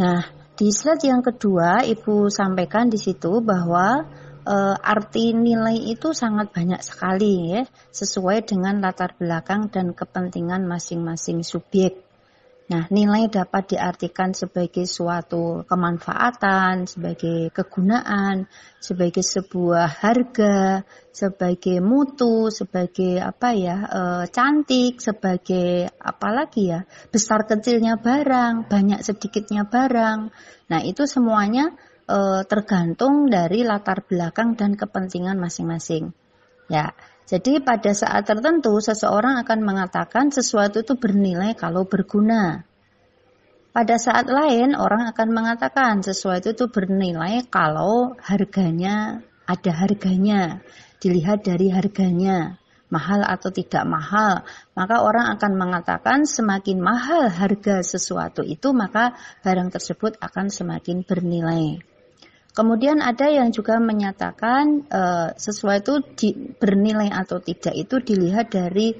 Nah, 0.00 0.24
di 0.56 0.72
slide 0.72 1.04
yang 1.04 1.20
kedua 1.20 1.84
Ibu 1.84 2.32
sampaikan 2.32 2.88
di 2.88 2.96
situ 2.96 3.44
bahwa 3.44 4.08
e, 4.40 4.56
arti 4.80 5.36
nilai 5.36 5.76
itu 5.92 6.16
sangat 6.16 6.56
banyak 6.56 6.80
sekali 6.80 7.52
ya, 7.52 7.62
sesuai 7.92 8.48
dengan 8.48 8.80
latar 8.80 9.12
belakang 9.20 9.68
dan 9.68 9.92
kepentingan 9.92 10.64
masing-masing 10.64 11.44
subjek. 11.44 12.09
Nah, 12.70 12.86
nilai 12.86 13.26
dapat 13.26 13.74
diartikan 13.74 14.30
sebagai 14.30 14.86
suatu 14.86 15.66
kemanfaatan, 15.66 16.86
sebagai 16.86 17.50
kegunaan, 17.50 18.46
sebagai 18.78 19.26
sebuah 19.26 19.90
harga, 19.90 20.86
sebagai 21.10 21.82
mutu, 21.82 22.46
sebagai 22.54 23.18
apa 23.18 23.58
ya, 23.58 23.76
e, 23.90 24.02
cantik, 24.30 25.02
sebagai 25.02 25.90
apa 25.98 26.28
lagi 26.30 26.70
ya, 26.70 26.86
besar 27.10 27.42
kecilnya 27.50 27.98
barang, 27.98 28.70
banyak 28.70 29.02
sedikitnya 29.02 29.66
barang. 29.66 30.30
Nah, 30.70 30.80
itu 30.86 31.10
semuanya 31.10 31.74
e, 32.06 32.46
tergantung 32.46 33.26
dari 33.26 33.66
latar 33.66 34.06
belakang 34.06 34.54
dan 34.54 34.78
kepentingan 34.78 35.42
masing-masing. 35.42 36.14
Ya, 36.70 36.94
jadi 37.30 37.62
pada 37.62 37.94
saat 37.94 38.26
tertentu 38.26 38.82
seseorang 38.82 39.38
akan 39.46 39.62
mengatakan 39.62 40.34
sesuatu 40.34 40.82
itu 40.82 40.98
bernilai 40.98 41.54
kalau 41.54 41.86
berguna. 41.86 42.66
Pada 43.70 44.02
saat 44.02 44.26
lain 44.26 44.74
orang 44.74 45.06
akan 45.14 45.30
mengatakan 45.30 46.02
sesuatu 46.02 46.50
itu 46.50 46.66
bernilai 46.66 47.46
kalau 47.46 48.18
harganya 48.18 49.22
ada 49.46 49.70
harganya, 49.70 50.58
dilihat 50.98 51.46
dari 51.46 51.70
harganya, 51.70 52.58
mahal 52.90 53.22
atau 53.22 53.54
tidak 53.54 53.86
mahal. 53.86 54.42
Maka 54.74 55.06
orang 55.06 55.30
akan 55.38 55.52
mengatakan 55.54 56.26
semakin 56.26 56.82
mahal 56.82 57.30
harga 57.30 57.86
sesuatu 57.86 58.42
itu 58.42 58.74
maka 58.74 59.14
barang 59.46 59.70
tersebut 59.70 60.18
akan 60.18 60.50
semakin 60.50 61.06
bernilai. 61.06 61.78
Kemudian 62.50 62.98
ada 62.98 63.30
yang 63.30 63.54
juga 63.54 63.78
menyatakan 63.78 64.90
e, 64.90 65.02
sesuatu 65.38 66.02
di, 66.18 66.34
bernilai 66.34 67.10
atau 67.14 67.38
tidak 67.38 67.74
itu 67.78 68.02
dilihat 68.02 68.50
dari 68.50 68.94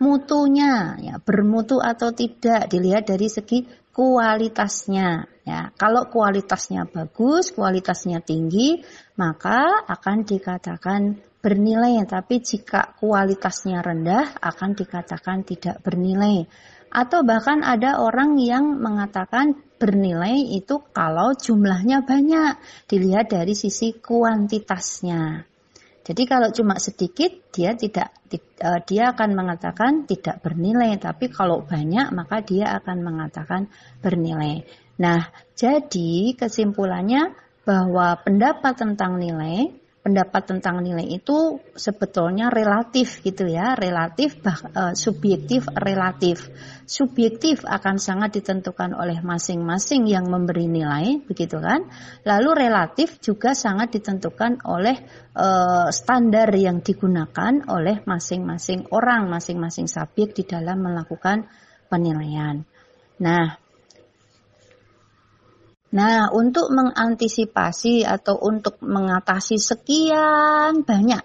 mutunya, 0.00 0.96
ya 0.98 1.20
bermutu 1.20 1.78
atau 1.78 2.10
tidak 2.16 2.66
dilihat 2.72 3.04
dari 3.06 3.28
segi 3.28 3.64
kualitasnya. 3.94 5.30
Ya, 5.44 5.68
kalau 5.76 6.08
kualitasnya 6.08 6.88
bagus, 6.88 7.52
kualitasnya 7.52 8.24
tinggi, 8.24 8.80
maka 9.20 9.84
akan 9.84 10.24
dikatakan 10.24 11.20
bernilai. 11.44 12.00
Tapi 12.08 12.40
jika 12.40 12.96
kualitasnya 12.96 13.84
rendah, 13.84 14.40
akan 14.40 14.72
dikatakan 14.72 15.44
tidak 15.44 15.84
bernilai. 15.84 16.48
Atau 16.88 17.28
bahkan 17.28 17.60
ada 17.60 18.00
orang 18.00 18.40
yang 18.40 18.80
mengatakan 18.80 19.60
bernilai 19.84 20.56
itu 20.56 20.80
kalau 20.96 21.36
jumlahnya 21.36 22.08
banyak, 22.08 22.56
dilihat 22.88 23.28
dari 23.28 23.52
sisi 23.52 24.00
kuantitasnya. 24.00 25.44
Jadi 26.04 26.22
kalau 26.24 26.48
cuma 26.52 26.80
sedikit 26.80 27.52
dia 27.52 27.76
tidak 27.76 28.16
e, 28.32 28.70
dia 28.88 29.12
akan 29.12 29.30
mengatakan 29.36 30.08
tidak 30.08 30.40
bernilai, 30.40 30.96
tapi 30.96 31.28
kalau 31.28 31.60
banyak 31.64 32.08
maka 32.16 32.40
dia 32.40 32.72
akan 32.80 33.04
mengatakan 33.04 33.68
bernilai. 34.00 34.64
Nah, 35.00 35.28
jadi 35.52 36.32
kesimpulannya 36.32 37.36
bahwa 37.68 38.20
pendapat 38.20 38.76
tentang 38.76 39.20
nilai 39.20 39.83
pendapat 40.04 40.44
tentang 40.44 40.84
nilai 40.84 41.16
itu 41.16 41.64
sebetulnya 41.72 42.52
relatif 42.52 43.24
gitu 43.24 43.48
ya, 43.48 43.72
relatif 43.72 44.36
bah, 44.44 44.60
e, 44.60 44.82
subjektif 44.92 45.64
relatif. 45.72 46.44
Subjektif 46.84 47.64
akan 47.64 47.96
sangat 47.96 48.36
ditentukan 48.36 48.92
oleh 48.92 49.24
masing-masing 49.24 50.04
yang 50.04 50.28
memberi 50.28 50.68
nilai, 50.68 51.24
begitu 51.24 51.56
kan? 51.56 51.88
Lalu 52.28 52.68
relatif 52.68 53.16
juga 53.24 53.56
sangat 53.56 53.96
ditentukan 53.96 54.60
oleh 54.68 55.00
e, 55.32 55.48
standar 55.88 56.52
yang 56.52 56.84
digunakan 56.84 57.64
oleh 57.72 58.04
masing-masing 58.04 58.92
orang, 58.92 59.32
masing-masing 59.32 59.88
subjek 59.88 60.36
di 60.36 60.44
dalam 60.44 60.84
melakukan 60.84 61.48
penilaian. 61.88 62.60
Nah, 63.24 63.63
Nah, 65.94 66.26
untuk 66.34 66.74
mengantisipasi 66.74 68.02
atau 68.02 68.34
untuk 68.42 68.82
mengatasi 68.82 69.62
sekian 69.62 70.82
banyak 70.82 71.22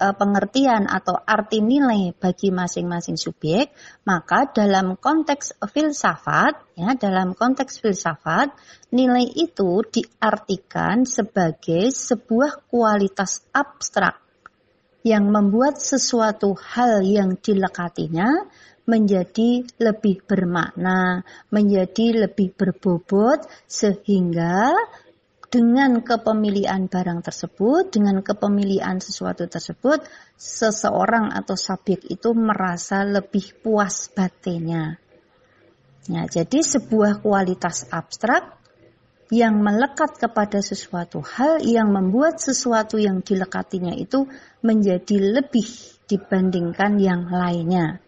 e, 0.00 0.06
pengertian 0.16 0.88
atau 0.88 1.12
arti 1.20 1.60
nilai 1.60 2.16
bagi 2.16 2.48
masing-masing 2.48 3.20
subjek, 3.20 3.68
maka 4.08 4.48
dalam 4.48 4.96
konteks 4.96 5.60
filsafat, 5.68 6.56
ya, 6.72 6.96
dalam 6.96 7.36
konteks 7.36 7.84
filsafat, 7.84 8.56
nilai 8.96 9.28
itu 9.28 9.84
diartikan 9.84 11.04
sebagai 11.04 11.92
sebuah 11.92 12.72
kualitas 12.72 13.44
abstrak 13.52 14.16
yang 15.04 15.28
membuat 15.28 15.76
sesuatu 15.76 16.56
hal 16.56 17.04
yang 17.04 17.36
dilekatinya 17.36 18.48
menjadi 18.82 19.62
lebih 19.78 20.26
bermakna, 20.26 21.22
menjadi 21.54 22.26
lebih 22.26 22.54
berbobot 22.58 23.46
sehingga 23.70 24.74
dengan 25.52 26.00
kepemilian 26.00 26.88
barang 26.88 27.20
tersebut, 27.20 27.92
dengan 27.92 28.24
kepemilian 28.24 28.98
sesuatu 29.04 29.44
tersebut, 29.44 30.02
seseorang 30.34 31.30
atau 31.30 31.54
subjek 31.54 32.08
itu 32.08 32.32
merasa 32.32 33.04
lebih 33.04 33.60
puas 33.60 34.08
batinnya. 34.10 34.96
Ya, 36.08 36.26
jadi 36.26 36.64
sebuah 36.66 37.22
kualitas 37.22 37.86
abstrak 37.92 38.58
yang 39.30 39.62
melekat 39.62 40.18
kepada 40.18 40.58
sesuatu 40.58 41.22
hal 41.22 41.62
yang 41.62 41.94
membuat 41.94 42.42
sesuatu 42.42 42.98
yang 42.98 43.22
dilekatinya 43.22 43.94
itu 43.94 44.26
menjadi 44.66 45.40
lebih 45.40 45.68
dibandingkan 46.10 46.98
yang 46.98 47.30
lainnya 47.30 48.01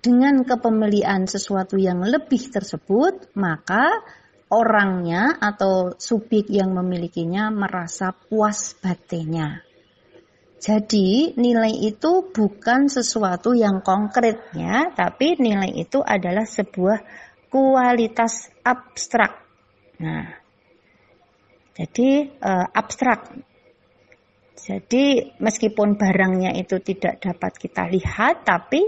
dengan 0.00 0.42
kepemilian 0.48 1.28
sesuatu 1.28 1.76
yang 1.76 2.00
lebih 2.00 2.48
tersebut, 2.48 3.36
maka 3.36 4.00
orangnya 4.50 5.38
atau 5.38 5.94
subjek 5.94 6.50
yang 6.50 6.74
memilikinya 6.74 7.52
merasa 7.52 8.10
puas 8.10 8.74
batinnya. 8.80 9.62
Jadi 10.60 11.40
nilai 11.40 11.72
itu 11.72 12.28
bukan 12.28 12.92
sesuatu 12.92 13.56
yang 13.56 13.80
konkretnya, 13.80 14.92
tapi 14.92 15.40
nilai 15.40 15.72
itu 15.72 16.04
adalah 16.04 16.44
sebuah 16.44 17.00
kualitas 17.48 18.52
abstrak. 18.60 19.40
Nah, 20.04 20.28
jadi 21.72 22.28
e, 22.28 22.52
abstrak. 22.76 23.40
Jadi 24.60 25.32
meskipun 25.40 25.96
barangnya 25.96 26.52
itu 26.60 26.76
tidak 26.84 27.24
dapat 27.24 27.56
kita 27.56 27.88
lihat, 27.88 28.44
tapi 28.44 28.84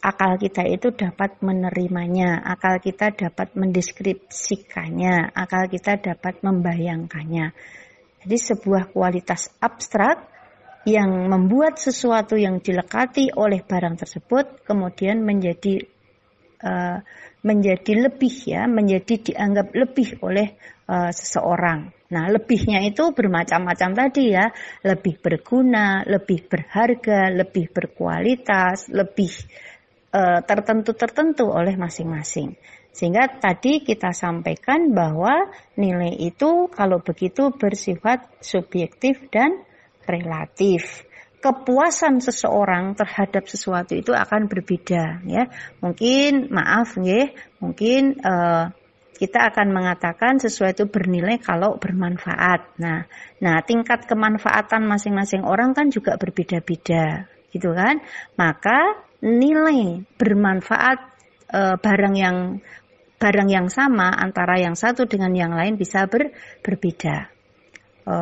akal 0.00 0.36
kita 0.38 0.64
itu 0.68 0.92
dapat 0.92 1.40
menerimanya, 1.40 2.42
akal 2.44 2.78
kita 2.78 3.12
dapat 3.12 3.54
mendeskripsikannya, 3.56 5.32
akal 5.32 5.66
kita 5.66 5.98
dapat 6.00 6.40
membayangkannya. 6.44 7.52
Jadi 8.26 8.36
sebuah 8.36 8.90
kualitas 8.90 9.52
abstrak 9.62 10.26
yang 10.86 11.30
membuat 11.30 11.78
sesuatu 11.82 12.38
yang 12.38 12.62
dilekati 12.62 13.34
oleh 13.34 13.62
barang 13.62 13.98
tersebut 13.98 14.62
kemudian 14.62 15.22
menjadi 15.22 15.82
uh, 16.62 16.98
menjadi 17.46 18.10
lebih 18.10 18.34
ya, 18.46 18.66
menjadi 18.66 19.30
dianggap 19.30 19.74
lebih 19.74 20.18
oleh 20.22 20.58
uh, 20.90 21.10
seseorang. 21.10 21.94
Nah, 22.06 22.30
lebihnya 22.30 22.86
itu 22.86 23.10
bermacam-macam 23.10 23.90
tadi 23.94 24.30
ya, 24.30 24.46
lebih 24.86 25.18
berguna, 25.18 26.06
lebih 26.06 26.46
berharga, 26.46 27.34
lebih 27.34 27.70
berkualitas, 27.74 28.90
lebih 28.94 29.34
Eh, 29.36 29.75
tertentu-tertentu 30.44 31.48
oleh 31.48 31.76
masing-masing. 31.76 32.56
Sehingga 32.96 33.28
tadi 33.28 33.84
kita 33.84 34.16
sampaikan 34.16 34.96
bahwa 34.96 35.52
nilai 35.76 36.16
itu 36.16 36.72
kalau 36.72 37.04
begitu 37.04 37.52
bersifat 37.52 38.24
subjektif 38.40 39.28
dan 39.28 39.60
relatif. 40.08 41.04
Kepuasan 41.36 42.24
seseorang 42.24 42.96
terhadap 42.96 43.44
sesuatu 43.44 43.92
itu 43.92 44.16
akan 44.16 44.48
berbeda 44.48 45.20
ya. 45.28 45.44
Mungkin 45.84 46.48
maaf 46.48 46.96
ya, 46.96 47.28
mungkin 47.60 48.16
uh, 48.24 48.72
kita 49.16 49.52
akan 49.52 49.76
mengatakan 49.76 50.40
sesuatu 50.40 50.88
bernilai 50.88 51.36
kalau 51.36 51.76
bermanfaat. 51.76 52.80
Nah, 52.80 53.04
nah 53.44 53.60
tingkat 53.64 54.08
kemanfaatan 54.08 54.88
masing-masing 54.88 55.44
orang 55.44 55.76
kan 55.76 55.92
juga 55.92 56.16
berbeda-beda, 56.16 57.28
gitu 57.52 57.76
kan? 57.76 58.00
Maka 58.40 59.05
nilai 59.24 60.04
bermanfaat 60.16 60.98
e, 61.48 61.60
barang 61.80 62.14
yang 62.16 62.36
barang 63.16 63.48
yang 63.48 63.68
sama 63.72 64.12
antara 64.12 64.60
yang 64.60 64.76
satu 64.76 65.08
dengan 65.08 65.32
yang 65.32 65.52
lain 65.56 65.80
bisa 65.80 66.04
ber, 66.08 66.32
berbeda. 66.60 67.32
E, 68.04 68.16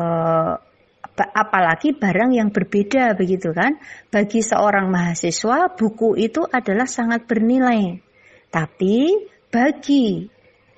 apalagi 1.15 1.95
barang 1.95 2.31
yang 2.35 2.49
berbeda 2.51 3.15
begitu 3.15 3.55
kan. 3.55 3.79
Bagi 4.11 4.43
seorang 4.43 4.91
mahasiswa 4.91 5.71
buku 5.75 6.19
itu 6.19 6.43
adalah 6.47 6.87
sangat 6.87 7.23
bernilai. 7.27 7.99
Tapi 8.51 9.27
bagi 9.51 10.27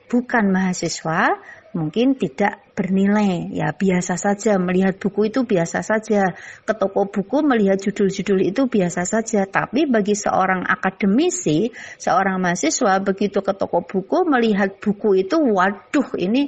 bukan 0.07 0.45
mahasiswa 0.49 1.35
mungkin 1.75 2.15
tidak 2.15 2.67
bernilai. 2.77 3.49
Ya 3.51 3.73
biasa 3.73 4.15
saja. 4.15 4.55
Melihat 4.61 5.01
buku 5.01 5.33
itu 5.33 5.43
biasa 5.43 5.81
saja. 5.81 6.37
Ke 6.63 6.73
toko 6.77 7.09
buku 7.09 7.41
melihat 7.41 7.81
judul-judul 7.81 8.45
itu 8.45 8.69
biasa 8.69 9.03
saja. 9.03 9.49
Tapi 9.49 9.89
bagi 9.89 10.13
seorang 10.13 10.63
akademisi 10.63 11.73
seorang 11.97 12.37
mahasiswa 12.37 13.01
begitu 13.01 13.41
ke 13.41 13.53
toko 13.57 13.81
buku 13.81 14.29
melihat 14.29 14.77
buku 14.77 15.25
itu 15.25 15.41
waduh 15.41 16.13
ini 16.21 16.45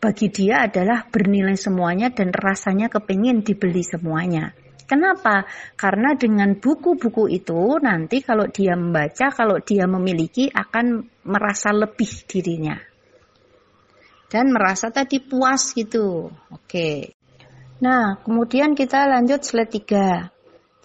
bagi 0.00 0.32
dia 0.32 0.64
adalah 0.64 1.04
bernilai 1.06 1.60
semuanya 1.60 2.08
dan 2.08 2.32
rasanya 2.32 2.88
kepingin 2.88 3.44
dibeli 3.44 3.84
semuanya. 3.84 4.56
Kenapa? 4.88 5.46
Karena 5.78 6.18
dengan 6.18 6.58
buku-buku 6.58 7.30
itu 7.30 7.78
nanti 7.78 8.26
kalau 8.26 8.50
dia 8.50 8.74
membaca, 8.74 9.30
kalau 9.30 9.62
dia 9.62 9.86
memiliki 9.86 10.50
akan 10.50 11.06
merasa 11.22 11.70
lebih 11.70 12.10
dirinya 12.26 12.89
dan 14.30 14.54
merasa 14.54 14.94
tadi 14.94 15.18
puas 15.18 15.74
gitu. 15.74 16.30
Oke. 16.54 17.18
Nah, 17.82 18.22
kemudian 18.22 18.78
kita 18.78 19.10
lanjut 19.10 19.42
slide 19.42 19.74
3. 19.74 20.30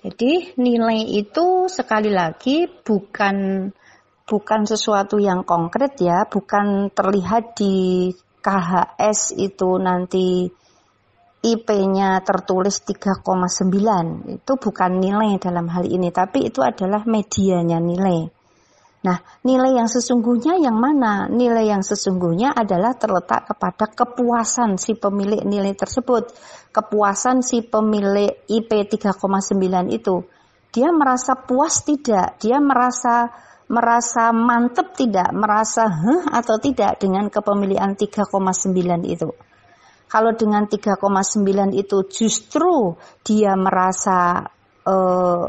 Jadi 0.06 0.58
nilai 0.58 1.02
itu 1.18 1.70
sekali 1.70 2.10
lagi 2.10 2.66
bukan 2.66 3.70
bukan 4.26 4.62
sesuatu 4.66 5.22
yang 5.22 5.46
konkret 5.46 5.98
ya, 6.02 6.26
bukan 6.26 6.90
terlihat 6.90 7.54
di 7.58 8.10
KHS 8.42 9.38
itu 9.38 9.70
nanti 9.82 10.50
IP-nya 11.46 12.26
tertulis 12.26 12.82
3,9. 12.82 14.42
Itu 14.42 14.58
bukan 14.58 14.92
nilai 14.98 15.38
dalam 15.38 15.70
hal 15.70 15.86
ini, 15.86 16.10
tapi 16.10 16.50
itu 16.50 16.66
adalah 16.66 17.06
medianya 17.06 17.78
nilai. 17.78 18.35
Nah, 19.06 19.22
nilai 19.46 19.78
yang 19.78 19.86
sesungguhnya 19.86 20.58
yang 20.58 20.82
mana? 20.82 21.30
Nilai 21.30 21.70
yang 21.70 21.86
sesungguhnya 21.86 22.58
adalah 22.58 22.98
terletak 22.98 23.54
kepada 23.54 23.86
kepuasan 23.86 24.82
si 24.82 24.98
pemilik 24.98 25.46
nilai 25.46 25.78
tersebut. 25.78 26.34
Kepuasan 26.74 27.46
si 27.46 27.62
pemilik 27.62 28.34
IP 28.50 28.72
3,9 28.90 29.94
itu. 29.94 30.26
Dia 30.74 30.90
merasa 30.90 31.38
puas 31.38 31.86
tidak? 31.86 32.42
Dia 32.42 32.58
merasa 32.58 33.30
merasa 33.70 34.34
mantep 34.34 34.98
tidak? 34.98 35.30
Merasa 35.38 35.86
huh 35.86 36.26
atau 36.34 36.58
tidak 36.58 36.98
dengan 36.98 37.30
kepemilikan 37.30 37.94
3,9 37.94 38.26
itu? 39.06 39.30
Kalau 40.10 40.34
dengan 40.34 40.66
3,9 40.66 40.98
itu 41.78 41.98
justru 42.10 42.98
dia 43.22 43.54
merasa 43.54 44.50
uh, 44.90 45.46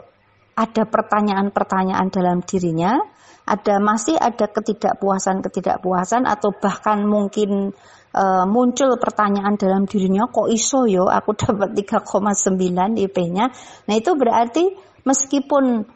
ada 0.57 0.83
pertanyaan-pertanyaan 0.89 2.09
dalam 2.09 2.41
dirinya, 2.41 2.97
ada 3.47 3.79
masih 3.79 4.19
ada 4.19 4.51
ketidakpuasan-ketidakpuasan 4.51 6.27
atau 6.27 6.51
bahkan 6.51 7.07
mungkin 7.07 7.71
e, 8.11 8.25
muncul 8.51 8.99
pertanyaan 8.99 9.55
dalam 9.55 9.87
dirinya 9.87 10.27
kok 10.27 10.51
iso 10.51 10.91
yo 10.91 11.07
aku 11.07 11.31
dapat 11.47 11.79
3,9 11.79 12.99
IP-nya. 13.07 13.47
Nah, 13.87 13.95
itu 13.95 14.11
berarti 14.19 14.75
meskipun 15.07 15.87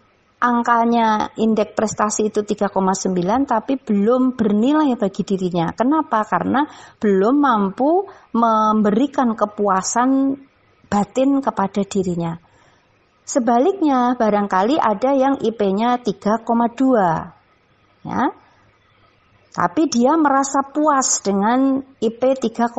angkanya 0.40 1.36
indeks 1.36 1.76
prestasi 1.76 2.32
itu 2.32 2.46
3,9 2.46 2.70
tapi 3.44 3.76
belum 3.76 4.38
bernilai 4.38 4.94
bagi 4.96 5.22
dirinya. 5.26 5.74
Kenapa? 5.74 6.22
Karena 6.24 6.64
belum 7.02 7.34
mampu 7.34 8.06
memberikan 8.32 9.34
kepuasan 9.34 10.38
batin 10.86 11.42
kepada 11.42 11.82
dirinya. 11.82 12.38
Sebaliknya, 13.30 14.18
barangkali 14.18 14.74
ada 14.74 15.14
yang 15.14 15.38
IP-nya 15.38 16.02
3,2 16.02 17.39
ya. 18.04 18.32
Tapi 19.50 19.90
dia 19.90 20.14
merasa 20.14 20.62
puas 20.62 21.18
dengan 21.26 21.82
IP 21.98 22.22
3,2 22.38 22.70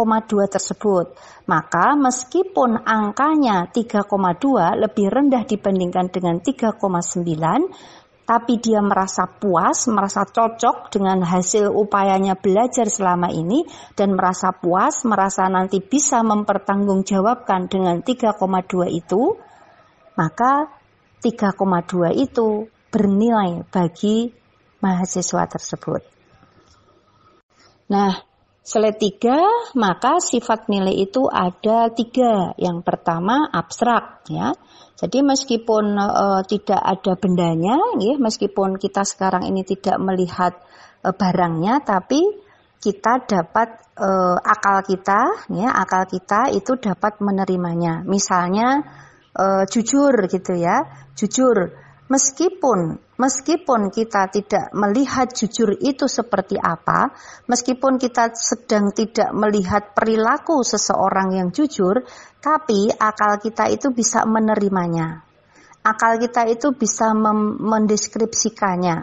tersebut. 0.48 1.20
Maka 1.52 2.00
meskipun 2.00 2.88
angkanya 2.88 3.68
3,2 3.68 4.80
lebih 4.80 5.12
rendah 5.12 5.44
dibandingkan 5.44 6.08
dengan 6.08 6.40
3,9, 6.40 6.80
tapi 8.24 8.64
dia 8.64 8.80
merasa 8.80 9.28
puas, 9.28 9.84
merasa 9.92 10.24
cocok 10.24 10.88
dengan 10.88 11.20
hasil 11.28 11.68
upayanya 11.76 12.40
belajar 12.40 12.88
selama 12.88 13.28
ini 13.36 13.68
dan 14.00 14.16
merasa 14.16 14.56
puas, 14.56 15.04
merasa 15.04 15.52
nanti 15.52 15.84
bisa 15.84 16.24
mempertanggungjawabkan 16.24 17.68
dengan 17.68 18.00
3,2 18.00 18.88
itu, 18.88 19.36
maka 20.16 20.72
3,2 21.20 22.16
itu 22.16 22.72
bernilai 22.88 23.68
bagi 23.68 24.41
mahasiswa 24.82 25.46
tersebut. 25.48 26.02
Nah, 27.88 28.24
slide 28.62 28.98
tiga, 28.98 29.40
maka 29.78 30.18
sifat 30.20 30.68
nilai 30.68 31.06
itu 31.06 31.28
ada 31.30 31.92
tiga. 31.94 32.56
Yang 32.58 32.84
pertama 32.84 33.48
abstrak, 33.50 34.26
ya. 34.28 34.52
Jadi 35.02 35.26
meskipun 35.26 35.98
uh, 35.98 36.42
tidak 36.46 36.78
ada 36.78 37.14
bendanya, 37.18 37.78
ya, 37.98 38.16
meskipun 38.22 38.78
kita 38.78 39.02
sekarang 39.02 39.50
ini 39.50 39.66
tidak 39.66 39.98
melihat 39.98 40.54
uh, 41.02 41.10
barangnya, 41.10 41.82
tapi 41.82 42.22
kita 42.82 43.26
dapat 43.26 43.82
uh, 43.98 44.38
akal 44.42 44.82
kita, 44.86 45.50
ya, 45.54 45.74
akal 45.74 46.06
kita 46.06 46.54
itu 46.54 46.78
dapat 46.78 47.18
menerimanya. 47.22 48.06
Misalnya 48.06 48.82
uh, 49.38 49.66
jujur 49.70 50.14
gitu 50.30 50.54
ya, 50.58 50.86
jujur 51.18 51.76
Meskipun 52.12 53.00
meskipun 53.16 53.88
kita 53.88 54.28
tidak 54.28 54.76
melihat 54.76 55.32
jujur 55.32 55.80
itu 55.80 56.12
seperti 56.12 56.60
apa, 56.60 57.16
meskipun 57.48 57.96
kita 57.96 58.36
sedang 58.36 58.92
tidak 58.92 59.32
melihat 59.32 59.96
perilaku 59.96 60.60
seseorang 60.60 61.40
yang 61.40 61.56
jujur, 61.56 62.04
tapi 62.44 62.92
akal 62.92 63.40
kita 63.40 63.72
itu 63.72 63.96
bisa 63.96 64.28
menerimanya. 64.28 65.24
Akal 65.88 66.20
kita 66.20 66.52
itu 66.52 66.76
bisa 66.76 67.16
mendeskripsikannya. 67.16 68.98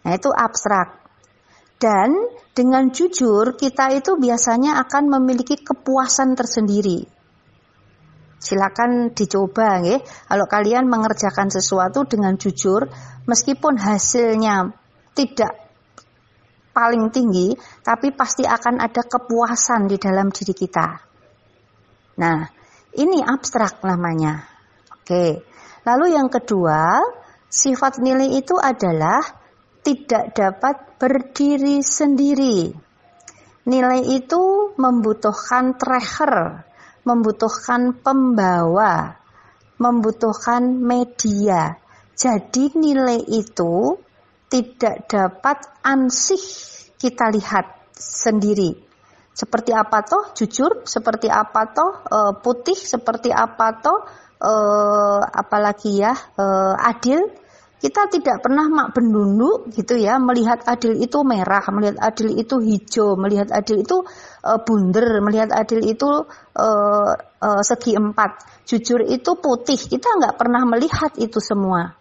Nah, 0.00 0.12
itu 0.16 0.32
abstrak. 0.32 0.96
Dan 1.76 2.16
dengan 2.56 2.88
jujur 2.88 3.60
kita 3.60 3.92
itu 3.92 4.16
biasanya 4.16 4.80
akan 4.80 5.12
memiliki 5.12 5.60
kepuasan 5.60 6.32
tersendiri 6.32 7.19
Silakan 8.40 9.12
dicoba 9.12 9.84
ya. 9.84 10.00
Kalau 10.00 10.48
kalian 10.48 10.88
mengerjakan 10.88 11.52
sesuatu 11.52 12.08
dengan 12.08 12.40
jujur, 12.40 12.88
meskipun 13.28 13.76
hasilnya 13.76 14.72
tidak 15.12 15.60
paling 16.72 17.12
tinggi, 17.12 17.52
tapi 17.84 18.16
pasti 18.16 18.48
akan 18.48 18.80
ada 18.80 19.04
kepuasan 19.04 19.92
di 19.92 20.00
dalam 20.00 20.32
diri 20.32 20.56
kita. 20.56 20.88
Nah, 22.16 22.48
ini 22.96 23.20
abstrak 23.20 23.84
namanya. 23.84 24.48
Oke. 24.96 25.44
Lalu 25.84 26.16
yang 26.16 26.32
kedua, 26.32 26.96
sifat 27.52 28.00
nilai 28.00 28.40
itu 28.40 28.56
adalah 28.56 29.20
tidak 29.84 30.32
dapat 30.32 30.76
berdiri 30.96 31.84
sendiri. 31.84 32.72
Nilai 33.68 34.00
itu 34.16 34.72
membutuhkan 34.80 35.76
tracker 35.76 36.69
membutuhkan 37.04 37.96
pembawa, 38.00 39.16
membutuhkan 39.80 40.80
media. 40.80 41.80
Jadi 42.12 42.76
nilai 42.76 43.20
itu 43.24 43.96
tidak 44.50 45.08
dapat 45.08 45.58
ansih 45.80 46.42
kita 47.00 47.32
lihat 47.32 47.90
sendiri. 47.96 48.76
Seperti 49.32 49.72
apa 49.72 50.04
toh? 50.04 50.36
Jujur, 50.36 50.84
seperti 50.84 51.32
apa 51.32 51.70
toh? 51.72 52.04
E, 52.04 52.18
putih, 52.44 52.76
seperti 52.76 53.32
apa 53.32 53.80
toh? 53.80 54.04
E, 54.36 54.52
apalagi 55.32 56.02
ya? 56.02 56.12
E, 56.12 56.44
adil, 56.76 57.24
kita 57.80 58.12
tidak 58.12 58.44
pernah 58.44 58.68
mak 58.68 58.92
bendundu 58.92 59.64
gitu 59.72 59.96
ya 59.96 60.20
melihat 60.20 60.60
adil 60.68 61.00
itu 61.00 61.24
merah, 61.24 61.64
melihat 61.72 61.96
adil 61.96 62.36
itu 62.36 62.60
hijau, 62.60 63.16
melihat 63.16 63.48
adil 63.48 63.80
itu 63.80 64.04
uh, 64.44 64.60
bunder, 64.60 65.24
melihat 65.24 65.48
adil 65.48 65.80
itu 65.80 66.28
uh, 66.60 67.12
uh, 67.16 67.62
segi 67.64 67.96
empat, 67.96 68.64
jujur 68.68 69.00
itu 69.08 69.32
putih. 69.40 69.80
Kita 69.80 70.12
nggak 70.12 70.36
pernah 70.36 70.68
melihat 70.68 71.16
itu 71.16 71.40
semua. 71.40 71.96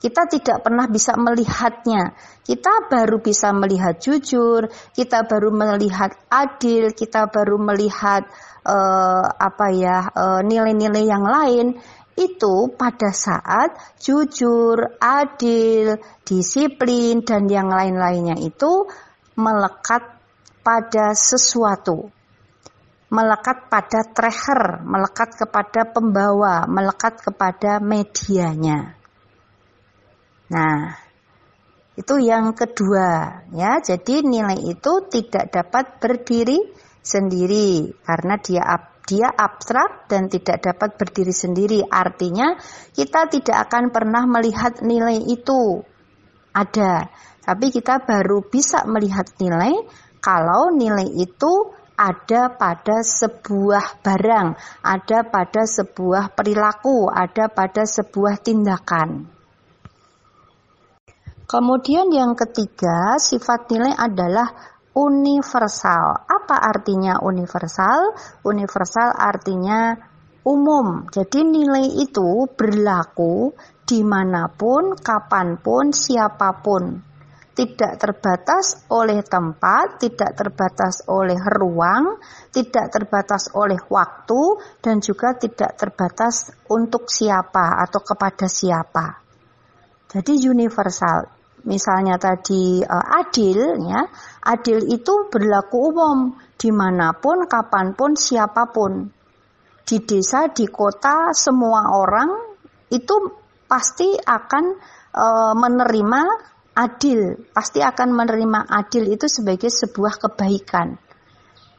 Kita 0.00 0.28
tidak 0.28 0.60
pernah 0.60 0.84
bisa 0.88 1.16
melihatnya. 1.16 2.16
Kita 2.44 2.88
baru 2.92 3.24
bisa 3.24 3.52
melihat 3.56 4.00
jujur, 4.00 4.68
kita 4.92 5.24
baru 5.24 5.48
melihat 5.48 6.12
adil, 6.28 6.92
kita 6.92 7.28
baru 7.28 7.56
melihat 7.56 8.28
uh, 8.64 9.24
apa 9.36 9.66
ya 9.72 9.96
nilai-nilai 10.44 11.04
uh, 11.04 11.08
yang 11.08 11.24
lain 11.24 11.66
itu 12.14 12.70
pada 12.78 13.10
saat 13.10 13.74
jujur, 13.98 14.98
adil, 15.02 15.98
disiplin, 16.22 17.26
dan 17.26 17.50
yang 17.50 17.66
lain-lainnya 17.66 18.38
itu 18.38 18.86
melekat 19.34 20.14
pada 20.62 21.12
sesuatu. 21.12 22.10
Melekat 23.10 23.70
pada 23.70 24.00
tracker, 24.10 24.82
melekat 24.82 25.38
kepada 25.38 25.86
pembawa, 25.90 26.66
melekat 26.66 27.22
kepada 27.22 27.78
medianya. 27.78 28.98
Nah, 30.50 31.04
Itu 31.94 32.18
yang 32.18 32.58
kedua, 32.58 33.46
ya. 33.54 33.78
Jadi 33.78 34.26
nilai 34.26 34.58
itu 34.66 34.92
tidak 35.06 35.54
dapat 35.54 36.02
berdiri 36.02 36.58
sendiri 36.98 37.94
karena 38.02 38.34
dia 38.42 38.66
dia 39.04 39.28
abstrak 39.28 40.08
dan 40.08 40.32
tidak 40.32 40.64
dapat 40.64 40.96
berdiri 40.96 41.32
sendiri. 41.32 41.80
Artinya 41.84 42.56
kita 42.96 43.28
tidak 43.28 43.68
akan 43.68 43.92
pernah 43.92 44.24
melihat 44.24 44.80
nilai 44.80 45.20
itu 45.20 45.84
ada, 46.56 47.12
tapi 47.44 47.68
kita 47.68 48.00
baru 48.04 48.40
bisa 48.48 48.88
melihat 48.88 49.28
nilai 49.36 49.76
kalau 50.24 50.72
nilai 50.72 51.04
itu 51.20 51.52
ada 51.94 52.50
pada 52.50 53.04
sebuah 53.04 54.02
barang, 54.02 54.48
ada 54.82 55.18
pada 55.28 55.62
sebuah 55.62 56.34
perilaku, 56.34 57.06
ada 57.06 57.46
pada 57.46 57.86
sebuah 57.86 58.42
tindakan. 58.42 59.30
Kemudian 61.44 62.10
yang 62.10 62.34
ketiga, 62.34 63.20
sifat 63.20 63.70
nilai 63.70 63.94
adalah 63.94 64.73
universal. 64.94 66.24
Apa 66.24 66.56
artinya 66.62 67.18
universal? 67.20 68.14
Universal 68.46 69.10
artinya 69.10 69.98
umum. 70.46 71.10
Jadi 71.10 71.42
nilai 71.42 71.98
itu 71.98 72.46
berlaku 72.54 73.52
di 73.84 74.00
mana 74.06 74.48
pun, 74.48 74.94
kapan 74.96 75.58
pun, 75.58 75.90
siapa 75.90 76.62
pun. 76.62 77.12
Tidak 77.54 77.94
terbatas 78.02 78.82
oleh 78.90 79.22
tempat, 79.22 80.02
tidak 80.02 80.34
terbatas 80.34 81.06
oleh 81.06 81.38
ruang, 81.38 82.18
tidak 82.50 82.90
terbatas 82.90 83.46
oleh 83.54 83.78
waktu, 83.86 84.58
dan 84.82 84.98
juga 84.98 85.38
tidak 85.38 85.78
terbatas 85.78 86.50
untuk 86.66 87.06
siapa 87.06 87.78
atau 87.78 88.02
kepada 88.02 88.50
siapa. 88.50 89.22
Jadi 90.10 90.34
universal. 90.50 91.33
Misalnya 91.64 92.20
tadi 92.20 92.84
uh, 92.84 93.06
adil, 93.20 93.80
ya, 93.88 94.04
adil 94.44 94.84
itu 94.92 95.32
berlaku 95.32 95.92
umum 95.92 96.36
di 96.60 96.68
mana 96.68 97.16
pun, 97.16 97.48
kapan 97.48 97.96
pun, 97.96 98.12
siapa 98.12 98.68
pun. 98.68 99.08
Di 99.84 100.00
desa, 100.04 100.52
di 100.52 100.68
kota, 100.68 101.32
semua 101.32 101.92
orang 101.96 102.30
itu 102.92 103.16
pasti 103.64 104.12
akan 104.12 104.64
uh, 105.16 105.54
menerima 105.56 106.22
adil, 106.76 107.48
pasti 107.54 107.80
akan 107.80 108.08
menerima 108.12 108.60
adil 108.68 109.08
itu 109.08 109.24
sebagai 109.30 109.72
sebuah 109.72 110.20
kebaikan. 110.20 111.00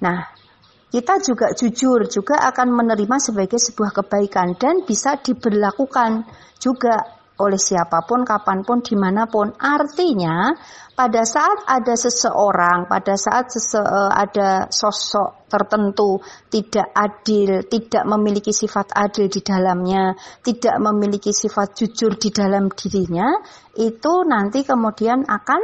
Nah, 0.01 0.19
kita 0.89 1.19
juga 1.19 1.51
jujur 1.51 2.07
juga 2.07 2.39
akan 2.47 2.71
menerima 2.71 3.19
sebagai 3.19 3.59
sebuah 3.59 3.91
kebaikan 3.91 4.55
dan 4.55 4.87
bisa 4.87 5.19
diberlakukan 5.19 6.23
juga 6.55 7.14
oleh 7.35 7.59
siapa 7.59 8.07
pun, 8.07 8.23
kapan 8.23 8.63
pun, 8.63 8.79
di 8.79 8.95
mana 8.95 9.27
pun. 9.27 9.51
Artinya, 9.59 10.55
pada 10.95 11.27
saat 11.27 11.67
ada 11.67 11.91
seseorang, 11.91 12.87
pada 12.87 13.19
saat 13.19 13.51
sese, 13.51 13.83
eh, 13.83 14.11
ada 14.15 14.71
sosok 14.71 15.51
tertentu 15.51 16.23
tidak 16.47 16.87
adil, 16.95 17.67
tidak 17.67 18.03
memiliki 18.07 18.55
sifat 18.55 18.95
adil 18.95 19.27
di 19.27 19.43
dalamnya, 19.43 20.15
tidak 20.39 20.79
memiliki 20.79 21.35
sifat 21.35 21.75
jujur 21.75 22.15
di 22.15 22.31
dalam 22.31 22.71
dirinya, 22.71 23.27
itu 23.75 24.13
nanti 24.23 24.63
kemudian 24.63 25.27
akan 25.27 25.61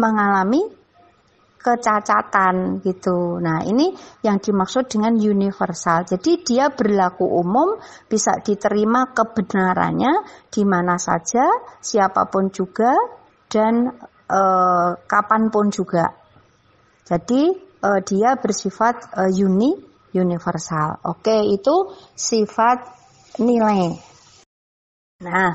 mengalami 0.00 0.85
kecacatan 1.66 2.78
gitu. 2.86 3.42
Nah, 3.42 3.66
ini 3.66 3.90
yang 4.22 4.38
dimaksud 4.38 4.86
dengan 4.86 5.18
universal. 5.18 6.06
Jadi 6.06 6.46
dia 6.46 6.70
berlaku 6.70 7.26
umum, 7.26 7.74
bisa 8.06 8.38
diterima 8.38 9.10
kebenarannya 9.10 10.46
di 10.46 10.62
mana 10.62 10.94
saja, 10.94 11.42
siapa 11.82 12.30
pun 12.30 12.54
juga 12.54 12.94
dan 13.50 13.90
e, 14.30 14.40
kapan 15.10 15.50
pun 15.50 15.74
juga. 15.74 16.06
Jadi 17.02 17.42
e, 17.82 17.90
dia 18.06 18.38
bersifat 18.38 19.10
e, 19.18 19.22
uni 19.42 19.74
universal. 20.14 21.02
Oke, 21.10 21.34
itu 21.50 21.90
sifat 22.14 22.86
nilai. 23.42 23.90
Nah, 25.26 25.50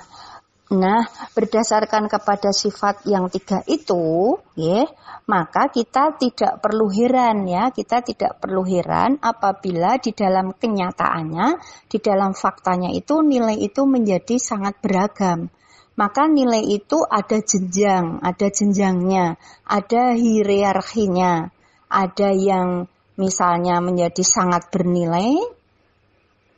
Nah, 0.72 1.04
berdasarkan 1.36 2.08
kepada 2.08 2.56
sifat 2.56 3.04
yang 3.04 3.28
tiga 3.28 3.60
itu, 3.68 4.40
ya, 4.56 4.88
maka 5.28 5.68
kita 5.68 6.16
tidak 6.16 6.64
perlu 6.64 6.88
heran 6.88 7.44
ya, 7.44 7.76
kita 7.76 8.00
tidak 8.00 8.40
perlu 8.40 8.64
heran 8.64 9.20
apabila 9.20 10.00
di 10.00 10.16
dalam 10.16 10.56
kenyataannya, 10.56 11.60
di 11.92 12.00
dalam 12.00 12.32
faktanya 12.32 12.88
itu 12.96 13.20
nilai 13.20 13.60
itu 13.60 13.84
menjadi 13.84 14.40
sangat 14.40 14.80
beragam. 14.80 15.52
Maka 16.00 16.32
nilai 16.32 16.64
itu 16.64 17.04
ada 17.04 17.44
jenjang, 17.44 18.24
ada 18.24 18.48
jenjangnya, 18.48 19.36
ada 19.68 20.16
hierarkinya, 20.16 21.52
ada 21.92 22.30
yang 22.32 22.88
misalnya 23.20 23.84
menjadi 23.84 24.24
sangat 24.24 24.72
bernilai, 24.72 25.36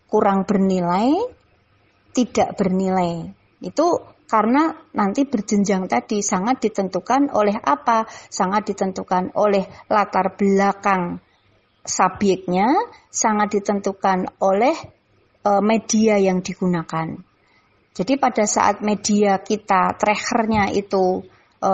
kurang 0.06 0.46
bernilai, 0.46 1.18
tidak 2.14 2.54
bernilai. 2.62 3.42
Itu 3.64 4.04
karena 4.28 4.76
nanti 4.92 5.24
berjenjang 5.24 5.88
tadi 5.88 6.20
sangat 6.20 6.60
ditentukan 6.60 7.32
oleh 7.32 7.56
apa? 7.56 8.04
Sangat 8.10 8.68
ditentukan 8.68 9.32
oleh 9.40 9.64
latar 9.88 10.36
belakang 10.36 11.24
subjeknya, 11.84 12.68
sangat 13.08 13.60
ditentukan 13.60 14.40
oleh 14.44 14.76
e, 15.44 15.52
media 15.60 16.16
yang 16.20 16.40
digunakan. 16.40 17.14
Jadi 17.94 18.14
pada 18.18 18.44
saat 18.50 18.82
media 18.82 19.38
kita 19.44 19.96
trackernya 20.00 20.72
itu 20.72 21.22
e, 21.60 21.72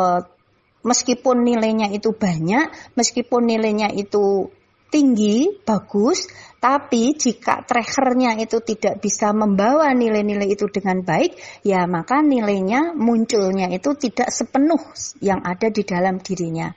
meskipun 0.84 1.46
nilainya 1.46 1.94
itu 1.94 2.12
banyak, 2.12 2.94
meskipun 2.98 3.46
nilainya 3.46 3.94
itu 3.94 4.50
tinggi, 4.90 5.62
bagus, 5.64 6.26
tapi 6.60 7.16
jika 7.16 7.64
trackernya 7.64 8.36
itu 8.36 8.60
tidak 8.60 9.00
bisa 9.00 9.32
membawa 9.32 9.96
nilai-nilai 9.96 10.52
itu 10.52 10.68
dengan 10.68 11.08
baik, 11.08 11.40
ya 11.64 11.88
maka 11.88 12.20
nilainya 12.20 12.92
munculnya 13.00 13.72
itu 13.72 13.96
tidak 13.96 14.28
sepenuh 14.28 14.84
yang 15.24 15.40
ada 15.40 15.72
di 15.72 15.88
dalam 15.88 16.20
dirinya. 16.20 16.68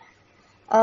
E, 0.71 0.83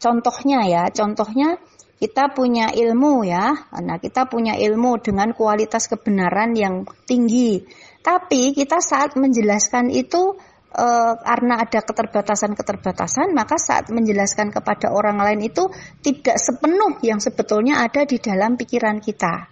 contohnya 0.00 0.64
ya, 0.64 0.88
contohnya 0.88 1.60
kita 2.00 2.32
punya 2.32 2.72
ilmu 2.72 3.28
ya, 3.28 3.68
nah 3.84 4.00
kita 4.00 4.24
punya 4.24 4.56
ilmu 4.56 4.96
dengan 5.04 5.36
kualitas 5.36 5.84
kebenaran 5.84 6.56
yang 6.56 6.88
tinggi, 7.04 7.68
tapi 8.00 8.56
kita 8.56 8.80
saat 8.80 9.12
menjelaskan 9.20 9.92
itu 9.92 10.40
e, 10.70 10.86
karena 11.18 11.62
ada 11.62 11.80
keterbatasan-keterbatasan, 11.82 13.34
maka 13.34 13.58
saat 13.58 13.90
menjelaskan 13.90 14.54
kepada 14.54 14.94
orang 14.94 15.18
lain 15.18 15.50
itu 15.50 15.66
tidak 16.00 16.38
sepenuh 16.38 16.98
yang 17.02 17.18
sebetulnya 17.18 17.82
ada 17.82 18.06
di 18.06 18.22
dalam 18.22 18.54
pikiran 18.54 19.02
kita. 19.02 19.50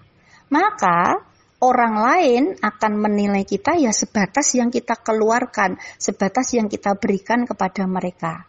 Maka 0.48 1.18
orang 1.60 1.94
lain 1.98 2.42
akan 2.62 2.92
menilai 2.96 3.42
kita 3.42 3.75
ya 3.76 3.90
sebatas 3.90 4.54
yang 4.54 4.70
kita 4.70 4.98
keluarkan, 5.02 5.76
sebatas 5.98 6.54
yang 6.54 6.70
kita 6.70 6.94
berikan 6.96 7.44
kepada 7.44 7.84
mereka. 7.84 8.46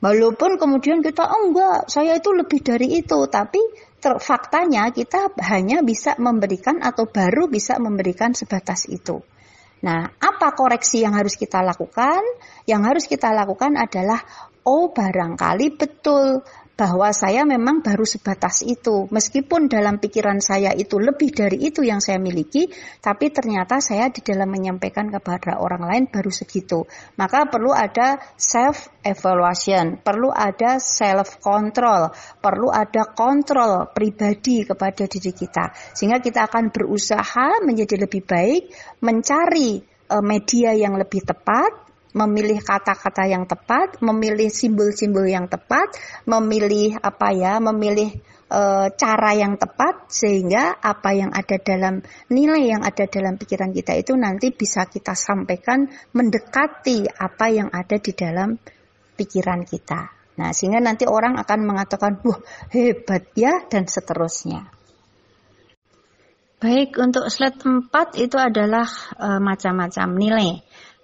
Walaupun 0.00 0.56
kemudian 0.56 1.04
kita, 1.04 1.28
oh 1.28 1.52
enggak, 1.52 1.92
saya 1.92 2.16
itu 2.16 2.32
lebih 2.32 2.64
dari 2.64 3.04
itu, 3.04 3.20
tapi 3.28 3.60
faktanya 4.00 4.88
kita 4.88 5.36
hanya 5.44 5.84
bisa 5.84 6.16
memberikan 6.16 6.80
atau 6.80 7.04
baru 7.04 7.52
bisa 7.52 7.76
memberikan 7.76 8.32
sebatas 8.32 8.88
itu. 8.88 9.20
Nah, 9.80 10.12
apa 10.20 10.52
koreksi 10.52 11.00
yang 11.00 11.16
harus 11.16 11.40
kita 11.40 11.64
lakukan? 11.64 12.20
Yang 12.68 12.82
harus 12.84 13.04
kita 13.08 13.32
lakukan 13.32 13.80
adalah, 13.80 14.20
oh 14.68 14.92
barangkali 14.92 15.72
betul 15.76 16.44
bahwa 16.80 17.12
saya 17.12 17.44
memang 17.44 17.84
baru 17.84 18.08
sebatas 18.08 18.64
itu. 18.64 19.04
Meskipun 19.12 19.68
dalam 19.68 20.00
pikiran 20.00 20.40
saya 20.40 20.72
itu 20.72 20.96
lebih 20.96 21.28
dari 21.28 21.68
itu 21.68 21.84
yang 21.84 22.00
saya 22.00 22.16
miliki, 22.16 22.72
tapi 23.04 23.28
ternyata 23.28 23.84
saya 23.84 24.08
di 24.08 24.24
dalam 24.24 24.48
menyampaikan 24.48 25.12
kepada 25.12 25.60
orang 25.60 25.84
lain 25.84 26.04
baru 26.08 26.32
segitu. 26.32 26.88
Maka 27.20 27.52
perlu 27.52 27.76
ada 27.76 28.16
self 28.40 28.88
evaluation, 29.04 30.00
perlu 30.00 30.32
ada 30.32 30.80
self 30.80 31.36
control, 31.44 32.08
perlu 32.40 32.72
ada 32.72 33.12
kontrol 33.12 33.92
pribadi 33.92 34.64
kepada 34.64 35.04
diri 35.04 35.36
kita. 35.36 35.76
Sehingga 35.92 36.24
kita 36.24 36.48
akan 36.48 36.72
berusaha 36.72 37.60
menjadi 37.60 38.08
lebih 38.08 38.24
baik, 38.24 38.72
mencari 39.04 39.84
eh, 39.84 40.24
media 40.24 40.72
yang 40.72 40.96
lebih 40.96 41.28
tepat, 41.28 41.89
memilih 42.12 42.58
kata-kata 42.58 43.26
yang 43.30 43.46
tepat, 43.46 44.02
memilih 44.02 44.50
simbol-simbol 44.50 45.26
yang 45.26 45.46
tepat, 45.46 45.94
memilih 46.26 46.98
apa 46.98 47.28
ya, 47.30 47.62
memilih 47.62 48.10
e, 48.50 48.62
cara 48.98 49.30
yang 49.38 49.54
tepat 49.54 50.10
sehingga 50.10 50.74
apa 50.82 51.10
yang 51.14 51.30
ada 51.30 51.56
dalam 51.62 52.02
nilai 52.28 52.62
yang 52.66 52.82
ada 52.82 53.06
dalam 53.06 53.38
pikiran 53.38 53.70
kita 53.70 53.94
itu 53.94 54.12
nanti 54.18 54.50
bisa 54.50 54.90
kita 54.90 55.14
sampaikan 55.14 55.86
mendekati 56.12 57.06
apa 57.06 57.46
yang 57.48 57.70
ada 57.70 57.96
di 57.96 58.12
dalam 58.12 58.58
pikiran 59.14 59.62
kita. 59.62 60.10
Nah, 60.40 60.50
sehingga 60.56 60.80
nanti 60.80 61.04
orang 61.04 61.36
akan 61.36 61.60
mengatakan, 61.68 62.16
"Wah, 62.24 62.40
hebat 62.72 63.28
ya" 63.36 63.60
dan 63.68 63.84
seterusnya. 63.84 64.72
Baik, 66.60 67.00
untuk 67.00 67.24
slide 67.32 67.56
4 67.56 68.20
itu 68.20 68.36
adalah 68.36 68.84
e, 69.16 69.40
macam-macam 69.40 70.08
nilai. 70.12 70.60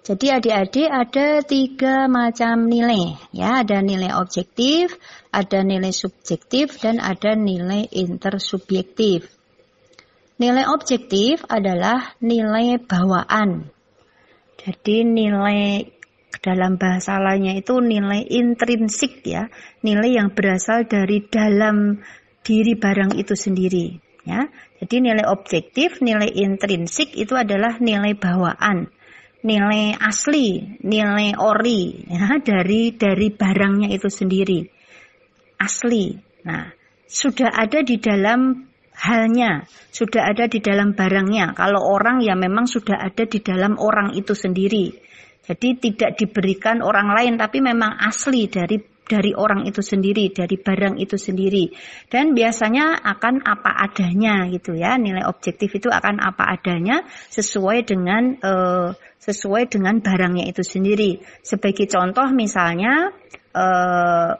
Jadi 0.07 0.31
adik-adik 0.31 0.87
ada 0.87 1.27
tiga 1.43 2.07
macam 2.07 2.71
nilai, 2.71 3.19
ya 3.35 3.59
ada 3.59 3.83
nilai 3.83 4.15
objektif, 4.15 4.95
ada 5.35 5.67
nilai 5.67 5.91
subjektif, 5.91 6.79
dan 6.79 7.03
ada 7.03 7.35
nilai 7.35 7.91
intersubjektif. 7.91 9.27
Nilai 10.39 10.63
objektif 10.71 11.43
adalah 11.51 12.15
nilai 12.23 12.79
bawaan. 12.79 13.67
Jadi 14.63 15.03
nilai 15.03 15.91
dalam 16.39 16.79
bahasa 16.79 17.19
lainnya 17.19 17.59
itu 17.59 17.75
nilai 17.83 18.23
intrinsik 18.31 19.27
ya, 19.27 19.51
nilai 19.83 20.23
yang 20.23 20.31
berasal 20.31 20.87
dari 20.87 21.25
dalam 21.27 21.99
diri 22.47 22.79
barang 22.79 23.11
itu 23.19 23.35
sendiri. 23.35 23.99
Ya, 24.27 24.47
jadi 24.83 25.03
nilai 25.03 25.23
objektif, 25.27 26.03
nilai 26.03 26.27
intrinsik 26.27 27.15
itu 27.15 27.31
adalah 27.35 27.79
nilai 27.79 28.11
bawaan 28.11 28.91
nilai 29.47 29.95
asli, 29.95 30.75
nilai 30.83 31.39
ori 31.39 32.03
ya, 32.11 32.35
dari 32.43 32.91
dari 32.99 33.31
barangnya 33.31 33.87
itu 33.95 34.11
sendiri. 34.11 34.59
Asli. 35.55 36.11
Nah, 36.43 36.67
sudah 37.07 37.55
ada 37.55 37.79
di 37.81 37.95
dalam 37.97 38.67
halnya, 38.99 39.63
sudah 39.89 40.27
ada 40.27 40.51
di 40.51 40.59
dalam 40.59 40.91
barangnya. 40.91 41.55
Kalau 41.55 41.79
orang 41.79 42.19
ya 42.19 42.35
memang 42.35 42.67
sudah 42.67 42.99
ada 42.99 43.23
di 43.23 43.39
dalam 43.39 43.79
orang 43.79 44.11
itu 44.19 44.35
sendiri. 44.35 44.91
Jadi 45.47 45.79
tidak 45.79 46.19
diberikan 46.19 46.83
orang 46.83 47.15
lain 47.15 47.39
tapi 47.39 47.63
memang 47.63 47.95
asli 48.03 48.51
dari 48.51 48.75
dari 49.07 49.31
orang 49.31 49.63
itu 49.63 49.79
sendiri, 49.79 50.29
dari 50.35 50.59
barang 50.59 50.99
itu 50.99 51.15
sendiri. 51.15 51.71
Dan 52.11 52.35
biasanya 52.35 52.99
akan 52.99 53.41
apa 53.47 53.71
adanya 53.87 54.45
gitu 54.51 54.75
ya. 54.75 54.99
Nilai 54.99 55.23
objektif 55.23 55.71
itu 55.79 55.87
akan 55.87 56.19
apa 56.19 56.43
adanya 56.59 57.07
sesuai 57.31 57.87
dengan 57.87 58.35
uh, 58.43 58.91
sesuai 59.23 59.71
dengan 59.71 60.03
barangnya 60.03 60.51
itu 60.51 60.61
sendiri. 60.61 61.23
Sebagai 61.39 61.87
contoh 61.87 62.27
misalnya 62.35 63.15
uh, 63.55 64.31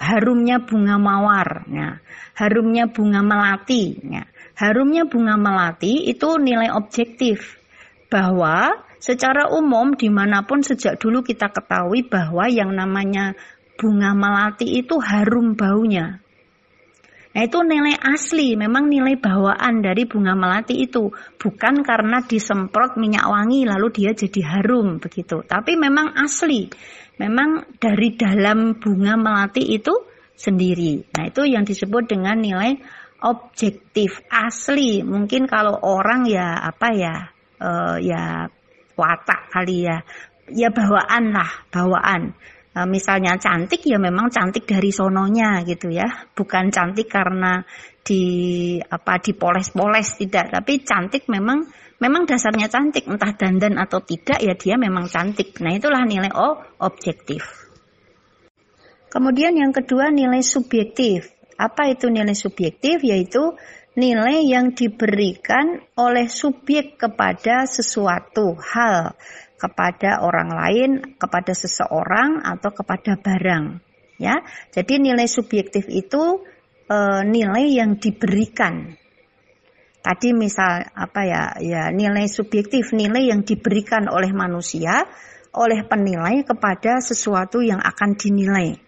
harumnya 0.00 0.64
bunga 0.64 0.96
mawar, 0.96 1.68
ya. 1.68 2.00
harumnya 2.38 2.88
bunga 2.88 3.20
melati. 3.20 3.98
Ya. 4.06 4.24
Harumnya 4.54 5.04
bunga 5.10 5.34
melati 5.34 6.08
itu 6.08 6.38
nilai 6.38 6.70
objektif 6.72 7.60
bahwa 8.12 8.86
secara 9.00 9.48
umum 9.48 9.96
di 9.96 10.12
mana 10.12 10.44
pun 10.44 10.60
sejak 10.60 11.00
dulu 11.00 11.24
kita 11.24 11.48
ketahui 11.48 12.04
bahwa 12.04 12.44
yang 12.52 12.76
namanya 12.76 13.32
bunga 13.80 14.12
melati 14.12 14.76
itu 14.76 15.00
harum 15.00 15.56
baunya. 15.56 16.20
Nah 17.30 17.46
itu 17.46 17.62
nilai 17.62 17.94
asli, 17.96 18.58
memang 18.58 18.90
nilai 18.90 19.14
bawaan 19.16 19.80
dari 19.80 20.04
bunga 20.04 20.36
melati 20.36 20.82
itu. 20.82 21.08
Bukan 21.40 21.86
karena 21.86 22.20
disemprot 22.26 23.00
minyak 23.00 23.24
wangi 23.24 23.64
lalu 23.64 23.88
dia 23.94 24.12
jadi 24.12 24.42
harum 24.44 25.00
begitu. 25.00 25.40
Tapi 25.46 25.78
memang 25.80 26.12
asli, 26.20 26.68
memang 27.16 27.78
dari 27.78 28.18
dalam 28.18 28.76
bunga 28.82 29.14
melati 29.14 29.62
itu 29.62 29.94
sendiri. 30.34 31.06
Nah 31.16 31.30
itu 31.30 31.46
yang 31.46 31.62
disebut 31.62 32.10
dengan 32.10 32.36
nilai 32.42 32.76
objektif 33.22 34.20
asli. 34.26 35.06
Mungkin 35.06 35.46
kalau 35.46 35.78
orang 35.80 36.26
ya 36.26 36.66
apa 36.66 36.88
ya, 36.92 37.14
uh, 37.62 37.96
ya 38.02 38.50
watak 38.98 39.54
kali 39.54 39.86
ya, 39.86 40.02
ya 40.50 40.68
bawaan 40.74 41.30
lah, 41.30 41.50
bawaan. 41.70 42.34
Eh, 42.80 42.88
misalnya 42.88 43.36
cantik 43.36 43.84
ya 43.84 44.00
memang 44.00 44.32
cantik 44.32 44.64
dari 44.64 44.88
sononya 44.88 45.60
gitu 45.68 45.92
ya. 45.92 46.08
Bukan 46.32 46.72
cantik 46.72 47.12
karena 47.12 47.60
di 48.00 48.24
apa 48.80 49.20
dipoles-poles 49.20 50.16
tidak. 50.16 50.48
Tapi 50.48 50.80
cantik 50.80 51.28
memang 51.28 51.68
memang 52.00 52.24
dasarnya 52.24 52.72
cantik. 52.72 53.04
Entah 53.04 53.36
dandan 53.36 53.76
atau 53.76 54.00
tidak 54.00 54.40
ya 54.40 54.56
dia 54.56 54.80
memang 54.80 55.12
cantik. 55.12 55.60
Nah 55.60 55.76
itulah 55.76 56.08
nilai 56.08 56.32
oh, 56.32 56.56
objektif. 56.80 57.44
Kemudian 59.12 59.60
yang 59.60 59.76
kedua 59.76 60.08
nilai 60.08 60.40
subjektif. 60.40 61.28
Apa 61.60 61.92
itu 61.92 62.08
nilai 62.08 62.32
subjektif? 62.32 63.04
Yaitu 63.04 63.52
nilai 63.92 64.40
yang 64.48 64.72
diberikan 64.72 65.84
oleh 66.00 66.30
subjek 66.32 66.96
kepada 66.96 67.68
sesuatu. 67.68 68.56
Hal 68.56 69.12
kepada 69.60 70.24
orang 70.24 70.48
lain, 70.48 70.90
kepada 71.20 71.52
seseorang 71.52 72.40
atau 72.40 72.72
kepada 72.72 73.20
barang. 73.20 73.84
Ya, 74.16 74.40
jadi 74.72 75.00
nilai 75.00 75.28
subjektif 75.28 75.88
itu 75.88 76.44
e, 76.88 76.98
nilai 77.28 77.76
yang 77.76 78.00
diberikan. 78.00 78.96
Tadi 80.00 80.32
misal 80.32 80.88
apa 80.96 81.20
ya, 81.28 81.42
ya 81.60 81.82
nilai 81.92 82.24
subjektif, 82.24 82.96
nilai 82.96 83.28
yang 83.28 83.44
diberikan 83.44 84.08
oleh 84.08 84.32
manusia, 84.32 85.04
oleh 85.52 85.84
penilai 85.84 86.40
kepada 86.44 87.04
sesuatu 87.04 87.60
yang 87.60 87.80
akan 87.80 88.16
dinilai. 88.16 88.80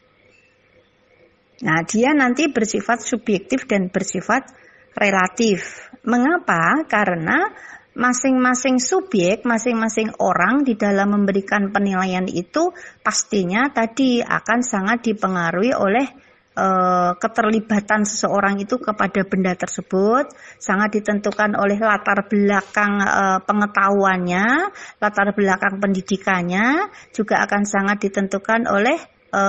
Nah, 1.62 1.84
dia 1.86 2.10
nanti 2.16 2.50
bersifat 2.50 3.06
subjektif 3.06 3.70
dan 3.70 3.86
bersifat 3.92 4.50
relatif. 4.98 5.88
Mengapa? 6.02 6.82
Karena 6.90 7.46
masing-masing 7.92 8.80
subjek, 8.80 9.44
masing-masing 9.44 10.16
orang 10.16 10.64
di 10.64 10.76
dalam 10.80 11.12
memberikan 11.12 11.68
penilaian 11.68 12.24
itu 12.24 12.72
pastinya 13.04 13.68
tadi 13.68 14.24
akan 14.24 14.60
sangat 14.64 15.12
dipengaruhi 15.12 15.76
oleh 15.76 16.06
e, 16.56 16.66
keterlibatan 17.20 18.08
seseorang 18.08 18.60
itu 18.64 18.80
kepada 18.80 19.20
benda 19.28 19.52
tersebut, 19.52 20.32
sangat 20.56 21.00
ditentukan 21.00 21.52
oleh 21.52 21.76
latar 21.76 22.24
belakang 22.28 23.04
e, 23.04 23.24
pengetahuannya, 23.44 24.46
latar 24.96 25.28
belakang 25.36 25.76
pendidikannya, 25.76 26.88
juga 27.12 27.44
akan 27.44 27.62
sangat 27.68 28.08
ditentukan 28.08 28.72
oleh 28.72 28.98
e, 29.28 29.44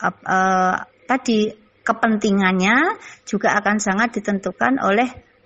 e, 0.00 0.38
tadi 1.04 1.40
kepentingannya, 1.84 2.96
juga 3.28 3.52
akan 3.60 3.76
sangat 3.76 4.16
ditentukan 4.16 4.80
oleh 4.80 5.36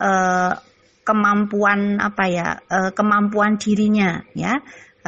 kemampuan 1.08 1.96
apa 1.96 2.24
ya 2.28 2.48
uh, 2.68 2.92
kemampuan 2.92 3.56
dirinya 3.56 4.20
ya 4.36 4.60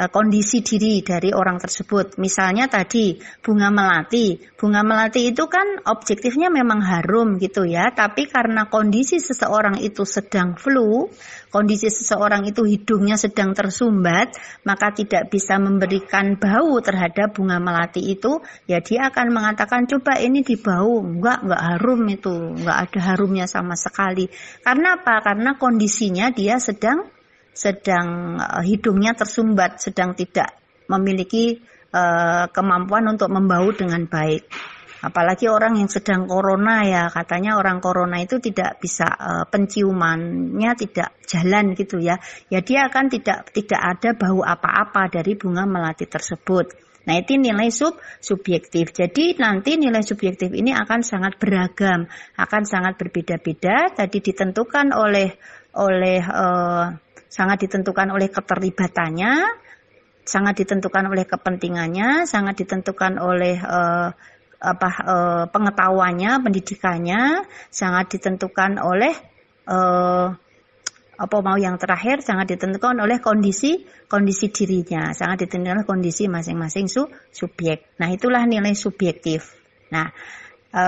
kondisi 0.08 0.64
diri 0.64 1.04
dari 1.04 1.36
orang 1.36 1.60
tersebut. 1.60 2.16
Misalnya 2.16 2.70
tadi 2.72 3.20
bunga 3.44 3.68
melati. 3.68 4.40
Bunga 4.56 4.80
melati 4.80 5.28
itu 5.28 5.44
kan 5.50 5.84
objektifnya 5.84 6.48
memang 6.48 6.80
harum 6.80 7.36
gitu 7.36 7.68
ya. 7.68 7.92
Tapi 7.92 8.24
karena 8.30 8.72
kondisi 8.72 9.20
seseorang 9.20 9.76
itu 9.84 10.08
sedang 10.08 10.56
flu 10.56 11.10
kondisi 11.50 11.90
seseorang 11.90 12.46
itu 12.46 12.62
hidungnya 12.64 13.18
sedang 13.18 13.52
tersumbat, 13.52 14.38
maka 14.62 14.94
tidak 14.94 15.28
bisa 15.28 15.58
memberikan 15.58 16.38
bau 16.38 16.78
terhadap 16.78 17.34
bunga 17.34 17.58
melati 17.58 18.14
itu, 18.14 18.40
ya 18.70 18.78
dia 18.80 19.10
akan 19.10 19.34
mengatakan 19.34 19.84
coba 19.90 20.16
ini 20.22 20.46
dibau, 20.46 21.02
enggak, 21.02 21.42
enggak 21.44 21.62
harum 21.74 22.02
itu, 22.06 22.34
enggak 22.56 22.78
ada 22.88 23.00
harumnya 23.12 23.46
sama 23.50 23.74
sekali. 23.74 24.30
Karena 24.62 24.96
apa? 25.02 25.20
Karena 25.20 25.58
kondisinya 25.58 26.30
dia 26.30 26.56
sedang 26.62 27.19
sedang 27.52 28.38
uh, 28.38 28.62
hidungnya 28.62 29.14
tersumbat, 29.14 29.82
sedang 29.82 30.14
tidak 30.14 30.54
memiliki 30.90 31.62
uh, 31.94 32.50
kemampuan 32.50 33.06
untuk 33.10 33.30
membau 33.30 33.70
dengan 33.74 34.06
baik. 34.06 34.46
Apalagi 35.00 35.48
orang 35.48 35.80
yang 35.80 35.88
sedang 35.88 36.28
corona 36.28 36.84
ya, 36.84 37.08
katanya 37.08 37.56
orang 37.56 37.80
corona 37.80 38.20
itu 38.20 38.36
tidak 38.36 38.76
bisa 38.84 39.08
uh, 39.08 39.44
penciumannya 39.48 40.76
tidak 40.76 41.16
jalan 41.24 41.72
gitu 41.72 41.96
ya. 41.96 42.20
Ya 42.52 42.60
dia 42.60 42.84
akan 42.92 43.08
tidak 43.08 43.48
tidak 43.56 43.80
ada 43.80 44.12
bau 44.12 44.44
apa-apa 44.44 45.08
dari 45.08 45.40
bunga 45.40 45.64
melati 45.64 46.04
tersebut. 46.04 46.90
Nah, 47.08 47.16
itu 47.16 47.40
nilai 47.40 47.72
sub 47.72 47.96
subjektif. 48.20 48.92
Jadi 48.92 49.40
nanti 49.40 49.80
nilai 49.80 50.04
subjektif 50.04 50.52
ini 50.52 50.76
akan 50.76 51.00
sangat 51.00 51.40
beragam, 51.40 52.04
akan 52.36 52.62
sangat 52.68 53.00
berbeda-beda. 53.00 53.96
Tadi 53.96 54.20
ditentukan 54.20 54.92
oleh 54.92 55.32
oleh 55.76 56.20
uh, 56.24 56.94
sangat 57.30 57.66
ditentukan 57.66 58.10
oleh 58.10 58.26
keterlibatannya, 58.26 59.32
sangat 60.26 60.54
ditentukan 60.66 61.10
oleh 61.10 61.24
kepentingannya, 61.26 62.26
sangat 62.26 62.66
ditentukan 62.66 63.22
oleh 63.22 63.56
uh, 63.62 64.10
apa 64.60 64.90
e, 64.92 65.16
pengetahuannya, 65.48 66.44
pendidikannya 66.44 67.48
sangat 67.72 68.12
ditentukan 68.12 68.76
oleh 68.76 69.16
apa 71.20 71.36
mau 71.44 71.56
yang 71.60 71.76
terakhir 71.76 72.24
sangat 72.24 72.56
ditentukan 72.56 72.96
oleh 73.00 73.20
kondisi 73.20 73.84
kondisi 74.08 74.48
dirinya, 74.48 75.12
sangat 75.12 75.46
ditentukan 75.46 75.80
oleh 75.80 75.86
kondisi 75.88 76.26
masing-masing 76.26 76.88
su, 76.88 77.06
subjek. 77.28 77.96
Nah, 78.00 78.08
itulah 78.08 78.48
nilai 78.48 78.72
subjektif. 78.72 79.52
Nah, 79.92 80.08
e, 80.70 80.84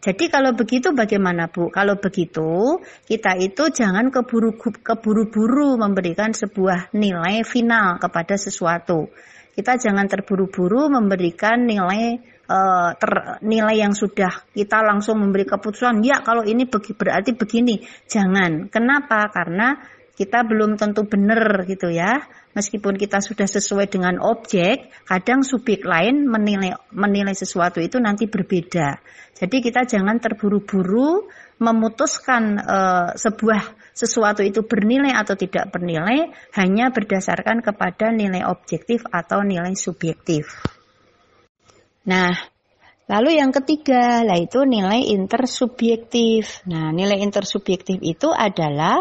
jadi 0.00 0.24
kalau 0.30 0.54
begitu 0.54 0.94
bagaimana 0.94 1.50
Bu? 1.50 1.68
Kalau 1.68 1.98
begitu, 1.98 2.78
kita 3.06 3.36
itu 3.38 3.70
jangan 3.74 4.08
keburu 4.14 4.54
keburu-buru 4.58 5.76
memberikan 5.78 6.30
sebuah 6.32 6.94
nilai 6.94 7.42
final 7.42 7.98
kepada 7.98 8.38
sesuatu. 8.38 9.10
Kita 9.54 9.78
jangan 9.78 10.10
terburu-buru 10.10 10.90
memberikan 10.90 11.62
nilai 11.62 12.18
uh, 12.48 12.90
ter, 12.96 13.40
nilai 13.44 13.76
yang 13.80 13.94
sudah 13.96 14.50
kita 14.52 14.84
langsung 14.84 15.20
memberi 15.20 15.48
keputusan 15.48 16.04
ya 16.04 16.20
kalau 16.20 16.44
ini 16.44 16.68
berarti 16.68 17.36
begini 17.36 17.80
jangan 18.08 18.68
kenapa 18.68 19.30
karena 19.32 19.78
kita 20.14 20.46
belum 20.46 20.78
tentu 20.78 21.06
benar 21.08 21.66
gitu 21.66 21.90
ya 21.90 22.22
meskipun 22.54 22.96
kita 22.96 23.20
sudah 23.20 23.44
sesuai 23.44 23.90
dengan 23.90 24.22
objek, 24.22 24.88
kadang 25.04 25.42
subjek 25.42 25.84
lain 25.84 26.24
menilai 26.24 26.78
menilai 26.94 27.34
sesuatu 27.34 27.82
itu 27.82 28.00
nanti 28.00 28.30
berbeda. 28.30 29.02
Jadi 29.34 29.56
kita 29.60 29.84
jangan 29.84 30.22
terburu-buru 30.22 31.26
memutuskan 31.58 32.58
uh, 32.58 33.10
sebuah 33.14 33.92
sesuatu 33.94 34.42
itu 34.42 34.66
bernilai 34.66 35.14
atau 35.14 35.38
tidak 35.38 35.70
bernilai 35.70 36.30
hanya 36.58 36.90
berdasarkan 36.90 37.62
kepada 37.62 38.10
nilai 38.10 38.42
objektif 38.46 39.06
atau 39.06 39.42
nilai 39.42 39.74
subjektif. 39.78 40.50
Nah, 42.04 42.34
lalu 43.06 43.38
yang 43.38 43.54
ketiga, 43.54 44.26
yaitu 44.26 44.66
nilai 44.66 45.02
intersubjektif. 45.14 46.66
Nah, 46.66 46.90
nilai 46.90 47.22
intersubjektif 47.22 48.02
itu 48.02 48.28
adalah 48.34 49.00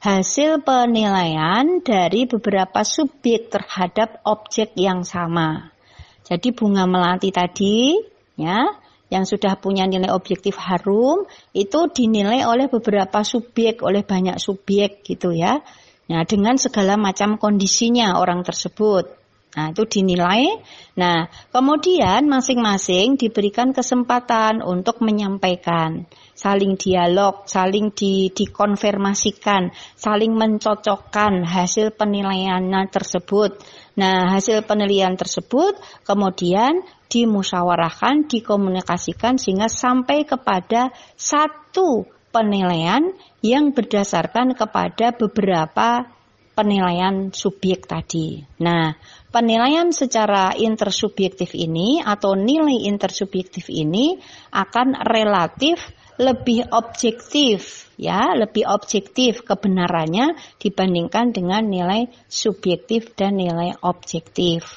hasil 0.00 0.64
penilaian 0.64 1.84
dari 1.84 2.24
beberapa 2.24 2.80
subjek 2.80 3.52
terhadap 3.52 4.24
objek 4.24 4.72
yang 4.72 5.04
sama. 5.04 5.76
Jadi 6.24 6.56
bunga 6.56 6.88
melati 6.88 7.28
tadi, 7.28 8.00
ya, 8.40 8.64
yang 9.12 9.28
sudah 9.28 9.60
punya 9.60 9.84
nilai 9.84 10.08
objektif 10.08 10.56
harum 10.56 11.28
itu 11.52 11.92
dinilai 11.92 12.48
oleh 12.48 12.72
beberapa 12.72 13.20
subjek, 13.20 13.84
oleh 13.84 14.00
banyak 14.00 14.40
subjek 14.40 15.04
gitu 15.04 15.36
ya. 15.36 15.60
Nah, 16.08 16.24
dengan 16.24 16.56
segala 16.56 16.96
macam 16.96 17.36
kondisinya 17.36 18.16
orang 18.16 18.40
tersebut. 18.40 19.19
Nah, 19.50 19.74
itu 19.74 19.82
dinilai. 19.82 20.62
Nah, 20.94 21.26
kemudian 21.50 22.30
masing-masing 22.30 23.18
diberikan 23.18 23.74
kesempatan 23.74 24.62
untuk 24.62 25.02
menyampaikan, 25.02 26.06
saling 26.38 26.78
dialog, 26.78 27.50
saling 27.50 27.90
di, 27.90 28.30
dikonfirmasikan, 28.30 29.74
saling 29.98 30.38
mencocokkan 30.38 31.42
hasil 31.42 31.98
penilaiannya 31.98 32.86
tersebut. 32.94 33.58
Nah, 33.98 34.30
hasil 34.38 34.62
penilaian 34.70 35.18
tersebut 35.18 35.74
kemudian 36.06 36.86
dimusyawarahkan, 37.10 38.30
dikomunikasikan 38.30 39.34
sehingga 39.34 39.66
sampai 39.66 40.22
kepada 40.22 40.94
satu 41.18 42.06
penilaian 42.30 43.02
yang 43.42 43.74
berdasarkan 43.74 44.54
kepada 44.54 45.10
beberapa 45.10 46.06
penilaian 46.54 47.32
subjek 47.32 47.88
tadi. 47.88 48.44
Nah, 48.60 48.94
penilaian 49.30 49.94
secara 49.94 50.54
intersubjektif 50.58 51.54
ini 51.54 52.02
atau 52.02 52.34
nilai 52.34 52.86
intersubjektif 52.90 53.70
ini 53.70 54.18
akan 54.50 55.06
relatif 55.06 55.78
lebih 56.20 56.68
objektif 56.68 57.88
ya, 57.96 58.36
lebih 58.36 58.68
objektif 58.68 59.40
kebenarannya 59.46 60.36
dibandingkan 60.60 61.32
dengan 61.32 61.64
nilai 61.64 62.12
subjektif 62.28 63.16
dan 63.16 63.40
nilai 63.40 63.72
objektif. 63.80 64.68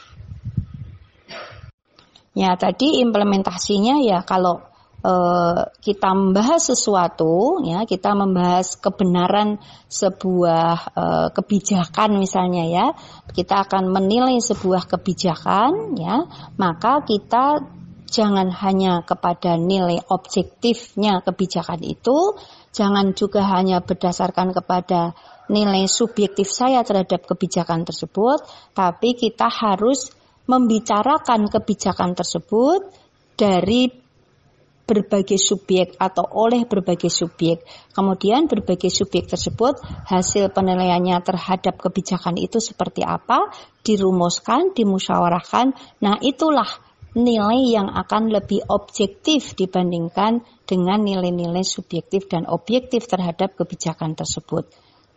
Ya, 2.33 2.57
tadi 2.57 3.03
implementasinya 3.03 4.01
ya 4.01 4.25
kalau 4.25 4.72
uh, 5.03 5.69
kita 5.83 6.09
membahas 6.15 6.73
sesuatu, 6.73 7.61
ya 7.61 7.83
kita 7.83 8.15
membahas 8.15 8.79
kebenaran 8.79 9.59
sebuah 9.91 10.95
uh, 10.95 11.27
kebijakan 11.35 12.17
misalnya 12.17 12.63
ya, 12.65 12.85
kita 13.35 13.67
akan 13.67 13.91
menilai 13.91 14.39
sebuah 14.39 14.87
kebijakan, 14.87 15.99
ya. 15.99 16.25
Maka 16.57 17.03
kita 17.03 17.61
jangan 18.09 18.49
hanya 18.63 19.01
kepada 19.03 19.59
nilai 19.59 19.99
objektifnya 20.09 21.21
kebijakan 21.25 21.81
itu, 21.81 22.37
jangan 22.73 23.11
juga 23.13 23.41
hanya 23.57 23.81
berdasarkan 23.81 24.53
kepada 24.53 25.17
nilai 25.51 25.89
subjektif 25.89 26.47
saya 26.47 26.85
terhadap 26.85 27.25
kebijakan 27.25 27.83
tersebut, 27.83 28.45
tapi 28.77 29.17
kita 29.17 29.49
harus 29.49 30.13
membicarakan 30.45 31.47
kebijakan 31.47 32.13
tersebut 32.13 32.85
dari 33.33 34.02
berbagai 34.83 35.39
subjek 35.39 35.95
atau 35.95 36.27
oleh 36.27 36.67
berbagai 36.67 37.07
subjek. 37.07 37.63
Kemudian 37.95 38.51
berbagai 38.51 38.91
subjek 38.91 39.31
tersebut 39.31 39.79
hasil 40.07 40.51
penilaiannya 40.51 41.17
terhadap 41.23 41.79
kebijakan 41.79 42.35
itu 42.35 42.59
seperti 42.59 43.01
apa, 43.07 43.47
dirumuskan, 43.81 44.75
dimusyawarahkan. 44.75 45.71
Nah, 46.03 46.19
itulah 46.19 46.67
nilai 47.13 47.77
yang 47.77 47.93
akan 47.93 48.33
lebih 48.33 48.65
objektif 48.67 49.53
dibandingkan 49.53 50.41
dengan 50.65 50.99
nilai-nilai 51.05 51.61
subjektif 51.61 52.25
dan 52.25 52.49
objektif 52.49 53.05
terhadap 53.05 53.53
kebijakan 53.53 54.17
tersebut. 54.17 54.65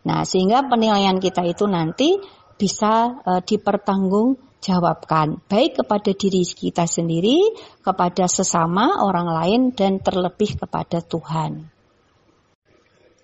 Nah, 0.05 0.23
sehingga 0.23 0.63
penilaian 0.69 1.17
kita 1.17 1.43
itu 1.43 1.65
nanti 1.67 2.15
bisa 2.57 3.21
e, 3.21 3.31
dipertanggung 3.43 4.46
jawabkan 4.61 5.39
baik 5.45 5.81
kepada 5.81 6.11
diri 6.13 6.43
kita 6.43 6.89
sendiri, 6.89 7.39
kepada 7.81 8.25
sesama 8.25 9.01
orang 9.05 9.29
lain 9.29 9.61
dan 9.73 10.01
terlebih 10.01 10.57
kepada 10.57 10.99
Tuhan. 11.01 11.69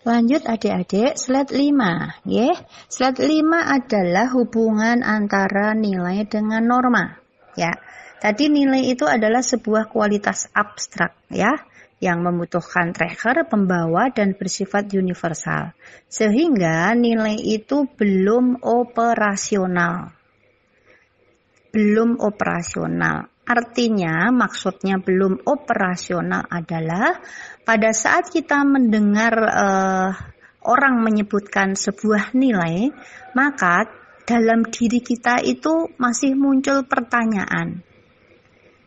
Lanjut 0.03 0.43
adik-adik, 0.43 1.15
slide 1.15 1.55
5. 1.55 2.27
Ya. 2.27 2.51
Slide 2.91 3.23
5 3.23 3.55
adalah 3.55 4.27
hubungan 4.35 4.99
antara 4.99 5.71
nilai 5.71 6.27
dengan 6.27 6.67
norma. 6.67 7.15
Ya. 7.55 7.71
Tadi 8.19 8.51
nilai 8.51 8.83
itu 8.87 9.07
adalah 9.07 9.39
sebuah 9.39 9.91
kualitas 9.91 10.51
abstrak 10.51 11.15
ya 11.31 11.55
yang 12.03 12.19
membutuhkan 12.19 12.91
tracker, 12.91 13.47
pembawa, 13.47 14.11
dan 14.11 14.35
bersifat 14.35 14.91
universal. 14.91 15.71
Sehingga 16.11 16.91
nilai 16.99 17.39
itu 17.39 17.87
belum 17.87 18.59
operasional 18.59 20.11
belum 21.73 22.21
operasional. 22.21 23.33
Artinya, 23.43 24.29
maksudnya 24.31 25.01
belum 25.01 25.43
operasional 25.49 26.47
adalah 26.47 27.19
pada 27.65 27.91
saat 27.91 28.29
kita 28.31 28.63
mendengar 28.63 29.33
uh, 29.35 30.09
orang 30.63 31.03
menyebutkan 31.03 31.75
sebuah 31.75 32.31
nilai, 32.37 32.87
maka 33.35 33.89
dalam 34.23 34.63
diri 34.63 35.03
kita 35.03 35.43
itu 35.43 35.91
masih 35.99 36.39
muncul 36.39 36.87
pertanyaan. 36.87 37.83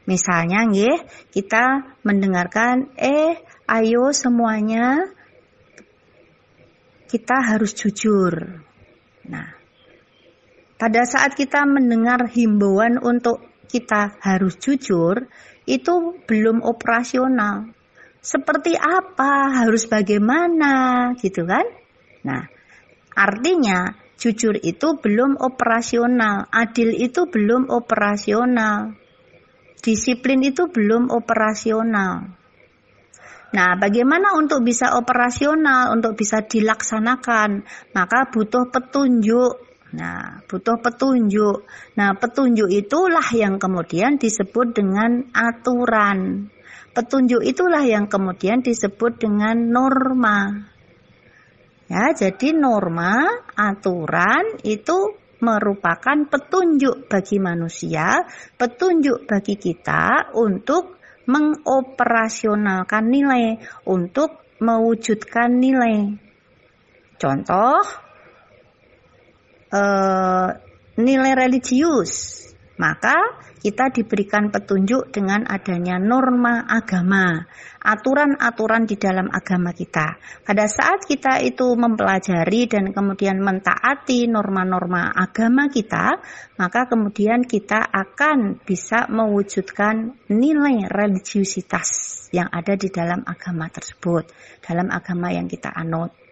Misalnya, 0.07 0.65
nggih, 0.65 1.03
kita 1.35 1.99
mendengarkan, 2.07 2.95
eh, 2.97 3.43
ayo 3.67 4.15
semuanya 4.15 5.11
kita 7.11 7.37
harus 7.43 7.75
jujur. 7.75 8.63
Nah, 9.27 9.56
pada 10.77 11.09
saat 11.09 11.33
kita 11.33 11.65
mendengar 11.65 12.29
himbauan 12.29 13.01
untuk 13.01 13.41
kita 13.67 14.21
harus 14.21 14.61
jujur, 14.61 15.25
itu 15.67 15.95
belum 16.29 16.63
operasional. 16.63 17.73
Seperti 18.21 18.77
apa, 18.77 19.65
harus 19.65 19.89
bagaimana, 19.89 21.13
gitu 21.19 21.49
kan? 21.49 21.65
Nah, 22.27 22.45
artinya 23.17 23.95
jujur 24.21 24.57
itu 24.61 25.01
belum 25.01 25.41
operasional, 25.41 26.49
adil 26.53 26.93
itu 26.93 27.25
belum 27.29 27.73
operasional, 27.73 28.97
disiplin 29.81 30.43
itu 30.45 30.69
belum 30.69 31.09
operasional. 31.09 32.37
Nah, 33.47 33.79
bagaimana 33.79 34.35
untuk 34.35 34.67
bisa 34.67 34.99
operasional, 34.99 35.95
untuk 35.95 36.19
bisa 36.19 36.43
dilaksanakan? 36.43 37.65
Maka 37.95 38.29
butuh 38.29 38.69
petunjuk 38.69 39.66
Nah, 39.95 40.43
butuh 40.51 40.83
petunjuk. 40.83 41.63
Nah, 41.95 42.19
petunjuk 42.19 42.67
itulah 42.73 43.27
yang 43.31 43.63
kemudian 43.63 44.19
disebut 44.19 44.75
dengan 44.75 45.31
aturan. 45.31 46.51
Petunjuk 46.91 47.45
itulah 47.45 47.85
yang 47.87 48.11
kemudian 48.11 48.65
disebut 48.65 49.21
dengan 49.21 49.71
norma. 49.71 50.67
Ya, 51.87 52.11
jadi 52.11 52.51
norma, 52.51 53.47
aturan 53.55 54.59
itu 54.67 55.15
merupakan 55.39 56.17
petunjuk 56.27 57.07
bagi 57.07 57.39
manusia, 57.39 58.27
petunjuk 58.59 59.29
bagi 59.29 59.55
kita 59.55 60.35
untuk 60.35 60.99
mengoperasionalkan 61.31 63.05
nilai, 63.07 63.61
untuk 63.87 64.43
mewujudkan 64.59 65.61
nilai. 65.61 66.17
Contoh, 67.21 68.06
uh, 69.77 70.49
nilai 70.97 71.33
religius, 71.37 72.45
maka 72.81 73.45
kita 73.61 73.91
diberikan 73.91 74.55
petunjuk 74.55 75.11
dengan 75.11 75.43
adanya 75.43 75.99
norma 75.99 76.63
agama, 76.71 77.45
aturan-aturan 77.83 78.87
di 78.87 78.95
dalam 78.95 79.27
agama 79.27 79.75
kita. 79.75 80.23
Pada 80.47 80.71
saat 80.71 81.03
kita 81.03 81.43
itu 81.43 81.75
mempelajari 81.75 82.71
dan 82.71 82.95
kemudian 82.95 83.43
mentaati 83.43 84.31
norma-norma 84.31 85.11
agama 85.11 85.67
kita, 85.67 86.15
maka 86.63 86.87
kemudian 86.87 87.43
kita 87.43 87.91
akan 87.91 88.63
bisa 88.63 89.11
mewujudkan 89.11 90.15
nilai 90.31 90.87
religiusitas 90.87 92.31
yang 92.31 92.47
ada 92.53 92.79
di 92.79 92.87
dalam 92.87 93.27
agama 93.27 93.67
tersebut, 93.67 94.31
dalam 94.63 94.95
agama 94.95 95.35
yang 95.35 95.51
kita 95.51 95.75
anut. 95.75 96.26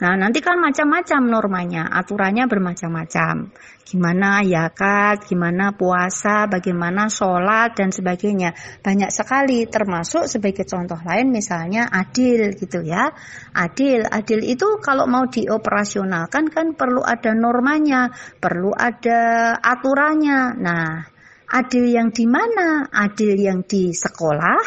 Nah, 0.00 0.16
nanti 0.16 0.40
kan 0.40 0.56
macam-macam 0.56 1.20
normanya, 1.28 1.84
aturannya 1.92 2.48
bermacam-macam. 2.48 3.52
Gimana 3.84 4.40
yakat, 4.40 5.28
gimana 5.28 5.76
puasa, 5.76 6.48
bagaimana 6.48 7.12
sholat, 7.12 7.76
dan 7.76 7.92
sebagainya. 7.92 8.56
Banyak 8.80 9.12
sekali, 9.12 9.68
termasuk 9.68 10.24
sebagai 10.24 10.64
contoh 10.64 10.96
lain 11.04 11.28
misalnya 11.28 11.84
adil 11.92 12.56
gitu 12.56 12.80
ya. 12.80 13.12
Adil, 13.52 14.08
adil 14.08 14.40
itu 14.40 14.80
kalau 14.80 15.04
mau 15.04 15.28
dioperasionalkan 15.28 16.48
kan 16.48 16.72
perlu 16.72 17.04
ada 17.04 17.36
normanya, 17.36 18.08
perlu 18.40 18.72
ada 18.72 19.52
aturannya. 19.60 20.40
Nah, 20.56 21.19
adil 21.50 21.90
yang 21.90 22.14
di 22.14 22.24
mana? 22.30 22.86
Adil 22.86 23.34
yang 23.34 23.66
di 23.66 23.90
sekolah, 23.90 24.62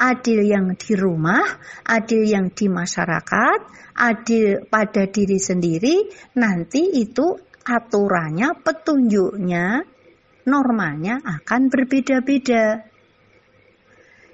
adil 0.00 0.40
yang 0.40 0.72
di 0.74 0.96
rumah, 0.96 1.44
adil 1.84 2.24
yang 2.24 2.48
di 2.56 2.66
masyarakat, 2.72 3.58
adil 4.00 4.64
pada 4.66 5.04
diri 5.12 5.36
sendiri, 5.36 6.08
nanti 6.40 6.96
itu 6.96 7.36
aturannya, 7.62 8.56
petunjuknya, 8.64 9.84
normanya 10.48 11.20
akan 11.20 11.68
berbeda-beda. 11.68 12.88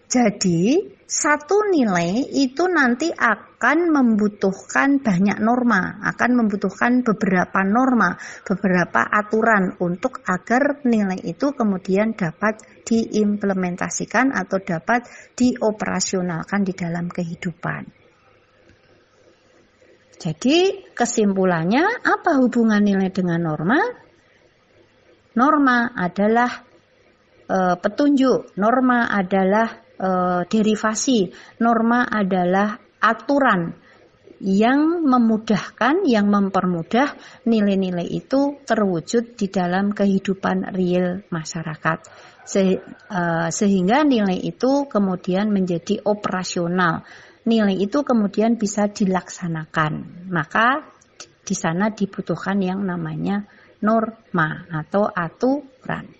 Jadi, 0.08 0.80
satu 1.04 1.68
nilai 1.68 2.24
itu 2.32 2.64
nanti 2.64 3.12
akan 3.12 3.47
membutuhkan 3.90 5.03
banyak 5.03 5.42
norma, 5.42 5.99
akan 6.07 6.31
membutuhkan 6.38 7.03
beberapa 7.03 7.66
norma, 7.66 8.14
beberapa 8.47 9.03
aturan 9.03 9.75
untuk 9.83 10.23
agar 10.23 10.79
nilai 10.87 11.18
itu 11.27 11.51
kemudian 11.51 12.14
dapat 12.14 12.62
diimplementasikan 12.87 14.31
atau 14.31 14.62
dapat 14.62 15.11
dioperasionalkan 15.35 16.62
di 16.62 16.73
dalam 16.79 17.11
kehidupan. 17.11 17.83
Jadi 20.18 20.90
kesimpulannya 20.94 22.03
apa 22.03 22.38
hubungan 22.42 22.83
nilai 22.83 23.11
dengan 23.11 23.42
norma? 23.42 23.79
Norma 25.35 25.94
adalah 25.94 26.51
e, 27.47 27.59
petunjuk, 27.79 28.59
norma 28.59 29.07
adalah 29.07 29.79
e, 29.94 30.11
derivasi, 30.51 31.31
norma 31.62 32.03
adalah 32.03 32.88
aturan 32.98 33.74
yang 34.38 35.02
memudahkan, 35.02 36.06
yang 36.06 36.30
mempermudah 36.30 37.18
nilai-nilai 37.42 38.06
itu 38.06 38.62
terwujud 38.62 39.34
di 39.34 39.50
dalam 39.50 39.90
kehidupan 39.90 40.70
real 40.70 41.26
masyarakat. 41.26 41.98
E, 42.48 42.70
sehingga 43.50 44.06
nilai 44.06 44.38
itu 44.38 44.87
kemudian 44.87 45.50
menjadi 45.50 46.00
operasional 46.06 47.02
nilai 47.48 47.76
itu 47.80 48.04
kemudian 48.04 48.61
bisa 48.61 48.87
dilaksanakan. 48.92 50.26
Maka 50.28 50.84
di 51.42 51.56
sana 51.56 51.88
dibutuhkan 51.88 52.61
yang 52.61 52.84
namanya 52.84 53.48
norma 53.80 54.68
atau 54.68 55.08
aturan. 55.08 56.17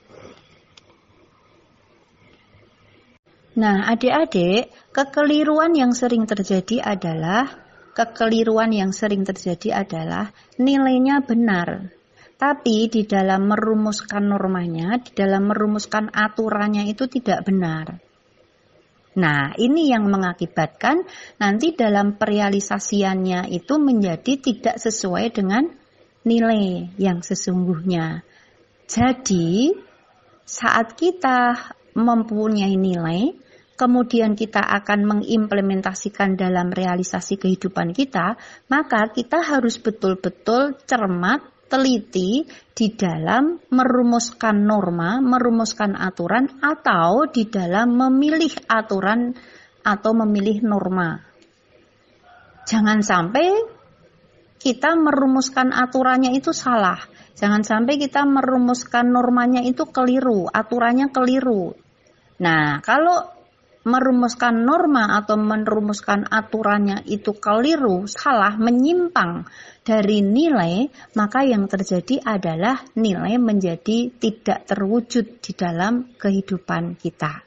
Nah, 3.59 3.91
adik-adik, 3.91 4.71
kekeliruan 4.95 5.75
yang 5.75 5.91
sering 5.91 6.31
terjadi 6.31 6.79
adalah 6.79 7.59
kekeliruan 7.91 8.71
yang 8.71 8.95
sering 8.95 9.27
terjadi 9.27 9.83
adalah 9.83 10.31
nilainya 10.63 11.27
benar, 11.27 11.91
tapi 12.39 12.87
di 12.87 13.03
dalam 13.03 13.51
merumuskan 13.51 14.31
normanya, 14.31 15.03
di 15.03 15.11
dalam 15.11 15.51
merumuskan 15.51 16.07
aturannya 16.15 16.87
itu 16.87 17.11
tidak 17.11 17.43
benar. 17.51 17.99
Nah, 19.19 19.51
ini 19.59 19.91
yang 19.91 20.07
mengakibatkan 20.07 21.03
nanti 21.43 21.75
dalam 21.75 22.15
perealisasiannya 22.15 23.51
itu 23.51 23.75
menjadi 23.83 24.39
tidak 24.39 24.79
sesuai 24.79 25.35
dengan 25.35 25.67
nilai 26.23 26.95
yang 26.95 27.27
sesungguhnya. 27.27 28.23
Jadi, 28.87 29.75
saat 30.47 30.95
kita 30.95 31.75
mempunyai 31.99 32.79
nilai, 32.79 33.48
kemudian 33.79 34.35
kita 34.35 34.59
akan 34.59 35.07
mengimplementasikan 35.07 36.35
dalam 36.35 36.75
realisasi 36.75 37.39
kehidupan 37.39 37.95
kita, 37.95 38.35
maka 38.67 39.15
kita 39.15 39.39
harus 39.39 39.79
betul-betul 39.79 40.75
cermat 40.83 41.47
teliti 41.71 42.43
di 42.75 42.87
dalam 42.97 43.61
merumuskan 43.71 44.67
norma, 44.67 45.23
merumuskan 45.23 45.95
aturan, 45.95 46.59
atau 46.59 47.31
di 47.31 47.47
dalam 47.47 47.95
memilih 47.95 48.51
aturan 48.67 49.37
atau 49.87 50.11
memilih 50.17 50.65
norma. 50.67 51.23
Jangan 52.67 53.01
sampai 53.01 53.79
kita 54.59 54.99
merumuskan 54.99 55.71
aturannya 55.71 56.35
itu 56.35 56.51
salah. 56.51 56.99
Jangan 57.39 57.63
sampai 57.63 58.03
kita 58.03 58.27
merumuskan 58.27 59.15
normanya 59.15 59.63
itu 59.63 59.87
keliru, 59.87 60.51
aturannya 60.51 61.15
keliru. 61.15 61.79
Nah, 62.43 62.83
kalau 62.83 63.38
merumuskan 63.87 64.67
norma 64.67 65.19
atau 65.19 65.39
merumuskan 65.39 66.27
aturannya 66.27 67.07
itu 67.07 67.39
keliru, 67.39 68.11
salah, 68.11 68.59
menyimpang 68.59 69.47
dari 69.87 70.21
nilai, 70.21 70.91
maka 71.15 71.47
yang 71.47 71.71
terjadi 71.71 72.19
adalah 72.27 72.83
nilai 72.99 73.39
menjadi 73.39 74.11
tidak 74.19 74.67
terwujud 74.67 75.39
di 75.39 75.53
dalam 75.55 76.11
kehidupan 76.19 76.99
kita. 76.99 77.47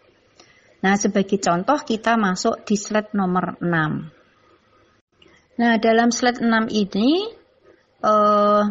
Nah, 0.81 0.97
sebagai 0.97 1.37
contoh 1.37 1.77
kita 1.85 2.17
masuk 2.17 2.65
di 2.65 2.73
slide 2.73 3.13
nomor 3.13 3.61
6. 3.61 5.61
Nah, 5.61 5.77
dalam 5.77 6.09
slide 6.09 6.41
6 6.41 6.73
ini 6.73 7.29
eh, 8.01 8.63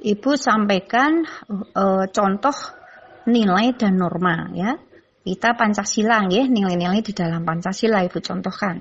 Ibu 0.00 0.32
sampaikan 0.32 1.28
eh, 1.76 2.04
contoh 2.08 2.56
nilai 3.28 3.76
dan 3.76 4.00
norma 4.00 4.48
ya. 4.56 4.72
Kita 5.20 5.52
Pancasila 5.52 6.24
ya, 6.32 6.48
nilai-nilai 6.48 7.04
di 7.04 7.12
dalam 7.12 7.44
Pancasila 7.44 8.00
Ibu 8.08 8.18
contohkan. 8.24 8.80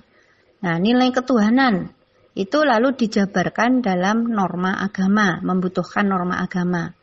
Nah, 0.64 0.76
nilai 0.80 1.12
ketuhanan 1.12 1.92
itu 2.36 2.64
lalu 2.64 2.96
dijabarkan 2.96 3.84
dalam 3.84 4.32
norma 4.32 4.80
agama, 4.80 5.44
membutuhkan 5.44 6.08
norma 6.08 6.40
agama. 6.40 6.96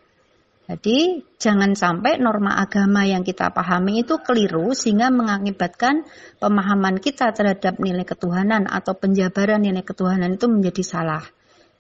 Jadi 0.66 1.22
jangan 1.38 1.78
sampai 1.78 2.18
norma 2.18 2.58
agama 2.58 3.06
yang 3.06 3.22
kita 3.22 3.54
pahami 3.54 4.02
itu 4.02 4.18
keliru 4.18 4.74
sehingga 4.74 5.14
mengakibatkan 5.14 6.02
pemahaman 6.42 6.98
kita 6.98 7.30
terhadap 7.30 7.78
nilai 7.78 8.02
ketuhanan 8.02 8.66
atau 8.66 8.98
penjabaran 8.98 9.62
nilai 9.62 9.86
ketuhanan 9.86 10.34
itu 10.34 10.50
menjadi 10.50 10.82
salah. 10.82 11.22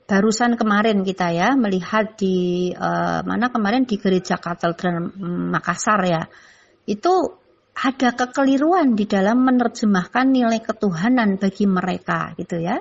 Barusan 0.06 0.54
kemarin 0.54 1.02
kita 1.02 1.34
ya 1.34 1.58
melihat 1.58 2.14
di 2.14 2.70
uh, 2.70 3.26
mana 3.26 3.50
kemarin 3.50 3.90
di 3.90 3.98
gereja 3.98 4.38
katedral 4.38 5.10
Makassar 5.50 6.00
ya. 6.06 6.22
Itu 6.86 7.42
ada 7.76 8.16
kekeliruan 8.16 8.96
di 8.96 9.04
dalam 9.04 9.44
menerjemahkan 9.44 10.32
nilai 10.32 10.64
ketuhanan 10.64 11.36
bagi 11.36 11.68
mereka 11.68 12.32
gitu 12.40 12.56
ya. 12.56 12.80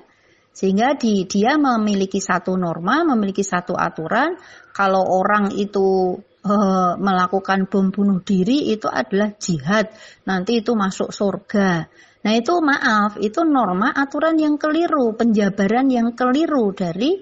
Sehingga 0.56 0.96
di, 0.96 1.28
dia 1.28 1.60
memiliki 1.60 2.24
satu 2.24 2.56
norma, 2.56 3.04
memiliki 3.04 3.44
satu 3.44 3.76
aturan. 3.76 4.40
Kalau 4.72 5.04
orang 5.04 5.52
itu 5.52 6.16
uh, 6.48 6.96
melakukan 6.96 7.68
bom 7.68 7.92
bunuh 7.92 8.24
diri 8.24 8.72
itu 8.72 8.88
adalah 8.88 9.36
jihad, 9.36 9.92
nanti 10.24 10.64
itu 10.64 10.72
masuk 10.72 11.12
surga. 11.12 11.92
Nah 12.24 12.34
itu 12.34 12.56
maaf, 12.64 13.20
itu 13.20 13.44
norma 13.44 13.92
aturan 13.92 14.40
yang 14.40 14.56
keliru, 14.56 15.12
penjabaran 15.14 15.92
yang 15.92 16.16
keliru 16.16 16.72
dari 16.72 17.20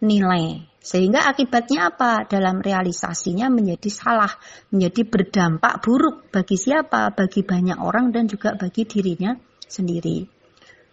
nilai. 0.00 0.75
Sehingga 0.86 1.26
akibatnya 1.26 1.90
apa? 1.90 2.30
Dalam 2.30 2.62
realisasinya 2.62 3.50
menjadi 3.50 3.90
salah, 3.90 4.30
menjadi 4.70 5.02
berdampak 5.02 5.82
buruk 5.82 6.30
bagi 6.30 6.54
siapa? 6.54 7.10
Bagi 7.10 7.42
banyak 7.42 7.82
orang 7.82 8.14
dan 8.14 8.30
juga 8.30 8.54
bagi 8.54 8.86
dirinya 8.86 9.34
sendiri. 9.66 10.30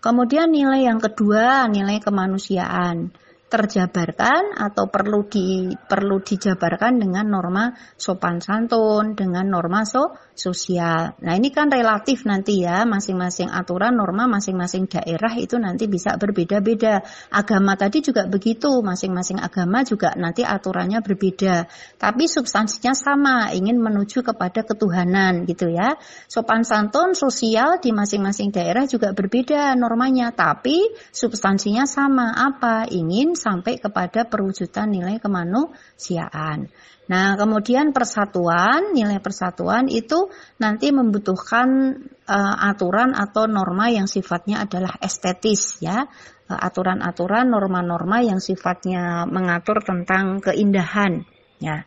Kemudian 0.01 0.49
nilai 0.49 0.89
yang 0.89 0.97
kedua, 0.97 1.69
nilai 1.69 2.01
kemanusiaan 2.01 3.13
terjabarkan 3.53 4.57
atau 4.57 4.89
perlu 4.89 5.29
di 5.29 5.69
perlu 5.69 6.25
dijabarkan 6.25 6.97
dengan 6.97 7.29
norma 7.29 7.69
sopan 7.93 8.41
santun, 8.41 9.13
dengan 9.13 9.45
norma 9.45 9.85
so, 9.85 10.17
sosial. 10.33 11.13
Nah, 11.21 11.33
ini 11.37 11.53
kan 11.53 11.69
relatif 11.69 12.25
nanti 12.25 12.65
ya, 12.65 12.83
masing-masing 12.89 13.53
aturan 13.53 13.93
norma 13.93 14.25
masing-masing 14.25 14.89
daerah 14.89 15.33
itu 15.37 15.61
nanti 15.61 15.85
bisa 15.85 16.17
berbeda-beda. 16.17 17.05
Agama 17.29 17.77
tadi 17.77 18.01
juga 18.01 18.25
begitu, 18.25 18.81
masing-masing 18.81 19.37
agama 19.37 19.85
juga 19.85 20.17
nanti 20.17 20.41
aturannya 20.41 21.05
berbeda. 21.05 21.69
Tapi 22.01 22.25
substansinya 22.25 22.97
sama, 22.97 23.53
ingin 23.53 23.77
menuju 23.77 24.25
kepada 24.25 24.65
ketuhanan 24.65 25.45
gitu 25.45 25.69
ya. 25.69 25.95
Sopan 26.25 26.65
santun 26.65 27.13
sosial 27.13 27.77
di 27.77 27.93
masing-masing 27.93 28.49
daerah 28.49 28.89
juga 28.89 29.13
berbeda 29.13 29.77
normanya, 29.77 30.33
tapi 30.33 30.89
substansinya 31.13 31.85
sama 31.85 32.33
apa? 32.33 32.89
Ingin 32.89 33.37
sampai 33.37 33.77
kepada 33.77 34.25
perwujudan 34.25 34.89
nilai 34.89 35.21
kemanusiaan. 35.21 36.73
Nah, 37.03 37.35
kemudian 37.35 37.91
persatuan, 37.91 38.95
nilai 38.95 39.19
persatuan 39.19 39.91
itu 39.91 40.31
nanti 40.55 40.95
membutuhkan 40.95 41.99
uh, 42.23 42.55
aturan 42.71 43.11
atau 43.11 43.43
norma 43.43 43.91
yang 43.91 44.07
sifatnya 44.07 44.63
adalah 44.63 44.95
estetis 45.03 45.83
ya. 45.83 46.07
aturan-aturan, 46.43 47.49
norma-norma 47.49 48.21
yang 48.21 48.37
sifatnya 48.37 49.25
mengatur 49.25 49.81
tentang 49.81 50.37
keindahan, 50.37 51.25
ya, 51.57 51.81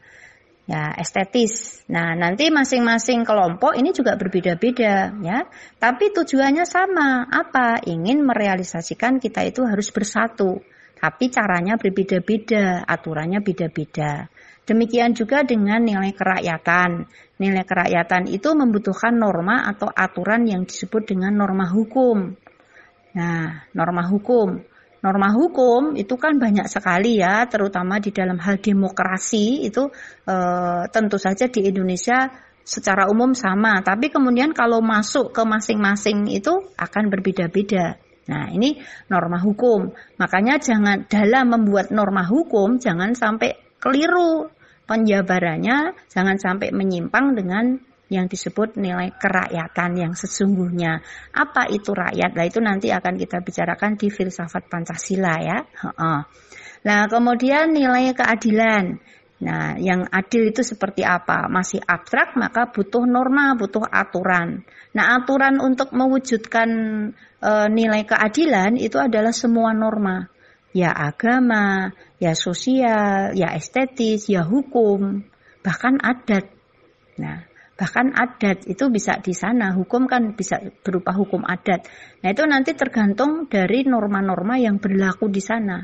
ya 0.66 0.90
estetis. 0.98 1.86
Nah, 1.86 2.18
nanti 2.18 2.50
masing-masing 2.50 3.22
kelompok 3.22 3.78
ini 3.78 3.94
juga 3.94 4.18
berbeda-beda, 4.18 5.14
ya. 5.22 5.46
Tapi 5.78 6.10
tujuannya 6.10 6.66
sama, 6.66 7.30
apa? 7.30 7.78
Ingin 7.86 8.26
merealisasikan 8.26 9.22
kita 9.22 9.46
itu 9.46 9.62
harus 9.62 9.92
bersatu. 9.94 10.58
Tapi 10.96 11.28
caranya 11.28 11.76
berbeda-beda, 11.78 12.82
aturannya 12.88 13.44
beda-beda. 13.44 14.26
Demikian 14.66 15.14
juga 15.14 15.46
dengan 15.46 15.78
nilai 15.78 16.10
kerakyatan. 16.10 17.06
Nilai 17.38 17.62
kerakyatan 17.62 18.26
itu 18.26 18.50
membutuhkan 18.50 19.14
norma 19.14 19.62
atau 19.70 19.86
aturan 19.86 20.42
yang 20.42 20.66
disebut 20.66 21.06
dengan 21.06 21.38
norma 21.38 21.70
hukum. 21.70 22.34
Nah, 23.14 23.70
norma 23.72 24.02
hukum. 24.10 24.58
Norma 25.06 25.30
hukum 25.30 25.94
itu 25.94 26.18
kan 26.18 26.42
banyak 26.42 26.66
sekali 26.66 27.22
ya, 27.22 27.46
terutama 27.46 28.02
di 28.02 28.10
dalam 28.10 28.42
hal 28.42 28.58
demokrasi 28.58 29.62
itu 29.62 29.86
e, 30.26 30.36
tentu 30.90 31.14
saja 31.14 31.46
di 31.46 31.62
Indonesia 31.62 32.26
secara 32.66 33.06
umum 33.06 33.30
sama, 33.30 33.78
tapi 33.86 34.10
kemudian 34.10 34.50
kalau 34.50 34.82
masuk 34.82 35.30
ke 35.30 35.46
masing-masing 35.46 36.26
itu 36.34 36.50
akan 36.74 37.06
berbeda-beda. 37.06 38.02
Nah, 38.26 38.50
ini 38.50 38.82
norma 39.06 39.38
hukum. 39.38 39.94
Makanya 40.18 40.58
jangan 40.58 41.06
dalam 41.06 41.54
membuat 41.54 41.94
norma 41.94 42.26
hukum 42.26 42.82
jangan 42.82 43.14
sampai 43.14 43.54
keliru 43.78 44.50
penjabarannya 44.86 45.94
jangan 46.08 46.38
sampai 46.38 46.70
menyimpang 46.70 47.34
dengan 47.34 47.76
yang 48.06 48.30
disebut 48.30 48.78
nilai 48.78 49.10
kerakyatan 49.18 49.98
yang 49.98 50.12
sesungguhnya. 50.14 51.02
Apa 51.34 51.66
itu 51.74 51.90
rakyat? 51.90 52.38
Nah 52.38 52.44
itu 52.46 52.62
nanti 52.62 52.94
akan 52.94 53.18
kita 53.18 53.42
bicarakan 53.42 53.98
di 53.98 54.08
filsafat 54.14 54.70
Pancasila 54.70 55.34
ya. 55.42 55.58
Nah 56.86 57.00
kemudian 57.10 57.74
nilai 57.74 58.14
keadilan. 58.14 59.02
Nah 59.36 59.76
yang 59.76 60.06
adil 60.06 60.54
itu 60.54 60.62
seperti 60.62 61.02
apa? 61.02 61.50
Masih 61.50 61.82
abstrak 61.82 62.38
maka 62.38 62.70
butuh 62.70 63.02
norma, 63.04 63.58
butuh 63.58 63.82
aturan. 63.82 64.62
Nah 64.94 65.18
aturan 65.18 65.58
untuk 65.58 65.90
mewujudkan 65.90 66.70
e, 67.42 67.52
nilai 67.68 68.06
keadilan 68.06 68.78
itu 68.78 68.96
adalah 69.02 69.34
semua 69.34 69.74
norma 69.74 70.35
ya 70.76 70.92
agama, 70.92 71.88
ya 72.20 72.36
sosial, 72.36 73.32
ya 73.32 73.56
estetis, 73.56 74.28
ya 74.28 74.44
hukum, 74.44 75.24
bahkan 75.64 75.96
adat. 76.04 76.52
Nah, 77.16 77.48
bahkan 77.80 78.12
adat 78.12 78.68
itu 78.68 78.92
bisa 78.92 79.16
di 79.24 79.32
sana, 79.32 79.72
hukum 79.72 80.04
kan 80.04 80.36
bisa 80.36 80.60
berupa 80.84 81.16
hukum 81.16 81.48
adat. 81.48 81.88
Nah, 82.20 82.28
itu 82.28 82.44
nanti 82.44 82.76
tergantung 82.76 83.48
dari 83.48 83.88
norma-norma 83.88 84.60
yang 84.60 84.76
berlaku 84.76 85.32
di 85.32 85.40
sana. 85.40 85.80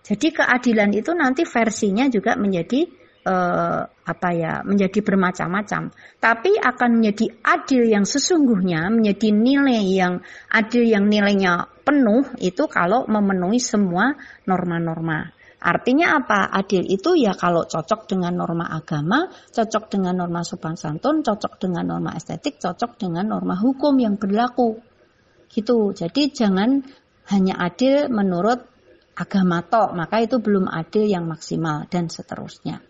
Jadi 0.00 0.32
keadilan 0.32 0.96
itu 0.96 1.12
nanti 1.12 1.44
versinya 1.44 2.08
juga 2.08 2.32
menjadi 2.40 2.88
eh, 3.28 3.82
apa 4.10 4.28
ya 4.34 4.52
menjadi 4.66 4.98
bermacam-macam 5.06 5.94
tapi 6.18 6.58
akan 6.58 6.90
menjadi 6.98 7.26
adil 7.46 7.82
yang 7.86 8.02
sesungguhnya 8.02 8.90
menjadi 8.90 9.30
nilai 9.30 9.86
yang 9.86 10.14
adil 10.50 10.82
yang 10.82 11.06
nilainya 11.06 11.70
penuh 11.86 12.26
itu 12.42 12.66
kalau 12.66 13.06
memenuhi 13.06 13.62
semua 13.62 14.18
norma-norma 14.44 15.30
Artinya 15.60 16.16
apa? 16.16 16.48
Adil 16.48 16.88
itu 16.88 17.12
ya 17.20 17.36
kalau 17.36 17.68
cocok 17.68 18.08
dengan 18.08 18.32
norma 18.32 18.72
agama, 18.72 19.28
cocok 19.28 19.92
dengan 19.92 20.16
norma 20.16 20.40
sopan 20.40 20.72
santun, 20.72 21.20
cocok 21.20 21.60
dengan 21.60 21.84
norma 21.84 22.16
estetik, 22.16 22.56
cocok 22.56 22.96
dengan 22.96 23.28
norma 23.28 23.60
hukum 23.60 23.92
yang 24.00 24.16
berlaku. 24.16 24.80
Gitu. 25.52 25.92
Jadi 25.92 26.32
jangan 26.32 26.80
hanya 27.28 27.60
adil 27.60 28.08
menurut 28.08 28.64
agama 29.20 29.60
tok, 29.60 29.92
maka 29.92 30.24
itu 30.24 30.40
belum 30.40 30.64
adil 30.64 31.04
yang 31.04 31.28
maksimal 31.28 31.84
dan 31.92 32.08
seterusnya. 32.08 32.80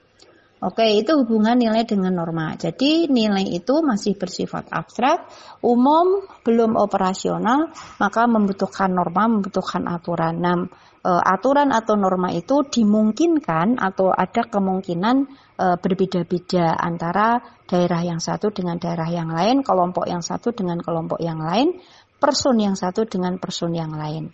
Oke, 0.60 0.84
itu 0.92 1.16
hubungan 1.16 1.56
nilai 1.56 1.88
dengan 1.88 2.20
norma. 2.20 2.52
Jadi 2.52 3.08
nilai 3.08 3.48
itu 3.48 3.80
masih 3.80 4.12
bersifat 4.20 4.68
abstrak, 4.68 5.24
umum, 5.64 6.20
belum 6.44 6.76
operasional, 6.76 7.72
maka 7.96 8.28
membutuhkan 8.28 8.92
norma, 8.92 9.24
membutuhkan 9.24 9.88
aturan. 9.88 10.36
Nah, 10.36 10.68
e, 11.00 11.10
aturan 11.16 11.72
atau 11.72 11.96
norma 11.96 12.28
itu 12.36 12.60
dimungkinkan 12.60 13.80
atau 13.80 14.12
ada 14.12 14.44
kemungkinan 14.44 15.16
e, 15.56 15.66
berbeda-beda 15.80 16.76
antara 16.76 17.40
daerah 17.64 18.04
yang 18.04 18.20
satu 18.20 18.52
dengan 18.52 18.76
daerah 18.76 19.08
yang 19.08 19.32
lain, 19.32 19.64
kelompok 19.64 20.04
yang 20.12 20.20
satu 20.20 20.52
dengan 20.52 20.76
kelompok 20.84 21.24
yang 21.24 21.40
lain, 21.40 21.80
person 22.20 22.60
yang 22.60 22.76
satu 22.76 23.08
dengan 23.08 23.40
person 23.40 23.72
yang 23.72 23.96
lain. 23.96 24.28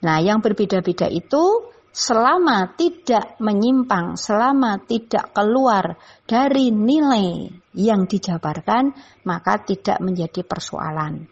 Nah, 0.00 0.24
yang 0.24 0.40
berbeda-beda 0.40 1.04
itu 1.12 1.73
selama 1.94 2.74
tidak 2.74 3.38
menyimpang, 3.38 4.18
selama 4.18 4.82
tidak 4.82 5.30
keluar 5.30 5.94
dari 6.26 6.74
nilai 6.74 7.46
yang 7.78 8.10
dijabarkan, 8.10 8.90
maka 9.22 9.62
tidak 9.62 10.02
menjadi 10.02 10.42
persoalan. 10.42 11.30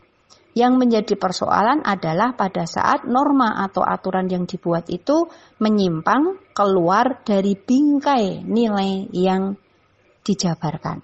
Yang 0.53 0.72
menjadi 0.79 1.14
persoalan 1.18 1.83
adalah 1.83 2.38
pada 2.38 2.68
saat 2.68 3.09
norma 3.09 3.59
atau 3.66 3.83
aturan 3.83 4.29
yang 4.31 4.46
dibuat 4.46 4.87
itu 4.92 5.27
menyimpang 5.59 6.55
keluar 6.55 7.25
dari 7.27 7.59
bingkai 7.59 8.46
nilai 8.46 9.11
yang 9.11 9.57
dijabarkan. 10.22 11.03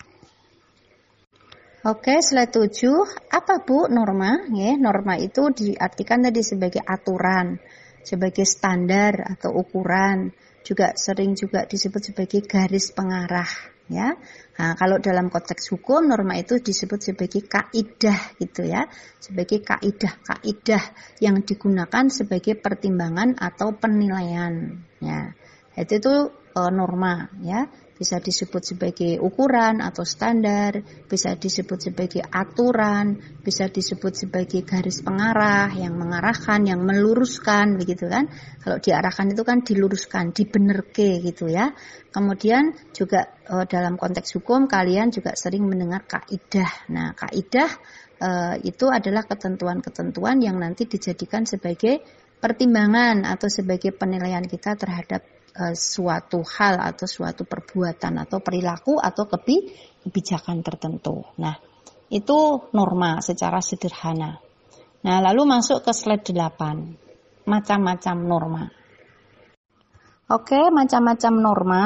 Oke, 1.89 2.21
slide 2.21 2.53
7. 2.53 3.33
Apa 3.33 3.65
Bu 3.65 3.89
norma? 3.89 4.45
Ya, 4.53 4.77
norma 4.77 5.17
itu 5.17 5.49
diartikan 5.49 6.21
tadi 6.21 6.45
sebagai 6.45 6.85
aturan 6.85 7.57
sebagai 8.03 8.45
standar 8.45 9.25
atau 9.39 9.55
ukuran, 9.57 10.31
juga 10.69 10.93
sering 10.99 11.33
juga 11.33 11.65
disebut 11.65 12.13
sebagai 12.13 12.45
garis 12.45 12.93
pengarah 12.93 13.49
ya. 13.89 14.13
Nah, 14.61 14.77
kalau 14.77 15.01
dalam 15.01 15.33
konteks 15.33 15.73
hukum 15.73 16.05
norma 16.05 16.37
itu 16.37 16.61
disebut 16.61 17.01
sebagai 17.01 17.49
kaidah 17.49 18.37
gitu 18.37 18.69
ya, 18.69 18.85
sebagai 19.17 19.65
kaidah-kaidah 19.65 20.85
yang 21.25 21.41
digunakan 21.41 22.05
sebagai 22.13 22.55
pertimbangan 22.61 23.35
atau 23.41 23.73
penilaian 23.75 24.77
ya. 25.01 25.33
Itu 25.79 25.93
itu 26.03 26.15
e, 26.53 26.61
norma 26.75 27.33
ya 27.41 27.71
bisa 27.99 28.23
disebut 28.23 28.63
sebagai 28.63 29.19
ukuran 29.19 29.83
atau 29.83 30.07
standar, 30.07 30.79
bisa 31.11 31.35
disebut 31.35 31.91
sebagai 31.91 32.23
aturan, 32.23 33.19
bisa 33.43 33.67
disebut 33.67 34.15
sebagai 34.15 34.63
garis 34.63 35.03
pengarah 35.03 35.67
yang 35.75 35.99
mengarahkan, 35.99 36.63
yang 36.63 36.79
meluruskan 36.87 37.75
begitu 37.75 38.07
kan. 38.07 38.31
Kalau 38.63 38.79
diarahkan 38.79 39.35
itu 39.35 39.43
kan 39.43 39.67
diluruskan, 39.67 40.31
dibenerke 40.31 41.19
gitu 41.27 41.51
ya. 41.51 41.75
Kemudian 42.15 42.71
juga 42.95 43.35
e, 43.43 43.67
dalam 43.67 43.99
konteks 43.99 44.39
hukum 44.39 44.71
kalian 44.71 45.11
juga 45.11 45.35
sering 45.35 45.67
mendengar 45.67 46.07
kaidah. 46.07 46.87
Nah, 46.95 47.19
kaidah 47.19 47.71
e, 48.15 48.31
itu 48.63 48.87
adalah 48.87 49.27
ketentuan-ketentuan 49.27 50.39
yang 50.39 50.55
nanti 50.63 50.87
dijadikan 50.87 51.43
sebagai 51.51 51.99
pertimbangan 52.39 53.27
atau 53.27 53.51
sebagai 53.51 53.91
penilaian 53.91 54.47
kita 54.47 54.79
terhadap 54.79 55.38
uh, 55.59 55.75
suatu 55.75 56.47
hal 56.47 56.79
atau 56.79 57.05
suatu 57.11 57.43
perbuatan 57.43 58.23
atau 58.23 58.39
perilaku 58.39 58.97
atau 59.03 59.27
kebi 59.27 59.75
kebijakan 60.07 60.63
tertentu. 60.63 61.27
Nah, 61.43 61.59
itu 62.09 62.71
norma 62.73 63.19
secara 63.21 63.59
sederhana. 63.59 64.39
Nah, 65.05 65.19
lalu 65.21 65.43
masuk 65.45 65.85
ke 65.85 65.93
slide 65.93 66.31
8. 66.31 67.45
Macam-macam 67.49 68.17
norma. 68.23 68.65
Oke, 70.29 70.69
macam-macam 70.69 71.33
norma 71.41 71.83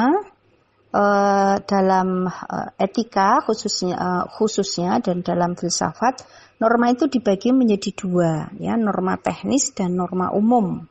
uh, 0.93 1.55
dalam 1.65 2.29
uh, 2.29 2.69
etika 2.77 3.41
khususnya 3.43 3.95
uh, 3.97 4.23
khususnya 4.29 5.01
dan 5.01 5.25
dalam 5.25 5.57
filsafat 5.57 6.23
norma 6.61 6.93
itu 6.93 7.09
dibagi 7.09 7.51
menjadi 7.51 7.91
dua 7.97 8.31
ya 8.61 8.77
norma 8.77 9.17
teknis 9.17 9.73
dan 9.73 9.97
norma 9.97 10.29
umum 10.31 10.85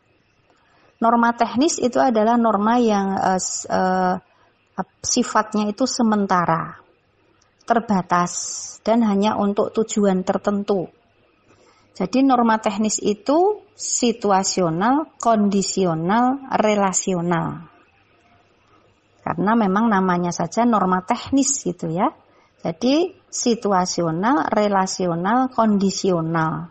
Norma 1.02 1.34
teknis 1.34 1.82
itu 1.82 1.98
adalah 1.98 2.38
norma 2.38 2.78
yang 2.78 3.18
uh, 3.18 3.42
uh, 3.66 4.14
sifatnya 5.02 5.66
itu 5.74 5.82
sementara, 5.82 6.78
terbatas, 7.66 8.32
dan 8.86 9.02
hanya 9.02 9.34
untuk 9.34 9.74
tujuan 9.74 10.22
tertentu. 10.22 10.86
Jadi 11.92 12.22
norma 12.22 12.62
teknis 12.62 13.02
itu 13.02 13.66
situasional, 13.74 15.18
kondisional, 15.18 16.54
relasional. 16.54 17.66
Karena 19.26 19.52
memang 19.58 19.90
namanya 19.90 20.30
saja 20.30 20.62
norma 20.62 21.02
teknis 21.02 21.66
gitu 21.66 21.90
ya. 21.90 22.14
Jadi 22.62 23.10
situasional, 23.26 24.54
relasional, 24.54 25.50
kondisional. 25.50 26.70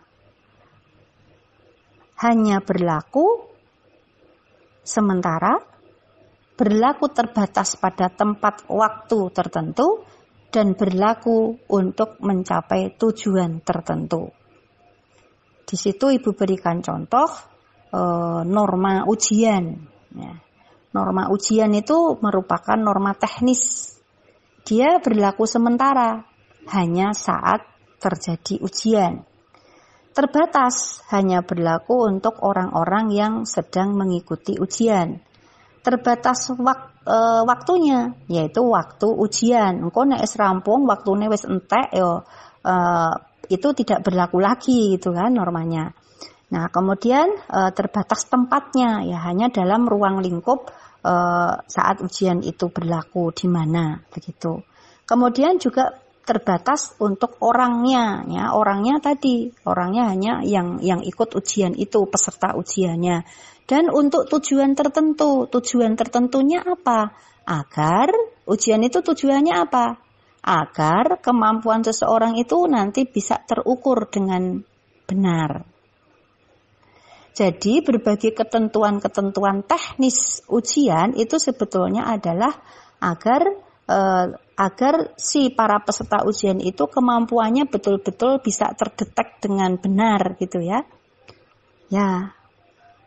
Hanya 2.16 2.64
berlaku 2.64 3.51
sementara, 4.82 5.58
berlaku 6.58 7.10
terbatas 7.10 7.78
pada 7.78 8.10
tempat 8.12 8.66
waktu 8.68 9.18
tertentu, 9.32 10.04
dan 10.52 10.76
berlaku 10.76 11.56
untuk 11.72 12.20
mencapai 12.20 12.92
tujuan 13.00 13.64
tertentu. 13.64 14.28
Di 15.64 15.80
situ 15.80 16.12
Ibu 16.12 16.36
berikan 16.36 16.84
contoh, 16.84 17.32
uh, 17.96 18.44
norma 18.44 19.08
ujian. 19.08 19.80
Ya. 20.12 20.36
Norma 20.92 21.32
ujian 21.32 21.72
itu 21.72 22.20
merupakan 22.20 22.76
norma 22.76 23.16
teknis. 23.16 23.96
Dia 24.68 25.00
berlaku 25.00 25.48
sementara, 25.48 26.20
hanya 26.68 27.16
saat 27.16 27.64
terjadi 27.96 28.60
ujian. 28.60 29.24
Terbatas 30.12 31.00
hanya 31.08 31.40
berlaku 31.40 32.04
untuk 32.04 32.44
orang-orang 32.44 33.08
yang 33.16 33.34
sedang 33.48 33.96
mengikuti 33.96 34.60
ujian. 34.60 35.16
Terbatas 35.80 36.52
wak, 36.60 37.00
e, 37.00 37.16
waktunya, 37.48 38.12
yaitu 38.28 38.60
waktu 38.60 39.08
ujian. 39.08 39.80
Engkau 39.80 40.04
nek 40.04 40.20
rampung, 40.36 40.84
waktunya 40.84 41.32
wis 41.32 41.48
entek 41.48 41.96
yo 41.96 42.28
e, 42.60 42.74
itu 43.48 43.68
tidak 43.72 44.04
berlaku 44.04 44.36
lagi 44.36 45.00
gitu 45.00 45.16
kan 45.16 45.32
normanya. 45.32 45.96
Nah, 46.52 46.68
kemudian 46.68 47.32
e, 47.48 47.72
terbatas 47.72 48.28
tempatnya 48.28 49.08
ya 49.08 49.16
hanya 49.24 49.48
dalam 49.48 49.88
ruang 49.88 50.20
lingkup 50.20 50.68
e, 51.00 51.14
saat 51.72 52.04
ujian 52.04 52.44
itu 52.44 52.68
berlaku 52.68 53.32
di 53.32 53.48
mana 53.48 53.96
begitu. 54.12 54.60
Kemudian 55.08 55.56
juga 55.56 56.01
terbatas 56.22 56.94
untuk 57.02 57.38
orangnya 57.42 58.22
ya. 58.30 58.44
Orangnya 58.54 59.02
tadi 59.02 59.50
orangnya 59.66 60.10
hanya 60.10 60.32
yang 60.46 60.78
yang 60.78 61.02
ikut 61.02 61.34
ujian 61.34 61.74
itu 61.74 62.06
peserta 62.06 62.54
ujiannya. 62.54 63.26
Dan 63.66 63.90
untuk 63.90 64.26
tujuan 64.30 64.74
tertentu 64.74 65.46
tujuan 65.50 65.94
tertentunya 65.94 66.62
apa? 66.62 67.14
Agar 67.46 68.10
ujian 68.46 68.82
itu 68.86 69.02
tujuannya 69.02 69.54
apa? 69.54 69.98
Agar 70.42 71.22
kemampuan 71.22 71.86
seseorang 71.86 72.34
itu 72.38 72.66
nanti 72.66 73.06
bisa 73.06 73.38
terukur 73.42 74.10
dengan 74.10 74.58
benar. 75.06 75.66
Jadi 77.32 77.80
berbagai 77.80 78.36
ketentuan-ketentuan 78.36 79.64
teknis 79.64 80.44
ujian 80.52 81.16
itu 81.16 81.40
sebetulnya 81.40 82.04
adalah 82.12 82.52
agar 83.00 83.71
eh, 83.92 84.26
agar 84.56 84.94
si 85.20 85.52
para 85.52 85.80
peserta 85.84 86.24
ujian 86.24 86.60
itu 86.64 86.88
kemampuannya 86.88 87.68
betul-betul 87.68 88.40
bisa 88.40 88.72
terdetek 88.72 89.42
dengan 89.44 89.76
benar 89.76 90.40
gitu 90.40 90.64
ya. 90.64 90.80
Ya. 91.92 92.32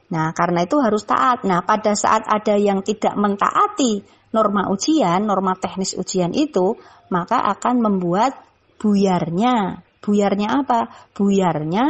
Nah, 0.06 0.28
karena 0.38 0.62
itu 0.62 0.78
harus 0.78 1.02
taat. 1.10 1.42
Nah, 1.50 1.66
pada 1.66 1.98
saat 1.98 2.30
ada 2.30 2.54
yang 2.54 2.86
tidak 2.86 3.18
mentaati 3.18 4.06
norma 4.30 4.70
ujian, 4.70 5.26
norma 5.26 5.58
teknis 5.58 5.98
ujian 5.98 6.36
itu, 6.38 6.78
maka 7.10 7.42
akan 7.56 7.82
membuat 7.82 8.38
buyarnya. 8.78 9.82
Buyarnya 10.06 10.62
apa? 10.62 10.94
Buyarnya 11.18 11.86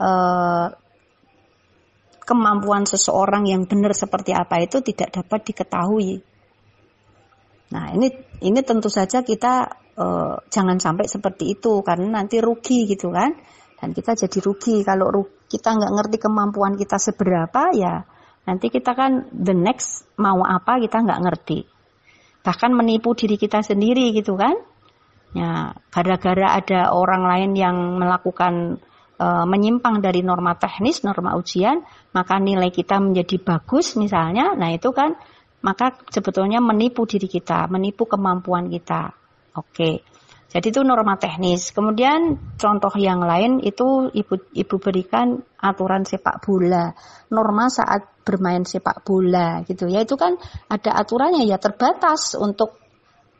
eh, 0.00 0.66
kemampuan 2.22 2.88
seseorang 2.88 3.44
yang 3.50 3.68
benar 3.68 3.92
seperti 3.92 4.32
apa 4.32 4.62
itu 4.62 4.80
tidak 4.80 5.12
dapat 5.20 5.52
diketahui. 5.52 6.31
Nah, 7.72 7.90
ini 7.96 8.12
ini 8.44 8.60
tentu 8.60 8.92
saja 8.92 9.24
kita 9.24 9.66
uh, 9.96 10.36
jangan 10.52 10.76
sampai 10.76 11.08
seperti 11.08 11.56
itu 11.56 11.80
karena 11.80 12.22
nanti 12.22 12.38
rugi 12.38 12.84
gitu 12.84 13.08
kan. 13.08 13.32
Dan 13.82 13.96
kita 13.96 14.14
jadi 14.14 14.38
rugi 14.38 14.84
kalau 14.86 15.10
rugi, 15.10 15.58
kita 15.58 15.74
nggak 15.74 15.92
ngerti 15.96 16.16
kemampuan 16.22 16.78
kita 16.78 17.00
seberapa 17.02 17.74
ya 17.74 18.04
nanti 18.42 18.74
kita 18.74 18.98
kan 18.98 19.30
the 19.30 19.54
next 19.54 20.06
mau 20.18 20.42
apa 20.42 20.82
kita 20.82 21.02
nggak 21.02 21.22
ngerti. 21.22 21.58
Bahkan 22.42 22.70
menipu 22.74 23.14
diri 23.14 23.38
kita 23.38 23.62
sendiri 23.62 24.10
gitu 24.14 24.34
kan. 24.34 24.54
Ya, 25.32 25.72
gara-gara 25.88 26.60
ada 26.60 26.92
orang 26.92 27.24
lain 27.24 27.50
yang 27.56 27.96
melakukan 27.96 28.84
uh, 29.16 29.48
menyimpang 29.48 30.04
dari 30.04 30.20
norma 30.20 30.60
teknis, 30.60 31.06
norma 31.08 31.38
ujian, 31.40 31.80
maka 32.12 32.36
nilai 32.36 32.68
kita 32.68 33.00
menjadi 33.00 33.40
bagus 33.40 33.96
misalnya. 33.96 34.52
Nah, 34.52 34.74
itu 34.76 34.92
kan 34.92 35.16
maka 35.62 35.94
sebetulnya 36.10 36.58
menipu 36.58 37.06
diri 37.06 37.30
kita, 37.30 37.70
menipu 37.70 38.04
kemampuan 38.06 38.66
kita. 38.68 39.14
Oke. 39.54 40.02
Jadi 40.52 40.68
itu 40.68 40.84
norma 40.84 41.16
teknis. 41.16 41.72
Kemudian 41.72 42.36
contoh 42.60 42.92
yang 43.00 43.24
lain 43.24 43.64
itu 43.64 44.12
ibu 44.12 44.36
ibu 44.52 44.76
berikan 44.76 45.40
aturan 45.56 46.04
sepak 46.04 46.44
bola. 46.44 46.92
Norma 47.32 47.72
saat 47.72 48.20
bermain 48.20 48.60
sepak 48.68 49.00
bola 49.00 49.64
gitu 49.64 49.88
ya. 49.88 50.04
Itu 50.04 50.20
kan 50.20 50.36
ada 50.68 50.92
aturannya 51.00 51.48
ya 51.48 51.56
terbatas 51.56 52.36
untuk 52.36 52.76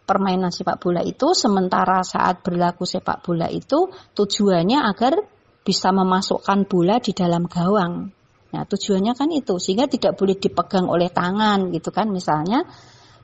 permainan 0.08 0.48
sepak 0.48 0.80
bola 0.80 1.04
itu 1.04 1.36
sementara 1.36 2.00
saat 2.00 2.40
berlaku 2.40 2.88
sepak 2.88 3.20
bola 3.22 3.46
itu 3.52 3.92
tujuannya 4.16 4.80
agar 4.80 5.20
bisa 5.62 5.94
memasukkan 5.94 6.64
bola 6.64 6.96
di 6.96 7.12
dalam 7.12 7.44
gawang. 7.44 8.21
Nah, 8.52 8.68
tujuannya 8.68 9.16
kan 9.16 9.32
itu 9.32 9.56
sehingga 9.56 9.88
tidak 9.88 10.20
boleh 10.20 10.36
dipegang 10.36 10.84
oleh 10.86 11.08
tangan 11.08 11.72
gitu 11.72 11.88
kan 11.88 12.12
misalnya. 12.12 12.68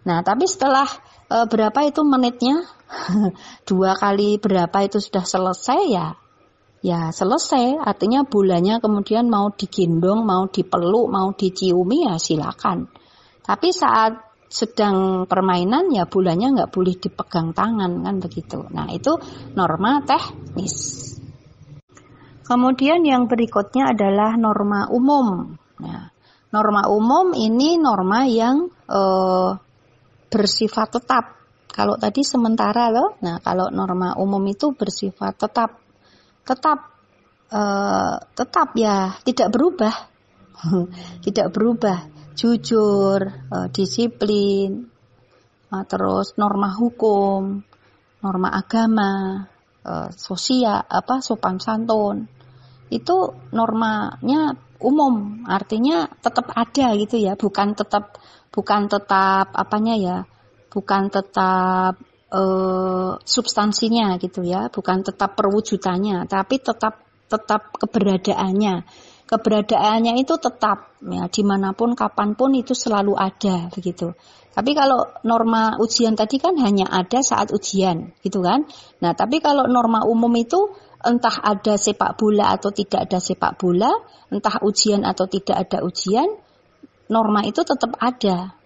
Nah, 0.08 0.24
tapi 0.24 0.48
setelah 0.48 0.88
e, 1.28 1.36
berapa 1.44 1.78
itu 1.84 2.00
menitnya? 2.00 2.64
Dua 3.68 3.92
kali 3.92 4.40
berapa 4.40 4.78
itu 4.88 4.96
sudah 5.04 5.28
selesai 5.28 5.80
ya? 5.92 6.16
Ya, 6.80 7.12
selesai. 7.12 7.76
Artinya 7.76 8.24
bulannya 8.24 8.80
kemudian 8.80 9.28
mau 9.28 9.52
digendong, 9.52 10.24
mau 10.24 10.48
dipeluk, 10.48 11.12
mau 11.12 11.28
diciumi 11.36 12.08
ya 12.08 12.16
silakan. 12.16 12.88
Tapi 13.44 13.68
saat 13.68 14.28
sedang 14.48 15.28
permainan 15.28 15.92
ya 15.92 16.08
bulannya 16.08 16.56
nggak 16.56 16.72
boleh 16.72 16.96
dipegang 16.96 17.52
tangan 17.52 18.00
kan 18.00 18.16
begitu. 18.16 18.64
Nah, 18.72 18.88
itu 18.88 19.12
norma 19.52 20.00
teknis. 20.08 21.07
Kemudian 22.48 23.04
yang 23.04 23.28
berikutnya 23.28 23.92
adalah 23.92 24.32
norma 24.40 24.88
umum. 24.88 25.52
Nah, 25.84 26.08
norma 26.48 26.88
umum 26.88 27.36
ini 27.36 27.76
norma 27.76 28.24
yang 28.24 28.72
eh, 28.88 29.50
bersifat 30.32 30.96
tetap. 30.96 31.36
Kalau 31.68 32.00
tadi 32.00 32.24
sementara 32.24 32.88
loh. 32.88 33.20
Nah, 33.20 33.36
kalau 33.44 33.68
norma 33.68 34.16
umum 34.16 34.40
itu 34.48 34.72
bersifat 34.72 35.36
tetap, 35.36 35.76
tetap, 36.40 36.88
eh, 37.52 38.16
tetap 38.32 38.72
ya 38.80 39.12
tidak 39.28 39.52
berubah, 39.52 39.94
tidak 41.28 41.52
berubah. 41.52 42.16
Jujur, 42.32 43.28
eh, 43.28 43.68
disiplin, 43.76 44.88
terus 45.84 46.32
norma 46.40 46.72
hukum, 46.72 47.60
norma 48.24 48.48
agama, 48.56 49.44
sosial, 50.16 50.80
apa 50.88 51.20
sopan 51.20 51.60
santun 51.60 52.37
itu 52.88 53.36
normanya 53.52 54.56
umum, 54.78 55.44
artinya 55.44 56.06
tetap 56.22 56.54
ada 56.54 56.94
gitu 56.94 57.18
ya, 57.18 57.34
bukan 57.34 57.74
tetap 57.74 58.16
bukan 58.54 58.88
tetap 58.88 59.52
apanya 59.52 59.94
ya, 59.98 60.18
bukan 60.72 61.10
tetap 61.12 61.98
uh, 62.32 63.12
substansinya 63.22 64.16
gitu 64.22 64.46
ya, 64.46 64.70
bukan 64.72 65.04
tetap 65.04 65.34
perwujudannya, 65.36 66.24
tapi 66.30 66.62
tetap 66.62 67.04
tetap 67.28 67.76
keberadaannya. 67.76 68.86
Keberadaannya 69.28 70.16
itu 70.24 70.40
tetap 70.40 70.96
ya 71.04 71.28
di 71.28 71.42
mana 71.44 71.76
pun 71.76 71.92
kapan 71.92 72.32
pun 72.32 72.56
itu 72.56 72.72
selalu 72.72 73.12
ada 73.12 73.68
begitu. 73.68 74.16
Tapi 74.56 74.72
kalau 74.72 75.04
norma 75.28 75.76
ujian 75.76 76.16
tadi 76.16 76.40
kan 76.40 76.56
hanya 76.56 76.88
ada 76.88 77.20
saat 77.20 77.52
ujian 77.52 78.16
gitu 78.24 78.40
kan. 78.40 78.64
Nah 79.04 79.12
tapi 79.12 79.44
kalau 79.44 79.68
norma 79.68 80.08
umum 80.08 80.32
itu 80.32 80.72
entah 81.04 81.36
ada 81.42 81.78
sepak 81.78 82.18
bola 82.18 82.54
atau 82.54 82.74
tidak 82.74 83.10
ada 83.10 83.18
sepak 83.22 83.58
bola, 83.58 83.90
entah 84.30 84.58
ujian 84.62 85.06
atau 85.06 85.30
tidak 85.30 85.68
ada 85.68 85.82
ujian, 85.86 86.26
norma 87.10 87.46
itu 87.46 87.62
tetap 87.62 87.94
ada. 87.98 88.58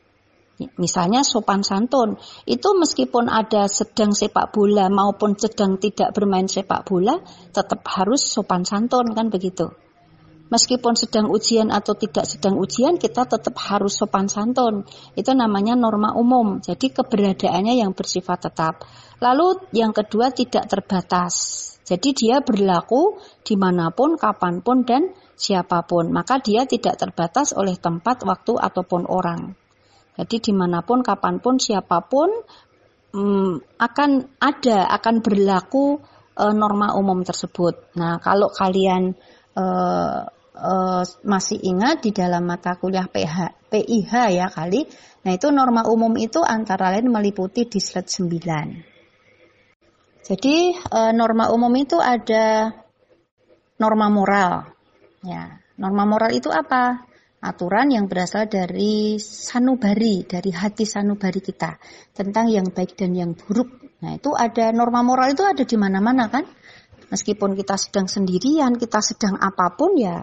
Misalnya 0.79 1.27
sopan 1.27 1.67
santun, 1.67 2.15
itu 2.47 2.69
meskipun 2.77 3.27
ada 3.27 3.67
sedang 3.67 4.15
sepak 4.15 4.55
bola 4.55 4.87
maupun 4.87 5.35
sedang 5.35 5.81
tidak 5.81 6.15
bermain 6.15 6.47
sepak 6.47 6.87
bola, 6.87 7.19
tetap 7.51 7.83
harus 7.89 8.23
sopan 8.23 8.63
santun 8.63 9.11
kan 9.11 9.27
begitu. 9.27 9.75
Meskipun 10.53 10.93
sedang 10.93 11.33
ujian 11.33 11.73
atau 11.73 11.97
tidak 11.97 12.29
sedang 12.29 12.61
ujian, 12.61 13.01
kita 13.01 13.25
tetap 13.25 13.57
harus 13.57 13.97
sopan 13.97 14.29
santun. 14.29 14.85
Itu 15.17 15.33
namanya 15.33 15.73
norma 15.73 16.13
umum. 16.13 16.61
Jadi 16.61 16.93
keberadaannya 16.93 17.81
yang 17.81 17.97
bersifat 17.97 18.53
tetap. 18.53 18.85
Lalu 19.25 19.65
yang 19.73 19.97
kedua 19.97 20.29
tidak 20.29 20.69
terbatas. 20.69 21.72
Jadi 21.83 22.15
dia 22.15 22.39
berlaku 22.39 23.19
di 23.43 23.59
mana 23.59 23.91
pun, 23.91 24.15
kapan 24.15 24.63
pun, 24.63 24.87
dan 24.87 25.11
siapa 25.35 25.83
pun. 25.83 26.15
Maka 26.15 26.39
dia 26.39 26.63
tidak 26.63 26.95
terbatas 26.95 27.51
oleh 27.53 27.75
tempat, 27.75 28.23
waktu, 28.23 28.55
ataupun 28.55 29.11
orang. 29.11 29.59
Jadi 30.15 30.51
di 30.51 30.53
mana 30.55 30.87
pun, 30.87 31.03
kapan 31.03 31.43
pun, 31.43 31.59
siapa 31.59 32.07
pun 32.07 32.31
hmm, 33.13 33.79
akan 33.79 34.11
ada, 34.39 34.89
akan 34.95 35.15
berlaku 35.21 35.99
e, 36.37 36.45
norma 36.55 36.97
umum 36.97 37.23
tersebut. 37.23 37.97
Nah, 37.99 38.23
kalau 38.23 38.49
kalian 38.53 39.13
e, 39.53 39.65
e, 40.55 40.75
masih 41.25 41.59
ingat 41.61 42.05
di 42.05 42.11
dalam 42.15 42.47
mata 42.47 42.77
kuliah 42.77 43.07
PH, 43.09 43.69
PIH 43.73 44.13
ya 44.37 44.47
kali, 44.49 44.85
nah 45.25 45.33
itu 45.33 45.49
norma 45.53 45.85
umum 45.89 46.13
itu 46.21 46.41
antara 46.45 46.93
lain 46.93 47.09
meliputi 47.09 47.69
di 47.69 47.81
slide 47.81 48.09
9. 48.09 48.92
Jadi 50.23 50.75
e, 50.75 51.01
norma 51.13 51.51
umum 51.51 51.73
itu 51.79 51.99
ada 51.99 52.71
norma 53.79 54.07
moral. 54.07 54.71
Ya, 55.23 55.63
Norma 55.83 56.05
moral 56.05 56.37
itu 56.37 56.53
apa? 56.53 57.09
Aturan 57.43 57.91
yang 57.91 58.07
berasal 58.07 58.47
dari 58.47 59.19
sanubari, 59.19 60.23
dari 60.23 60.55
hati 60.55 60.87
sanubari 60.87 61.43
kita 61.43 61.75
tentang 62.15 62.47
yang 62.47 62.71
baik 62.71 62.95
dan 62.95 63.19
yang 63.19 63.35
buruk. 63.35 63.99
Nah, 63.99 64.15
itu 64.15 64.31
ada 64.31 64.71
norma 64.71 65.03
moral 65.03 65.35
itu 65.35 65.43
ada 65.43 65.67
di 65.67 65.75
mana-mana 65.75 66.31
kan? 66.31 66.47
Meskipun 67.11 67.59
kita 67.59 67.75
sedang 67.75 68.07
sendirian, 68.07 68.79
kita 68.79 69.03
sedang 69.03 69.43
apa 69.43 69.75
pun 69.75 69.99
ya 69.99 70.23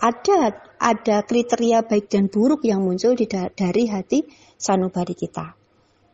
ada 0.00 0.56
ada 0.80 1.16
kriteria 1.20 1.84
baik 1.84 2.08
dan 2.08 2.32
buruk 2.32 2.64
yang 2.64 2.80
muncul 2.80 3.12
di, 3.12 3.28
dari 3.28 3.84
hati 3.84 4.24
sanubari 4.56 5.12
kita. 5.12 5.63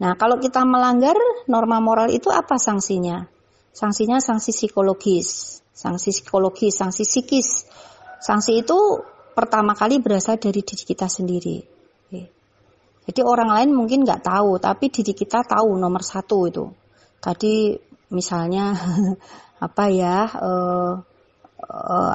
Nah, 0.00 0.16
kalau 0.16 0.40
kita 0.40 0.64
melanggar 0.64 1.14
norma 1.44 1.76
moral 1.78 2.08
itu 2.08 2.32
apa 2.32 2.56
sanksinya? 2.56 3.28
Sanksinya 3.70 4.18
sanksi 4.18 4.50
psikologis, 4.50 5.60
sanksi 5.76 6.10
psikologis, 6.10 6.74
sanksi 6.74 7.04
psikis. 7.04 7.48
Sanksi 8.20 8.64
itu 8.64 8.76
pertama 9.36 9.76
kali 9.76 10.00
berasal 10.00 10.40
dari 10.40 10.64
diri 10.64 10.84
kita 10.84 11.06
sendiri. 11.06 11.80
Jadi 13.10 13.26
orang 13.26 13.50
lain 13.50 13.70
mungkin 13.74 14.06
nggak 14.06 14.22
tahu, 14.22 14.62
tapi 14.62 14.86
diri 14.92 15.16
kita 15.16 15.42
tahu 15.42 15.74
nomor 15.74 16.04
satu 16.04 16.46
itu. 16.46 16.64
Tadi 17.18 17.74
misalnya 18.14 18.70
apa 19.66 19.84
ya, 19.90 20.30
uh, 20.30 20.94